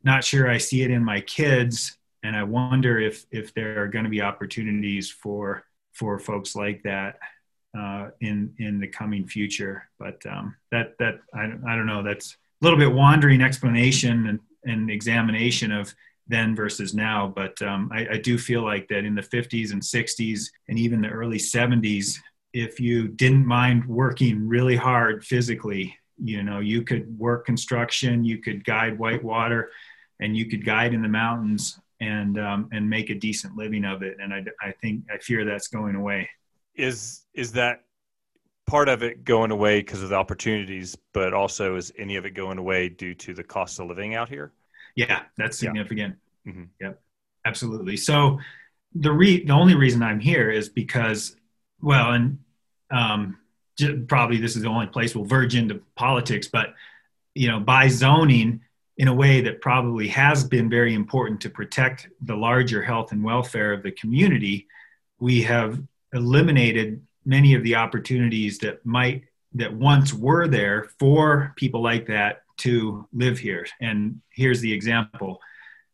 not 0.02 0.24
sure 0.24 0.48
I 0.48 0.58
see 0.58 0.82
it 0.82 0.90
in 0.90 1.04
my 1.04 1.20
kids, 1.20 1.98
and 2.22 2.34
I 2.34 2.44
wonder 2.44 2.98
if 2.98 3.26
if 3.30 3.52
there 3.52 3.82
are 3.82 3.88
going 3.88 4.04
to 4.04 4.10
be 4.10 4.22
opportunities 4.22 5.10
for 5.10 5.64
for 5.92 6.18
folks 6.18 6.54
like 6.54 6.82
that 6.84 7.18
uh, 7.76 8.08
in 8.20 8.54
in 8.58 8.80
the 8.80 8.86
coming 8.86 9.26
future. 9.26 9.88
But 9.98 10.24
um, 10.26 10.56
that 10.70 10.96
that 10.98 11.20
I, 11.34 11.44
I 11.66 11.76
don't 11.76 11.86
know. 11.86 12.02
That's 12.02 12.36
a 12.60 12.64
little 12.64 12.78
bit 12.78 12.92
wandering 12.92 13.40
explanation 13.40 14.26
and, 14.28 14.40
and 14.64 14.90
examination 14.90 15.70
of 15.72 15.94
then 16.26 16.54
versus 16.54 16.94
now. 16.94 17.32
But 17.34 17.60
um, 17.62 17.90
I, 17.92 18.06
I, 18.12 18.18
do 18.18 18.36
feel 18.36 18.62
like 18.62 18.88
that 18.88 19.04
in 19.04 19.14
the 19.14 19.22
50s 19.22 19.72
and 19.72 19.80
60s 19.80 20.50
and 20.68 20.78
even 20.78 21.00
the 21.00 21.08
early 21.08 21.38
70s, 21.38 22.18
if 22.52 22.78
you 22.80 23.08
didn't 23.08 23.46
mind 23.46 23.86
working 23.86 24.46
really 24.46 24.76
hard 24.76 25.24
physically, 25.24 25.96
you 26.22 26.42
know, 26.42 26.58
you 26.58 26.82
could 26.82 27.18
work 27.18 27.46
construction, 27.46 28.24
you 28.24 28.38
could 28.38 28.64
guide 28.64 28.98
whitewater, 28.98 29.70
and 30.20 30.36
you 30.36 30.46
could 30.46 30.64
guide 30.66 30.92
in 30.92 31.00
the 31.00 31.08
mountains 31.08 31.78
and 32.00 32.38
um, 32.38 32.68
and 32.72 32.88
make 32.88 33.10
a 33.10 33.14
decent 33.14 33.56
living 33.56 33.84
of 33.84 34.02
it. 34.02 34.16
And 34.20 34.34
I, 34.34 34.44
I 34.60 34.72
think 34.72 35.04
I 35.12 35.18
fear 35.18 35.44
that's 35.44 35.68
going 35.68 35.94
away 35.94 36.28
is 36.78 37.22
is 37.34 37.52
that 37.52 37.84
part 38.66 38.88
of 38.88 39.02
it 39.02 39.24
going 39.24 39.50
away 39.50 39.80
because 39.80 40.02
of 40.02 40.10
the 40.10 40.14
opportunities, 40.14 40.96
but 41.12 41.34
also 41.34 41.76
is 41.76 41.92
any 41.98 42.16
of 42.16 42.26
it 42.26 42.30
going 42.30 42.58
away 42.58 42.88
due 42.88 43.14
to 43.14 43.34
the 43.34 43.42
cost 43.42 43.80
of 43.80 43.86
living 43.86 44.14
out 44.14 44.28
here? 44.28 44.52
Yeah, 44.94 45.22
that's 45.36 45.58
significant. 45.58 46.16
Yeah. 46.44 46.52
Mm-hmm. 46.52 46.64
Yep, 46.80 47.00
absolutely. 47.44 47.96
So 47.96 48.38
the 48.94 49.12
re 49.12 49.44
the 49.44 49.52
only 49.52 49.74
reason 49.74 50.02
I'm 50.02 50.20
here 50.20 50.50
is 50.50 50.68
because, 50.68 51.36
well, 51.80 52.12
and 52.12 52.38
um, 52.90 53.38
probably 54.06 54.38
this 54.38 54.56
is 54.56 54.62
the 54.62 54.68
only 54.68 54.86
place 54.86 55.14
we'll 55.14 55.24
verge 55.24 55.54
into 55.54 55.82
politics, 55.94 56.48
but 56.48 56.74
you 57.34 57.48
know, 57.48 57.60
by 57.60 57.88
zoning 57.88 58.60
in 58.96 59.08
a 59.08 59.14
way 59.14 59.40
that 59.42 59.60
probably 59.60 60.08
has 60.08 60.42
been 60.42 60.68
very 60.68 60.94
important 60.94 61.40
to 61.40 61.50
protect 61.50 62.08
the 62.22 62.34
larger 62.34 62.82
health 62.82 63.12
and 63.12 63.22
welfare 63.22 63.72
of 63.72 63.82
the 63.82 63.92
community, 63.92 64.66
we 65.20 65.42
have 65.42 65.80
eliminated 66.12 67.02
many 67.24 67.54
of 67.54 67.62
the 67.62 67.74
opportunities 67.74 68.58
that 68.58 68.84
might 68.84 69.24
that 69.54 69.72
once 69.72 70.12
were 70.12 70.46
there 70.46 70.90
for 70.98 71.52
people 71.56 71.82
like 71.82 72.06
that 72.06 72.42
to 72.58 73.06
live 73.12 73.38
here. 73.38 73.66
And 73.80 74.20
here's 74.30 74.60
the 74.60 74.72
example. 74.72 75.40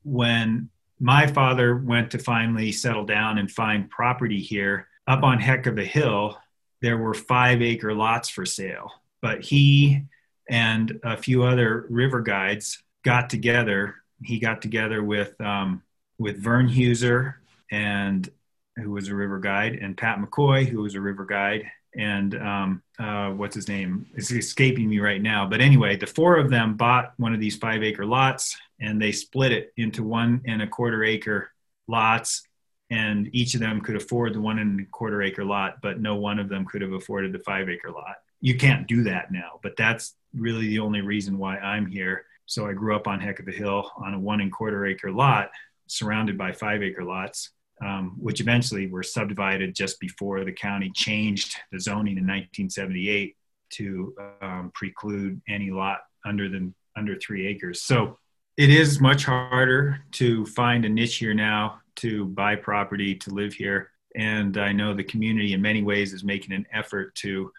When 0.02 0.70
my 1.00 1.26
father 1.26 1.76
went 1.76 2.10
to 2.12 2.18
finally 2.18 2.72
settle 2.72 3.04
down 3.04 3.38
and 3.38 3.50
find 3.50 3.90
property 3.90 4.40
here, 4.40 4.88
up 5.06 5.22
on 5.22 5.38
Heck 5.38 5.66
of 5.66 5.78
a 5.78 5.84
Hill, 5.84 6.38
there 6.82 6.98
were 6.98 7.14
five 7.14 7.62
acre 7.62 7.94
lots 7.94 8.28
for 8.28 8.46
sale. 8.46 8.90
But 9.20 9.42
he 9.42 10.02
and 10.48 11.00
a 11.02 11.16
few 11.16 11.44
other 11.44 11.86
river 11.88 12.20
guides 12.20 12.82
got 13.04 13.30
together. 13.30 13.96
He 14.22 14.38
got 14.38 14.62
together 14.62 15.02
with 15.02 15.38
um, 15.40 15.82
with 16.18 16.42
Verne 16.42 16.68
Huser 16.68 17.34
and 17.70 18.28
who 18.76 18.90
was 18.92 19.08
a 19.08 19.14
river 19.14 19.38
guide, 19.38 19.74
and 19.74 19.96
Pat 19.96 20.18
McCoy, 20.18 20.66
who 20.66 20.82
was 20.82 20.94
a 20.94 21.00
river 21.00 21.24
guide, 21.24 21.64
and 21.96 22.34
um, 22.34 22.82
uh, 22.98 23.30
what's 23.30 23.54
his 23.54 23.68
name? 23.68 24.06
It's 24.14 24.30
escaping 24.30 24.88
me 24.88 24.98
right 24.98 25.22
now. 25.22 25.46
But 25.46 25.60
anyway, 25.60 25.96
the 25.96 26.06
four 26.06 26.36
of 26.36 26.50
them 26.50 26.76
bought 26.76 27.14
one 27.16 27.34
of 27.34 27.40
these 27.40 27.56
five 27.56 27.82
acre 27.82 28.04
lots 28.04 28.56
and 28.80 29.00
they 29.00 29.12
split 29.12 29.52
it 29.52 29.72
into 29.76 30.02
one 30.02 30.42
and 30.46 30.62
a 30.62 30.66
quarter 30.66 31.04
acre 31.04 31.50
lots. 31.86 32.42
And 32.90 33.28
each 33.32 33.54
of 33.54 33.60
them 33.60 33.80
could 33.80 33.96
afford 33.96 34.34
the 34.34 34.40
one 34.40 34.58
and 34.58 34.80
a 34.80 34.84
quarter 34.86 35.22
acre 35.22 35.44
lot, 35.44 35.80
but 35.82 36.00
no 36.00 36.16
one 36.16 36.38
of 36.38 36.48
them 36.48 36.64
could 36.64 36.82
have 36.82 36.92
afforded 36.92 37.32
the 37.32 37.38
five 37.38 37.68
acre 37.68 37.90
lot. 37.90 38.16
You 38.40 38.56
can't 38.56 38.86
do 38.86 39.04
that 39.04 39.32
now, 39.32 39.58
but 39.62 39.76
that's 39.76 40.14
really 40.34 40.68
the 40.68 40.80
only 40.80 41.00
reason 41.00 41.38
why 41.38 41.58
I'm 41.58 41.86
here. 41.86 42.26
So 42.46 42.66
I 42.66 42.72
grew 42.72 42.94
up 42.94 43.06
on 43.08 43.20
Heck 43.20 43.40
of 43.40 43.48
a 43.48 43.52
Hill 43.52 43.90
on 43.96 44.14
a 44.14 44.18
one 44.18 44.40
and 44.40 44.52
quarter 44.52 44.84
acre 44.84 45.10
lot 45.10 45.50
surrounded 45.86 46.36
by 46.36 46.52
five 46.52 46.82
acre 46.82 47.04
lots 47.04 47.50
um, 47.82 48.14
which 48.18 48.40
eventually 48.40 48.86
were 48.86 49.02
subdivided 49.02 49.74
just 49.74 49.98
before 50.00 50.44
the 50.44 50.52
county 50.52 50.90
changed 50.94 51.56
the 51.72 51.80
zoning 51.80 52.16
in 52.16 52.24
1978 52.24 53.36
to 53.70 54.14
um, 54.40 54.70
preclude 54.74 55.40
any 55.48 55.70
lot 55.70 56.00
under 56.24 56.48
than 56.48 56.74
under 56.96 57.16
three 57.16 57.46
acres. 57.46 57.82
So 57.82 58.18
it 58.56 58.70
is 58.70 59.00
much 59.00 59.24
harder 59.24 60.00
to 60.12 60.46
find 60.46 60.84
a 60.84 60.88
niche 60.88 61.16
here 61.16 61.34
now 61.34 61.80
to 61.96 62.26
buy 62.26 62.56
property 62.56 63.14
to 63.16 63.30
live 63.30 63.52
here. 63.52 63.90
And 64.14 64.56
I 64.56 64.72
know 64.72 64.94
the 64.94 65.02
community 65.02 65.54
in 65.54 65.62
many 65.62 65.82
ways 65.82 66.12
is 66.12 66.22
making 66.22 66.54
an 66.54 66.66
effort 66.72 67.14
to 67.16 67.50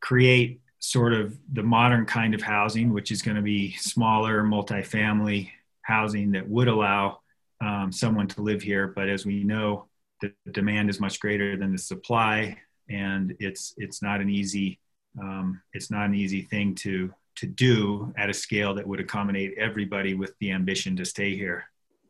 create 0.00 0.60
sort 0.78 1.12
of 1.12 1.36
the 1.52 1.62
modern 1.62 2.06
kind 2.06 2.34
of 2.34 2.42
housing, 2.42 2.92
which 2.92 3.10
is 3.10 3.20
going 3.20 3.36
to 3.36 3.42
be 3.42 3.72
smaller, 3.72 4.42
multifamily 4.42 5.50
housing 5.82 6.32
that 6.32 6.48
would 6.48 6.68
allow 6.68 7.18
um, 7.60 7.92
someone 7.92 8.28
to 8.28 8.42
live 8.42 8.62
here. 8.62 8.88
But 8.88 9.08
as 9.08 9.26
we 9.26 9.44
know, 9.44 9.86
the 10.20 10.32
demand 10.52 10.90
is 10.90 11.00
much 11.00 11.20
greater 11.20 11.56
than 11.56 11.72
the 11.72 11.78
supply, 11.78 12.56
and 12.88 13.34
it's 13.38 13.74
it's 13.76 14.02
not 14.02 14.20
an 14.20 14.28
easy 14.28 14.78
um, 15.20 15.60
it's 15.72 15.90
not 15.90 16.06
an 16.06 16.14
easy 16.14 16.42
thing 16.42 16.74
to 16.76 17.12
to 17.36 17.46
do 17.46 18.12
at 18.16 18.28
a 18.28 18.34
scale 18.34 18.74
that 18.74 18.86
would 18.86 19.00
accommodate 19.00 19.54
everybody 19.56 20.14
with 20.14 20.34
the 20.40 20.50
ambition 20.50 20.96
to 20.96 21.04
stay 21.04 21.36
here. 21.36 21.64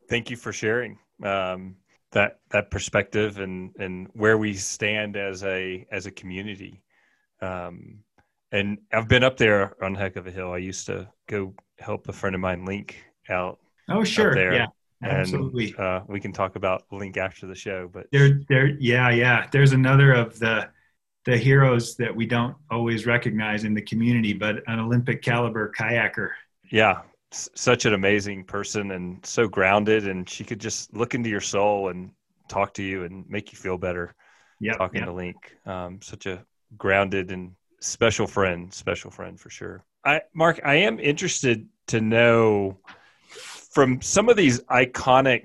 Thank 0.09 0.31
you 0.31 0.37
for 0.37 0.51
sharing 0.51 0.97
um, 1.23 1.75
that 2.11 2.39
that 2.49 2.71
perspective 2.71 3.39
and 3.39 3.75
and 3.79 4.07
where 4.13 4.37
we 4.37 4.53
stand 4.53 5.15
as 5.17 5.43
a 5.43 5.85
as 5.91 6.05
a 6.05 6.11
community. 6.11 6.81
Um, 7.41 7.99
and 8.51 8.79
I've 8.91 9.07
been 9.07 9.23
up 9.23 9.37
there 9.37 9.75
on 9.83 9.93
Heck 9.93 10.15
of 10.15 10.25
a 10.25 10.31
Hill. 10.31 10.51
I 10.51 10.57
used 10.57 10.87
to 10.87 11.07
go 11.27 11.53
help 11.77 12.09
a 12.09 12.13
friend 12.13 12.33
of 12.33 12.41
mine 12.41 12.65
link 12.65 12.97
out. 13.29 13.59
Oh, 13.87 14.03
sure. 14.03 14.33
There. 14.33 14.53
Yeah. 14.53 14.67
Absolutely. 15.01 15.73
And, 15.77 15.79
uh, 15.79 16.01
we 16.07 16.19
can 16.19 16.33
talk 16.33 16.55
about 16.55 16.83
Link 16.91 17.17
after 17.17 17.47
the 17.47 17.55
show, 17.55 17.89
but 17.91 18.07
there, 18.11 18.41
there, 18.49 18.67
yeah, 18.79 19.09
yeah. 19.09 19.47
There's 19.51 19.71
another 19.71 20.13
of 20.13 20.37
the 20.39 20.69
the 21.25 21.37
heroes 21.37 21.95
that 21.97 22.15
we 22.15 22.25
don't 22.25 22.55
always 22.71 23.05
recognize 23.05 23.63
in 23.63 23.73
the 23.73 23.81
community, 23.81 24.33
but 24.33 24.63
an 24.67 24.79
Olympic 24.79 25.21
caliber 25.21 25.71
kayaker. 25.77 26.29
Yeah, 26.71 27.01
s- 27.31 27.49
such 27.55 27.85
an 27.85 27.93
amazing 27.93 28.45
person 28.45 28.91
and 28.91 29.23
so 29.25 29.47
grounded, 29.47 30.07
and 30.07 30.27
she 30.29 30.43
could 30.43 30.59
just 30.59 30.93
look 30.93 31.13
into 31.13 31.29
your 31.29 31.41
soul 31.41 31.89
and 31.89 32.11
talk 32.47 32.73
to 32.75 32.83
you 32.83 33.03
and 33.03 33.29
make 33.29 33.51
you 33.51 33.57
feel 33.57 33.77
better. 33.77 34.15
Yeah, 34.59 34.73
talking 34.73 34.99
yep. 34.99 35.07
to 35.07 35.13
Link, 35.13 35.37
um, 35.65 36.01
such 36.01 36.25
a 36.25 36.43
grounded 36.77 37.31
and 37.31 37.51
special 37.79 38.27
friend, 38.27 38.73
special 38.73 39.11
friend 39.11 39.39
for 39.39 39.49
sure. 39.49 39.85
I, 40.05 40.21
Mark, 40.33 40.61
I 40.65 40.75
am 40.75 40.99
interested 40.99 41.67
to 41.87 42.01
know 42.01 42.79
from 43.69 44.01
some 44.01 44.29
of 44.29 44.35
these 44.35 44.59
iconic 44.63 45.43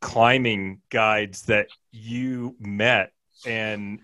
climbing 0.00 0.80
guides 0.90 1.42
that 1.42 1.68
you 1.90 2.56
met 2.60 3.12
and 3.46 4.00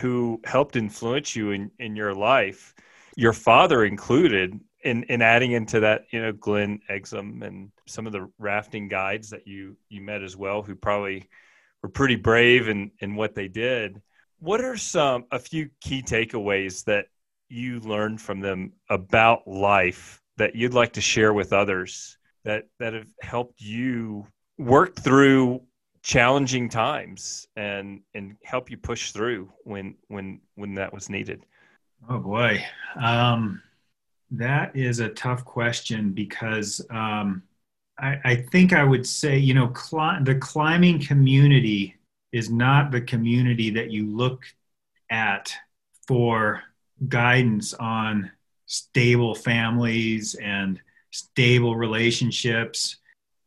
who 0.00 0.40
helped 0.44 0.76
influence 0.76 1.36
you 1.36 1.50
in, 1.52 1.70
in 1.78 1.96
your 1.96 2.14
life, 2.14 2.74
your 3.16 3.32
father 3.32 3.84
included, 3.84 4.58
in, 4.84 5.02
in 5.04 5.22
adding 5.22 5.52
into 5.52 5.80
that, 5.80 6.02
you 6.10 6.22
know, 6.22 6.32
Glenn 6.32 6.80
Exum 6.90 7.42
and 7.42 7.70
some 7.86 8.06
of 8.06 8.12
the 8.12 8.30
rafting 8.38 8.88
guides 8.88 9.30
that 9.30 9.46
you 9.46 9.76
you 9.88 10.00
met 10.00 10.22
as 10.22 10.36
well, 10.36 10.62
who 10.62 10.74
probably 10.74 11.28
were 11.82 11.88
pretty 11.88 12.16
brave 12.16 12.68
in, 12.68 12.90
in 13.00 13.16
what 13.16 13.34
they 13.34 13.48
did. 13.48 14.00
What 14.40 14.60
are 14.60 14.76
some 14.76 15.24
a 15.32 15.38
few 15.38 15.68
key 15.80 16.02
takeaways 16.02 16.84
that 16.84 17.06
you 17.48 17.80
learned 17.80 18.20
from 18.20 18.40
them 18.40 18.72
about 18.88 19.48
life 19.48 20.22
that 20.36 20.54
you'd 20.54 20.74
like 20.74 20.92
to 20.92 21.00
share 21.00 21.32
with 21.32 21.52
others 21.52 22.18
that 22.44 22.66
that 22.78 22.94
have 22.94 23.12
helped 23.20 23.60
you 23.60 24.26
work 24.58 24.96
through 24.96 25.62
challenging 26.02 26.68
times 26.68 27.46
and 27.56 28.00
and 28.14 28.36
help 28.44 28.70
you 28.70 28.76
push 28.76 29.12
through 29.12 29.52
when 29.64 29.94
when 30.08 30.40
when 30.54 30.74
that 30.74 30.92
was 30.92 31.10
needed? 31.10 31.44
Oh 32.08 32.18
boy. 32.18 32.64
Um, 33.00 33.62
that 34.30 34.76
is 34.76 35.00
a 35.00 35.08
tough 35.10 35.44
question 35.44 36.12
because 36.12 36.84
um, 36.90 37.42
I, 37.98 38.18
I, 38.24 38.36
think 38.52 38.72
i 38.72 38.84
would 38.84 39.06
say 39.06 39.38
you 39.38 39.54
know 39.54 39.72
cl- 39.74 40.22
the 40.22 40.34
climbing 40.34 41.00
community 41.00 41.96
is 42.32 42.50
not 42.50 42.90
the 42.90 43.00
community 43.00 43.70
that 43.70 43.90
you 43.90 44.06
look 44.06 44.44
at 45.10 45.52
for 46.06 46.62
guidance 47.08 47.74
on 47.74 48.30
stable 48.66 49.34
families 49.34 50.34
and 50.34 50.80
stable 51.18 51.76
relationships 51.76 52.96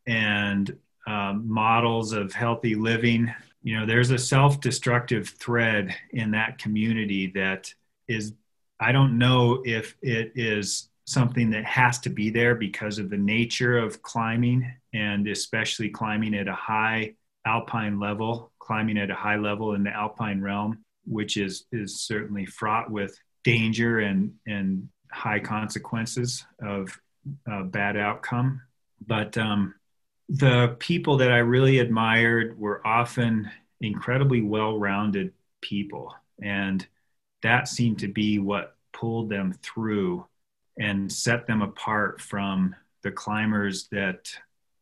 and 0.06 0.76
um, 1.06 1.48
models 1.48 2.12
of 2.12 2.32
healthy 2.32 2.74
living. 2.74 3.32
You 3.62 3.80
know, 3.80 3.86
there's 3.86 4.10
a 4.10 4.18
self 4.18 4.60
destructive 4.60 5.28
thread 5.28 5.94
in 6.10 6.32
that 6.32 6.58
community 6.58 7.28
that 7.34 7.72
is, 8.08 8.32
I 8.78 8.92
don't 8.92 9.18
know 9.18 9.62
if 9.64 9.96
it 10.02 10.32
is 10.34 10.88
something 11.04 11.50
that 11.50 11.64
has 11.64 11.98
to 12.00 12.10
be 12.10 12.30
there 12.30 12.54
because 12.54 12.98
of 12.98 13.10
the 13.10 13.16
nature 13.16 13.78
of 13.78 14.02
climbing 14.02 14.72
and 14.92 15.26
especially 15.26 15.88
climbing 15.88 16.34
at 16.34 16.48
a 16.48 16.54
high 16.54 17.14
alpine 17.44 17.98
level, 17.98 18.52
climbing 18.58 18.98
at 18.98 19.10
a 19.10 19.14
high 19.14 19.36
level 19.36 19.74
in 19.74 19.82
the 19.82 19.90
alpine 19.90 20.40
realm, 20.40 20.84
which 21.04 21.36
is, 21.36 21.64
is 21.72 22.00
certainly 22.00 22.46
fraught 22.46 22.90
with 22.90 23.18
danger 23.44 24.00
and, 24.00 24.32
and 24.46 24.88
high 25.10 25.40
consequences 25.40 26.44
of 26.62 26.98
a 27.46 27.64
bad 27.64 27.96
outcome. 27.96 28.62
But 29.06 29.36
um, 29.38 29.74
the 30.28 30.76
people 30.78 31.16
that 31.18 31.32
I 31.32 31.38
really 31.38 31.78
admired 31.78 32.58
were 32.58 32.86
often 32.86 33.50
incredibly 33.80 34.42
well 34.42 34.78
rounded 34.78 35.32
people. 35.60 36.14
And 36.40 36.86
that 37.42 37.68
seemed 37.68 37.98
to 38.00 38.08
be 38.08 38.38
what 38.38 38.76
pulled 38.92 39.28
them 39.28 39.54
through 39.62 40.26
and 40.78 41.12
set 41.12 41.46
them 41.46 41.62
apart 41.62 42.20
from 42.20 42.74
the 43.02 43.10
climbers 43.10 43.88
that 43.88 44.32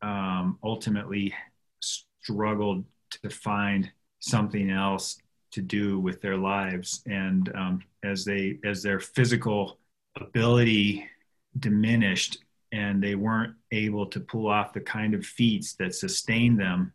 um, 0.03 0.59
ultimately 0.63 1.35
struggled 1.81 2.85
to 3.23 3.31
find 3.31 3.91
something 4.21 4.71
else 4.71 5.19
to 5.53 5.63
do 5.63 5.99
with 5.99 6.21
their 6.21 6.37
lives 6.37 7.03
and 7.07 7.51
um, 7.55 7.83
as 8.05 8.25
they 8.25 8.59
as 8.65 8.83
their 8.83 9.01
physical 9.01 9.79
ability 10.17 11.09
diminished 11.59 12.39
and 12.73 13.03
they 13.03 13.15
weren't 13.15 13.55
able 13.73 14.07
to 14.07 14.21
pull 14.21 14.49
off 14.49 14.73
the 14.73 14.81
kind 14.81 15.15
of 15.15 15.27
feats 15.27 15.75
that 15.75 15.95
sustained 15.95 16.59
them 16.59 16.93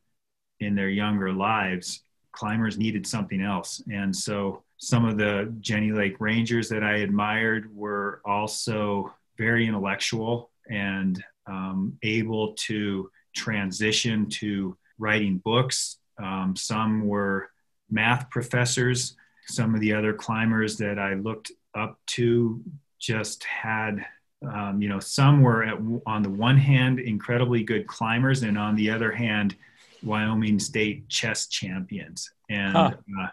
in 0.60 0.76
their 0.76 0.90
younger 0.90 1.32
lives 1.32 2.02
climbers 2.32 2.78
needed 2.78 3.06
something 3.06 3.42
else 3.42 3.84
and 3.92 4.16
so 4.16 4.64
some 4.78 5.06
of 5.06 5.18
the 5.18 5.54
jenny 5.60 5.92
lake 5.92 6.16
rangers 6.20 6.70
that 6.70 6.84
i 6.84 6.98
admired 6.98 7.74
were 7.76 8.22
also 8.26 9.14
very 9.38 9.68
intellectual 9.68 10.50
and 10.70 11.24
um, 11.48 11.98
able 12.04 12.54
to 12.54 13.10
transition 13.36 14.30
to 14.30 14.76
writing 14.98 15.38
books 15.40 15.98
um, 16.18 16.56
some 16.56 17.06
were 17.06 17.50
math 17.90 18.30
professors. 18.30 19.16
Some 19.48 19.76
of 19.76 19.82
the 19.82 19.94
other 19.94 20.14
climbers 20.14 20.78
that 20.78 20.98
I 20.98 21.14
looked 21.16 21.52
up 21.74 22.00
to 22.08 22.62
just 23.00 23.44
had, 23.44 24.06
um, 24.54 24.82
you 24.82 24.90
know, 24.90 25.00
some 25.00 25.42
were 25.42 25.64
at, 25.64 25.78
on 26.06 26.24
the 26.24 26.30
one 26.30 26.58
hand 26.58 27.00
incredibly 27.00 27.64
good 27.64 27.88
climbers, 27.88 28.44
and 28.44 28.58
on 28.58 28.76
the 28.76 28.90
other 28.90 29.12
hand, 29.12 29.56
Wyoming 30.04 30.60
State 30.60 31.08
chess 31.10 31.48
champions, 31.48 32.32
and 32.50 32.74
huh. 32.74 32.92
uh, 33.22 33.28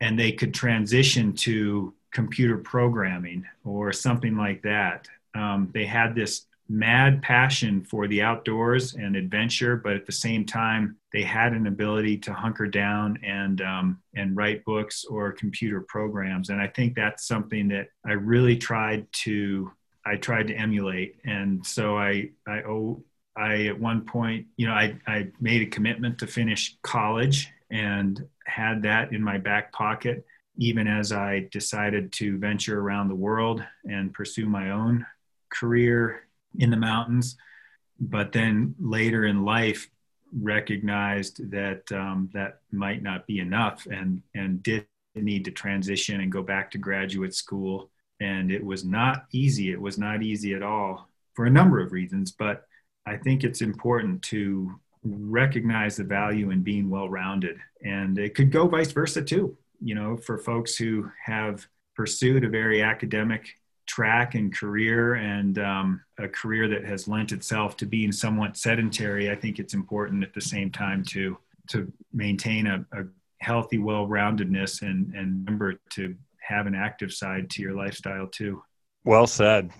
and 0.00 0.18
they 0.18 0.32
could 0.32 0.52
transition 0.52 1.32
to 1.34 1.94
computer 2.12 2.58
programming 2.58 3.44
or 3.64 3.92
something 3.92 4.36
like 4.36 4.62
that. 4.62 5.08
Um, 5.34 5.70
they 5.72 5.86
had 5.86 6.14
this 6.14 6.46
mad 6.68 7.22
passion 7.22 7.84
for 7.84 8.06
the 8.08 8.22
outdoors 8.22 8.94
and 8.94 9.14
adventure, 9.14 9.76
but 9.76 9.94
at 9.94 10.06
the 10.06 10.12
same 10.12 10.44
time, 10.44 10.96
they 11.12 11.22
had 11.22 11.52
an 11.52 11.66
ability 11.66 12.16
to 12.16 12.32
hunker 12.32 12.66
down 12.66 13.18
and 13.22 13.60
um, 13.60 14.00
and 14.14 14.36
write 14.36 14.64
books 14.64 15.04
or 15.04 15.32
computer 15.32 15.80
programs. 15.82 16.50
And 16.50 16.60
I 16.60 16.66
think 16.66 16.94
that's 16.94 17.26
something 17.26 17.68
that 17.68 17.88
I 18.06 18.12
really 18.12 18.56
tried 18.56 19.06
to 19.12 19.70
I 20.04 20.16
tried 20.16 20.48
to 20.48 20.54
emulate. 20.54 21.16
And 21.24 21.64
so 21.66 21.96
I 21.96 22.30
I 22.46 22.62
oh 22.62 23.02
I 23.36 23.66
at 23.66 23.78
one 23.78 24.02
point 24.02 24.46
you 24.56 24.66
know 24.66 24.74
I 24.74 24.98
I 25.06 25.28
made 25.40 25.62
a 25.62 25.70
commitment 25.70 26.18
to 26.18 26.26
finish 26.26 26.76
college 26.82 27.50
and 27.70 28.26
had 28.46 28.82
that 28.82 29.12
in 29.12 29.22
my 29.22 29.38
back 29.38 29.72
pocket 29.72 30.26
even 30.56 30.86
as 30.86 31.12
I 31.12 31.48
decided 31.50 32.12
to 32.12 32.38
venture 32.38 32.78
around 32.78 33.08
the 33.08 33.14
world 33.14 33.64
and 33.84 34.12
pursue 34.12 34.46
my 34.46 34.70
own 34.70 35.06
career 35.50 36.26
in 36.58 36.70
the 36.70 36.76
mountains, 36.76 37.36
but 37.98 38.32
then 38.32 38.74
later 38.78 39.24
in 39.24 39.44
life 39.44 39.88
recognized 40.40 41.50
that 41.50 41.90
um, 41.92 42.30
that 42.32 42.60
might 42.70 43.02
not 43.02 43.26
be 43.26 43.38
enough 43.38 43.86
and 43.90 44.22
and 44.34 44.62
did 44.62 44.86
need 45.14 45.44
to 45.44 45.50
transition 45.50 46.22
and 46.22 46.32
go 46.32 46.42
back 46.42 46.70
to 46.70 46.78
graduate 46.78 47.34
school 47.34 47.90
and 48.22 48.50
it 48.52 48.64
was 48.64 48.84
not 48.84 49.26
easy. 49.32 49.70
It 49.70 49.80
was 49.80 49.98
not 49.98 50.22
easy 50.22 50.54
at 50.54 50.62
all 50.62 51.08
for 51.34 51.46
a 51.46 51.50
number 51.50 51.80
of 51.80 51.92
reasons 51.92 52.30
but 52.30 52.66
i 53.06 53.16
think 53.16 53.42
it's 53.42 53.62
important 53.62 54.20
to 54.22 54.78
recognize 55.04 55.96
the 55.96 56.04
value 56.04 56.50
in 56.50 56.62
being 56.62 56.88
well 56.88 57.08
rounded 57.08 57.56
and 57.84 58.18
it 58.18 58.34
could 58.34 58.50
go 58.50 58.66
vice 58.66 58.92
versa 58.92 59.22
too. 59.22 59.56
You 59.80 59.94
know 59.94 60.16
for 60.16 60.38
folks 60.38 60.76
who 60.76 61.10
have 61.24 61.66
pursued 61.96 62.44
a 62.44 62.48
very 62.48 62.82
academic 62.82 63.48
track 63.86 64.34
and 64.36 64.56
career 64.56 65.14
and 65.14 65.58
um, 65.58 66.00
a 66.18 66.28
career 66.28 66.68
that 66.68 66.84
has 66.84 67.08
lent 67.08 67.32
itself 67.32 67.76
to 67.76 67.84
being 67.84 68.12
somewhat 68.12 68.56
sedentary, 68.56 69.30
I 69.30 69.34
think 69.34 69.58
it's 69.58 69.74
important 69.74 70.22
at 70.22 70.32
the 70.32 70.40
same 70.40 70.70
time 70.70 71.04
to 71.06 71.36
to 71.68 71.92
maintain 72.12 72.66
a, 72.66 72.84
a 72.92 73.04
healthy, 73.40 73.78
well-roundedness 73.78 74.82
and 74.82 75.12
and 75.14 75.44
remember 75.44 75.80
to 75.90 76.14
have 76.46 76.66
an 76.66 76.74
active 76.74 77.12
side 77.12 77.50
to 77.50 77.62
your 77.62 77.74
lifestyle 77.74 78.26
too. 78.26 78.62
Well 79.04 79.26
said. 79.26 79.70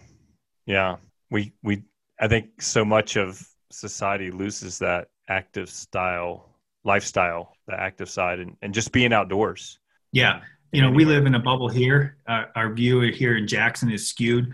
Yeah, 0.66 0.96
we 1.30 1.52
we 1.62 1.82
I 2.20 2.28
think 2.28 2.62
so 2.62 2.84
much 2.84 3.16
of 3.16 3.44
society 3.70 4.30
loses 4.30 4.78
that 4.78 5.08
active 5.28 5.68
style 5.70 6.48
lifestyle, 6.84 7.56
the 7.66 7.78
active 7.78 8.10
side, 8.10 8.40
and, 8.40 8.56
and 8.62 8.74
just 8.74 8.92
being 8.92 9.12
outdoors. 9.12 9.78
Yeah, 10.12 10.40
you 10.72 10.82
know, 10.82 10.90
we 10.90 11.04
live 11.04 11.26
in 11.26 11.34
a 11.34 11.38
bubble 11.38 11.68
here. 11.68 12.16
Uh, 12.26 12.44
our 12.56 12.72
view 12.72 13.00
here 13.12 13.36
in 13.36 13.46
Jackson 13.46 13.90
is 13.90 14.08
skewed, 14.08 14.52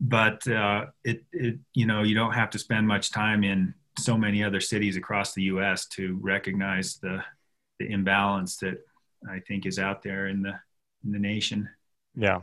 but 0.00 0.46
uh, 0.48 0.86
it, 1.04 1.24
it, 1.32 1.58
you 1.74 1.86
know, 1.86 2.02
you 2.02 2.14
don't 2.14 2.32
have 2.32 2.50
to 2.50 2.58
spend 2.58 2.86
much 2.86 3.10
time 3.10 3.44
in 3.44 3.74
so 3.98 4.16
many 4.16 4.42
other 4.42 4.60
cities 4.60 4.96
across 4.96 5.34
the 5.34 5.42
U.S. 5.44 5.86
to 5.88 6.18
recognize 6.22 6.96
the 6.96 7.22
the 7.78 7.90
imbalance 7.90 8.58
that 8.58 8.78
I 9.28 9.40
think 9.40 9.64
is 9.64 9.78
out 9.78 10.02
there 10.02 10.26
in 10.28 10.42
the 10.42 10.52
in 11.04 11.12
the 11.12 11.18
nation. 11.18 11.68
Yeah, 12.14 12.40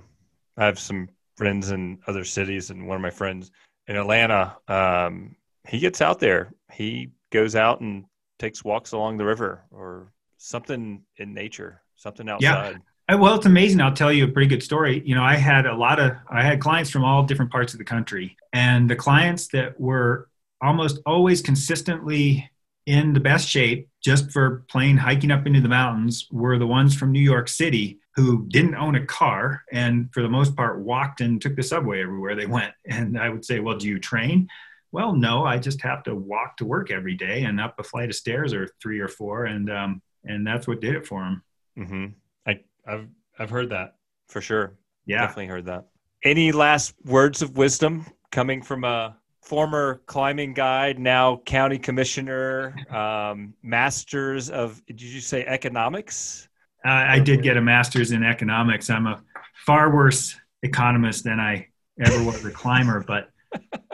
I 0.58 0.66
have 0.66 0.80
some 0.80 1.10
friends 1.36 1.72
in 1.72 2.00
other 2.08 2.24
cities, 2.24 2.70
and 2.70 2.88
one 2.88 2.96
of 2.96 3.02
my 3.02 3.10
friends 3.10 3.52
in 3.88 3.96
Atlanta, 3.96 4.58
um, 4.68 5.36
he 5.68 5.80
gets 5.80 6.02
out 6.02 6.20
there. 6.20 6.54
He 6.72 7.12
goes 7.32 7.56
out 7.56 7.82
and 7.82 8.06
takes 8.40 8.64
walks 8.64 8.92
along 8.92 9.18
the 9.18 9.26
river 9.26 9.64
or 9.72 10.12
something 10.38 11.04
in 11.18 11.34
nature 11.34 11.82
something 11.98 12.30
outside. 12.30 12.80
Yeah. 13.10 13.16
Well, 13.16 13.36
it's 13.36 13.46
amazing. 13.46 13.82
I'll 13.82 13.94
tell 13.94 14.12
you 14.12 14.26
a 14.26 14.28
pretty 14.28 14.48
good 14.48 14.64
story. 14.64 15.02
You 15.06 15.16
know, 15.16 15.24
I 15.24 15.36
had 15.36 15.66
a 15.66 15.76
lot 15.76 16.00
of, 16.00 16.12
I 16.30 16.44
had 16.44 16.60
clients 16.60 16.90
from 16.90 17.04
all 17.04 17.24
different 17.24 17.52
parts 17.52 17.74
of 17.74 17.80
the 17.80 17.86
country, 17.86 18.36
and 18.54 18.90
the 18.90 18.96
clients 18.96 19.48
that 19.50 19.80
were 19.80 20.30
almost 20.62 21.00
always 21.06 21.42
consistently 21.42 22.50
in 22.86 23.14
the 23.14 23.20
best 23.20 23.48
shape 23.48 23.90
just 24.04 24.32
for 24.32 24.66
plain 24.70 24.98
hiking 24.98 25.32
up 25.32 25.46
into 25.46 25.62
the 25.62 25.70
mountains 25.70 26.28
were 26.32 26.58
the 26.58 26.68
ones 26.68 26.96
from 26.96 27.12
New 27.12 27.22
York 27.22 27.48
City 27.48 28.00
who 28.18 28.48
didn't 28.48 28.74
own 28.74 28.96
a 28.96 29.06
car 29.06 29.64
and 29.72 30.12
for 30.12 30.24
the 30.24 30.28
most 30.28 30.56
part 30.56 30.80
walked 30.80 31.22
and 31.22 31.40
took 31.40 31.56
the 31.56 31.62
subway 31.62 32.02
everywhere 32.02 32.36
they 32.36 32.48
went. 32.48 32.74
And 32.90 33.18
I 33.20 33.30
would 33.30 33.46
say, 33.46 33.60
well, 33.60 33.78
do 33.78 33.88
you 33.88 34.00
train? 34.00 34.48
Well, 34.92 35.14
no, 35.14 35.46
I 35.46 35.60
just 35.60 35.82
have 35.82 36.02
to 36.04 36.16
walk 36.16 36.58
to 36.58 36.66
work 36.66 36.90
every 36.90 37.14
day 37.14 37.44
and 37.44 37.62
up 37.62 37.76
a 37.78 37.84
flight 37.84 38.10
of 38.10 38.16
stairs 38.16 38.54
or 38.54 38.70
three 38.82 39.00
or 39.00 39.08
four. 39.08 39.46
And, 39.46 39.70
um, 39.70 40.02
and 40.24 40.48
that's 40.48 40.68
what 40.68 40.82
did 40.82 40.96
it 40.96 41.06
for 41.06 41.24
him. 41.24 41.44
Mm-hmm. 41.78 42.06
I, 42.48 42.60
I've, 42.88 43.08
I've 43.38 43.52
heard 43.52 43.70
that 43.70 43.98
for 44.30 44.42
sure. 44.42 44.74
Yeah. 45.06 45.22
Definitely 45.22 45.48
heard 45.48 45.66
that. 45.66 45.86
Any 46.24 46.52
last 46.52 46.96
words 47.06 47.44
of 47.44 47.56
wisdom 47.56 48.04
coming 48.32 48.64
from 48.64 48.84
a 48.84 49.16
former 49.44 50.02
climbing 50.08 50.56
guide, 50.56 50.98
now 50.98 51.38
county 51.46 51.78
commissioner, 51.78 52.76
um, 52.90 53.54
masters 53.62 54.50
of, 54.50 54.84
did 54.88 55.02
you 55.02 55.22
say 55.22 55.46
economics? 55.46 56.50
Uh, 56.86 56.90
I 56.90 57.20
did 57.20 57.44
get 57.44 57.58
a 57.58 57.62
master's 57.62 58.12
in 58.12 58.24
economics. 58.24 58.90
I'm 58.90 59.08
a 59.08 59.22
far 59.66 59.94
worse 59.94 60.36
economist 60.64 61.24
than 61.24 61.40
I 61.40 61.68
ever 62.00 62.24
was 62.24 62.46
a 62.46 62.52
climber, 62.52 63.04
but 63.06 63.30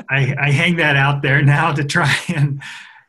I, 0.09 0.35
I, 0.39 0.51
hang 0.51 0.77
that 0.77 0.95
out 0.95 1.21
there 1.21 1.41
now 1.41 1.73
to 1.73 1.83
try 1.83 2.13
and, 2.35 2.61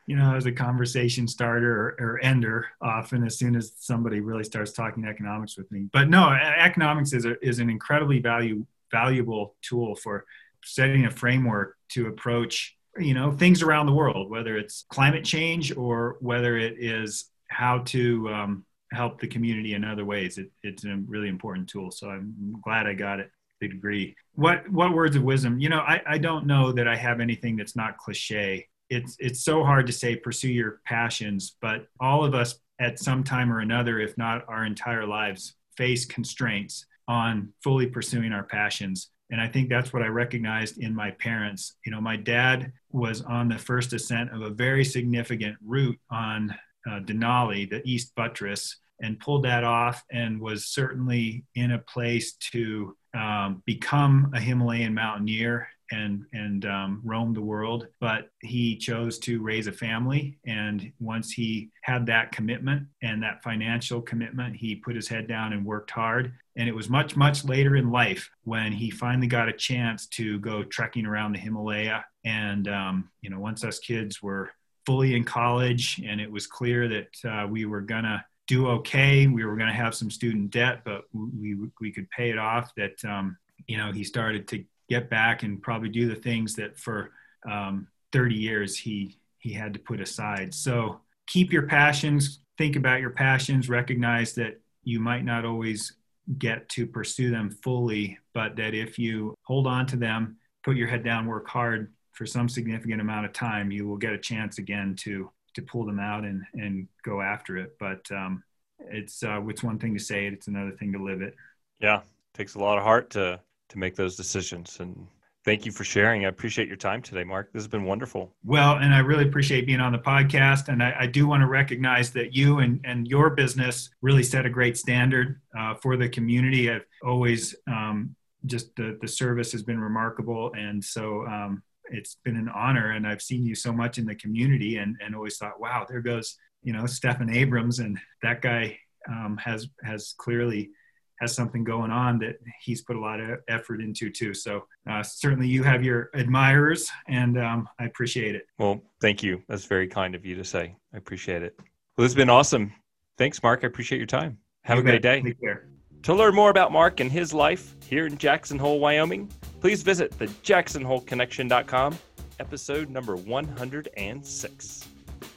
you 0.07 0.15
know, 0.15 0.35
as 0.35 0.45
a 0.45 0.51
conversation 0.51 1.27
starter 1.27 1.95
or, 1.99 2.13
or, 2.13 2.19
ender 2.21 2.67
often 2.81 3.23
as 3.25 3.37
soon 3.37 3.55
as 3.55 3.73
somebody 3.77 4.19
really 4.19 4.43
starts 4.43 4.71
talking 4.71 5.05
economics 5.05 5.57
with 5.57 5.71
me. 5.71 5.87
But 5.91 6.09
no, 6.09 6.29
economics 6.29 7.13
is, 7.13 7.25
a, 7.25 7.35
is 7.45 7.59
an 7.59 7.69
incredibly 7.69 8.19
value, 8.19 8.65
valuable 8.91 9.55
tool 9.61 9.95
for 9.95 10.25
setting 10.63 11.05
a 11.05 11.11
framework 11.11 11.77
to 11.89 12.07
approach, 12.07 12.77
you 12.97 13.13
know, 13.13 13.31
things 13.31 13.61
around 13.61 13.87
the 13.87 13.93
world, 13.93 14.29
whether 14.29 14.57
it's 14.57 14.85
climate 14.89 15.25
change 15.25 15.75
or 15.75 16.17
whether 16.21 16.57
it 16.57 16.75
is 16.79 17.25
how 17.47 17.79
to 17.79 18.29
um, 18.29 18.65
help 18.95 19.19
the 19.19 19.27
community 19.27 19.73
in 19.73 19.83
other 19.83 20.05
ways. 20.05 20.37
It, 20.37 20.51
it's 20.63 20.85
a 20.85 20.95
really 21.07 21.29
important 21.29 21.69
tool. 21.69 21.91
So 21.91 22.09
I'm 22.09 22.59
glad 22.63 22.87
I 22.87 22.93
got 22.93 23.19
it 23.19 23.29
the 23.61 23.67
degree. 23.67 24.15
What 24.33 24.69
what 24.69 24.93
words 24.93 25.15
of 25.15 25.23
wisdom? 25.23 25.59
You 25.59 25.69
know, 25.69 25.79
I, 25.79 26.01
I 26.05 26.17
don't 26.17 26.45
know 26.45 26.71
that 26.71 26.87
I 26.87 26.95
have 26.95 27.19
anything 27.19 27.55
that's 27.55 27.75
not 27.75 27.97
cliche. 27.97 28.67
It's 28.89 29.15
it's 29.19 29.43
so 29.43 29.63
hard 29.63 29.87
to 29.87 29.93
say 29.93 30.15
pursue 30.15 30.49
your 30.49 30.81
passions, 30.85 31.55
but 31.61 31.87
all 31.99 32.23
of 32.23 32.35
us 32.35 32.59
at 32.79 32.99
some 32.99 33.23
time 33.23 33.51
or 33.51 33.59
another, 33.59 33.99
if 33.99 34.17
not 34.17 34.43
our 34.47 34.65
entire 34.65 35.05
lives, 35.05 35.55
face 35.77 36.05
constraints 36.05 36.85
on 37.07 37.53
fully 37.63 37.87
pursuing 37.87 38.31
our 38.31 38.43
passions. 38.43 39.09
And 39.31 39.41
I 39.41 39.47
think 39.47 39.69
that's 39.69 39.91
what 39.91 40.03
I 40.03 40.07
recognized 40.07 40.77
in 40.77 40.93
my 40.93 41.11
parents. 41.11 41.77
You 41.85 41.91
know, 41.91 42.01
my 42.01 42.15
dad 42.15 42.71
was 42.91 43.21
on 43.21 43.47
the 43.47 43.57
first 43.57 43.93
ascent 43.93 44.31
of 44.31 44.41
a 44.41 44.49
very 44.49 44.85
significant 44.85 45.57
route 45.65 45.97
on 46.11 46.53
uh, 46.87 46.99
Denali, 46.99 47.67
the 47.67 47.81
East 47.85 48.13
Buttress, 48.15 48.77
and 49.01 49.19
pulled 49.19 49.43
that 49.43 49.63
off 49.63 50.03
and 50.11 50.39
was 50.39 50.67
certainly 50.67 51.45
in 51.55 51.71
a 51.71 51.79
place 51.79 52.33
to 52.51 52.95
um, 53.13 53.63
become 53.65 54.31
a 54.33 54.39
Himalayan 54.39 54.93
mountaineer 54.93 55.67
and 55.91 56.25
and 56.33 56.65
um, 56.65 57.01
roam 57.03 57.33
the 57.33 57.41
world. 57.41 57.87
But 57.99 58.29
he 58.41 58.75
chose 58.77 59.19
to 59.19 59.41
raise 59.41 59.67
a 59.67 59.71
family, 59.71 60.37
and 60.45 60.91
once 60.99 61.31
he 61.31 61.71
had 61.81 62.05
that 62.07 62.31
commitment 62.31 62.87
and 63.01 63.21
that 63.23 63.43
financial 63.43 64.01
commitment, 64.01 64.55
he 64.55 64.75
put 64.75 64.95
his 64.95 65.07
head 65.07 65.27
down 65.27 65.53
and 65.53 65.65
worked 65.65 65.91
hard. 65.91 66.33
And 66.57 66.69
it 66.69 66.75
was 66.75 66.89
much 66.89 67.15
much 67.15 67.45
later 67.45 67.75
in 67.75 67.91
life 67.91 68.29
when 68.43 68.71
he 68.71 68.89
finally 68.89 69.27
got 69.27 69.49
a 69.49 69.53
chance 69.53 70.07
to 70.07 70.39
go 70.39 70.63
trekking 70.63 71.05
around 71.05 71.33
the 71.33 71.39
Himalaya. 71.39 72.05
And 72.23 72.67
um, 72.67 73.09
you 73.21 73.29
know, 73.29 73.39
once 73.39 73.63
us 73.63 73.79
kids 73.79 74.21
were 74.21 74.51
fully 74.85 75.15
in 75.15 75.23
college, 75.23 76.01
and 76.05 76.19
it 76.19 76.31
was 76.31 76.47
clear 76.47 76.87
that 76.87 77.29
uh, 77.29 77.47
we 77.47 77.65
were 77.65 77.81
gonna 77.81 78.25
do 78.47 78.67
okay. 78.67 79.27
We 79.27 79.45
were 79.45 79.55
going 79.55 79.69
to 79.69 79.75
have 79.75 79.95
some 79.95 80.11
student 80.11 80.51
debt, 80.51 80.81
but 80.85 81.05
we 81.13 81.57
we 81.79 81.91
could 81.91 82.09
pay 82.09 82.29
it 82.29 82.37
off. 82.37 82.73
That 82.75 83.03
um, 83.05 83.37
you 83.67 83.77
know 83.77 83.91
he 83.91 84.03
started 84.03 84.47
to 84.49 84.63
get 84.89 85.09
back 85.09 85.43
and 85.43 85.61
probably 85.61 85.89
do 85.89 86.07
the 86.07 86.15
things 86.15 86.53
that 86.55 86.77
for 86.77 87.11
um, 87.49 87.87
30 88.11 88.35
years 88.35 88.77
he 88.77 89.17
he 89.39 89.53
had 89.53 89.73
to 89.73 89.79
put 89.79 89.99
aside. 89.99 90.53
So 90.53 91.01
keep 91.27 91.51
your 91.51 91.67
passions. 91.67 92.39
Think 92.57 92.75
about 92.75 93.01
your 93.01 93.09
passions. 93.09 93.69
Recognize 93.69 94.33
that 94.35 94.59
you 94.83 94.99
might 94.99 95.25
not 95.25 95.45
always 95.45 95.93
get 96.37 96.69
to 96.69 96.87
pursue 96.87 97.29
them 97.29 97.49
fully, 97.49 98.17
but 98.33 98.55
that 98.55 98.73
if 98.73 98.97
you 98.97 99.35
hold 99.43 99.67
on 99.67 99.85
to 99.87 99.97
them, 99.97 100.37
put 100.63 100.75
your 100.75 100.87
head 100.87 101.03
down, 101.03 101.27
work 101.27 101.47
hard 101.47 101.91
for 102.15 102.25
some 102.25 102.47
significant 102.49 103.01
amount 103.01 103.25
of 103.25 103.33
time, 103.33 103.71
you 103.71 103.87
will 103.87 103.97
get 103.97 104.13
a 104.13 104.17
chance 104.17 104.57
again 104.57 104.95
to 104.97 105.29
to 105.55 105.61
pull 105.61 105.85
them 105.85 105.99
out 105.99 106.23
and 106.23 106.43
and 106.53 106.87
go 107.03 107.21
after 107.21 107.57
it. 107.57 107.75
But 107.79 108.09
um, 108.11 108.43
it's 108.79 109.23
uh, 109.23 109.41
it's 109.47 109.63
one 109.63 109.79
thing 109.79 109.93
to 109.93 109.99
say 109.99 110.27
it; 110.27 110.33
it's 110.33 110.47
another 110.47 110.71
thing 110.71 110.91
to 110.93 111.03
live 111.03 111.21
it. 111.21 111.35
Yeah, 111.79 111.97
it 111.99 112.03
takes 112.33 112.55
a 112.55 112.59
lot 112.59 112.77
of 112.77 112.83
heart 112.83 113.09
to 113.11 113.39
to 113.69 113.79
make 113.79 113.95
those 113.95 114.15
decisions. 114.15 114.79
And 114.79 115.07
thank 115.43 115.65
you 115.65 115.71
for 115.71 115.83
sharing. 115.83 116.25
I 116.25 116.29
appreciate 116.29 116.67
your 116.67 116.77
time 116.77 117.01
today, 117.01 117.23
Mark. 117.23 117.53
This 117.53 117.61
has 117.61 117.67
been 117.67 117.85
wonderful. 117.85 118.33
Well, 118.43 118.77
and 118.77 118.93
I 118.93 118.99
really 118.99 119.27
appreciate 119.27 119.65
being 119.65 119.79
on 119.79 119.91
the 119.91 119.99
podcast. 119.99 120.67
And 120.67 120.83
I, 120.83 120.95
I 121.01 121.07
do 121.07 121.27
want 121.27 121.41
to 121.41 121.47
recognize 121.47 122.11
that 122.11 122.33
you 122.33 122.59
and, 122.59 122.79
and 122.83 123.07
your 123.07 123.29
business 123.29 123.89
really 124.01 124.23
set 124.23 124.45
a 124.45 124.49
great 124.49 124.77
standard 124.77 125.39
uh, 125.57 125.75
for 125.75 125.97
the 125.97 126.09
community. 126.09 126.69
I've 126.71 126.85
always 127.03 127.55
um, 127.67 128.15
just 128.45 128.75
the, 128.75 128.97
the 129.01 129.07
service 129.07 129.51
has 129.51 129.63
been 129.63 129.79
remarkable. 129.79 130.51
And 130.57 130.83
so 130.83 131.25
um, 131.27 131.63
it's 131.89 132.17
been 132.23 132.35
an 132.35 132.49
honor 132.49 132.91
and 132.91 133.07
I've 133.07 133.21
seen 133.21 133.45
you 133.45 133.55
so 133.55 133.71
much 133.71 133.97
in 133.97 134.05
the 134.05 134.15
community 134.15 134.77
and, 134.77 134.95
and 135.03 135.15
always 135.15 135.37
thought, 135.37 135.59
wow, 135.59 135.85
there 135.87 136.01
goes, 136.01 136.35
you 136.63 136.73
know, 136.73 136.85
Stephan 136.85 137.29
Abrams 137.29 137.79
and 137.79 137.97
that 138.21 138.41
guy 138.41 138.77
um, 139.09 139.37
has, 139.43 139.67
has 139.83 140.15
clearly 140.17 140.71
has 141.19 141.33
something 141.33 141.63
going 141.63 141.91
on 141.91 142.19
that 142.19 142.35
he's 142.61 142.81
put 142.81 142.95
a 142.95 142.99
lot 142.99 143.19
of 143.19 143.39
effort 143.47 143.79
into 143.79 144.09
too. 144.09 144.33
So 144.33 144.65
uh, 144.89 145.01
certainly 145.01 145.47
you 145.47 145.63
have 145.63 145.83
your 145.83 146.09
admirers 146.13 146.89
and 147.07 147.37
um, 147.37 147.69
I 147.79 147.85
appreciate 147.85 148.35
it. 148.35 148.45
Well, 148.59 148.81
thank 148.99 149.23
you. 149.23 149.41
That's 149.47 149.65
very 149.65 149.87
kind 149.87 150.15
of 150.15 150.25
you 150.25 150.35
to 150.35 150.43
say. 150.43 150.75
I 150.93 150.97
appreciate 150.97 151.41
it. 151.41 151.55
Well, 151.57 152.03
this 152.03 152.11
has 152.11 152.15
been 152.15 152.29
awesome. 152.29 152.73
Thanks, 153.17 153.41
Mark. 153.41 153.63
I 153.63 153.67
appreciate 153.67 153.99
your 153.99 154.07
time. 154.07 154.39
Have 154.63 154.77
you 154.77 154.81
a 154.81 154.83
great 154.83 155.01
day. 155.01 155.21
Take 155.21 155.39
care. 155.39 155.69
To 156.03 156.13
learn 156.13 156.35
more 156.35 156.49
about 156.49 156.71
Mark 156.71 156.99
and 156.99 157.11
his 157.11 157.33
life 157.33 157.75
here 157.83 158.05
in 158.05 158.17
Jackson 158.17 158.59
Hole, 158.59 158.79
Wyoming, 158.79 159.31
please 159.65 159.81
visit 159.81 160.11
the 160.19 160.27
jacksonholeconnection.com, 160.27 161.97
episode 162.39 162.87
number 162.87 163.15
106. 163.15 164.89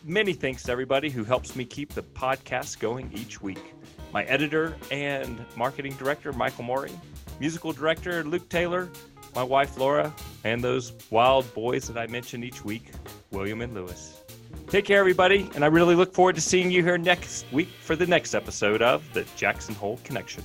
Many 0.05 0.35
thanks 0.35 0.63
to 0.65 0.71
everybody 0.71 1.09
who 1.09 1.25
helps 1.25 1.57
me 1.57 1.65
keep 1.65 1.95
the 1.95 2.03
podcast 2.03 2.79
going 2.79 3.11
each 3.15 3.41
week. 3.41 3.73
My 4.13 4.25
editor 4.25 4.77
and 4.91 5.43
marketing 5.57 5.95
director, 5.95 6.35
Michael 6.35 6.65
Moeri, 6.65 6.93
musical 7.41 7.73
director, 7.73 8.23
Luke 8.23 8.47
Taylor, 8.51 8.91
my 9.35 9.43
wife, 9.43 9.79
Laura, 9.79 10.15
and 10.45 10.63
those 10.63 10.93
wild 11.09 11.51
boys 11.55 11.89
that 11.89 11.97
I 11.97 12.07
mention 12.07 12.45
each 12.45 12.63
week, 12.63 12.93
William 13.31 13.63
and 13.63 13.73
Lewis. 13.73 14.21
Take 14.67 14.85
care, 14.85 15.01
everybody, 15.01 15.49
and 15.55 15.65
I 15.65 15.69
really 15.69 15.95
look 15.95 16.13
forward 16.13 16.35
to 16.35 16.43
seeing 16.43 16.71
you 16.71 16.83
here 16.83 16.99
next 16.99 17.47
week 17.51 17.71
for 17.81 17.97
the 17.97 18.07
next 18.07 18.35
episode 18.35 18.83
of 18.83 19.11
the 19.15 19.25
Jackson 19.37 19.75
Hole 19.75 19.99
Connection. 20.05 20.45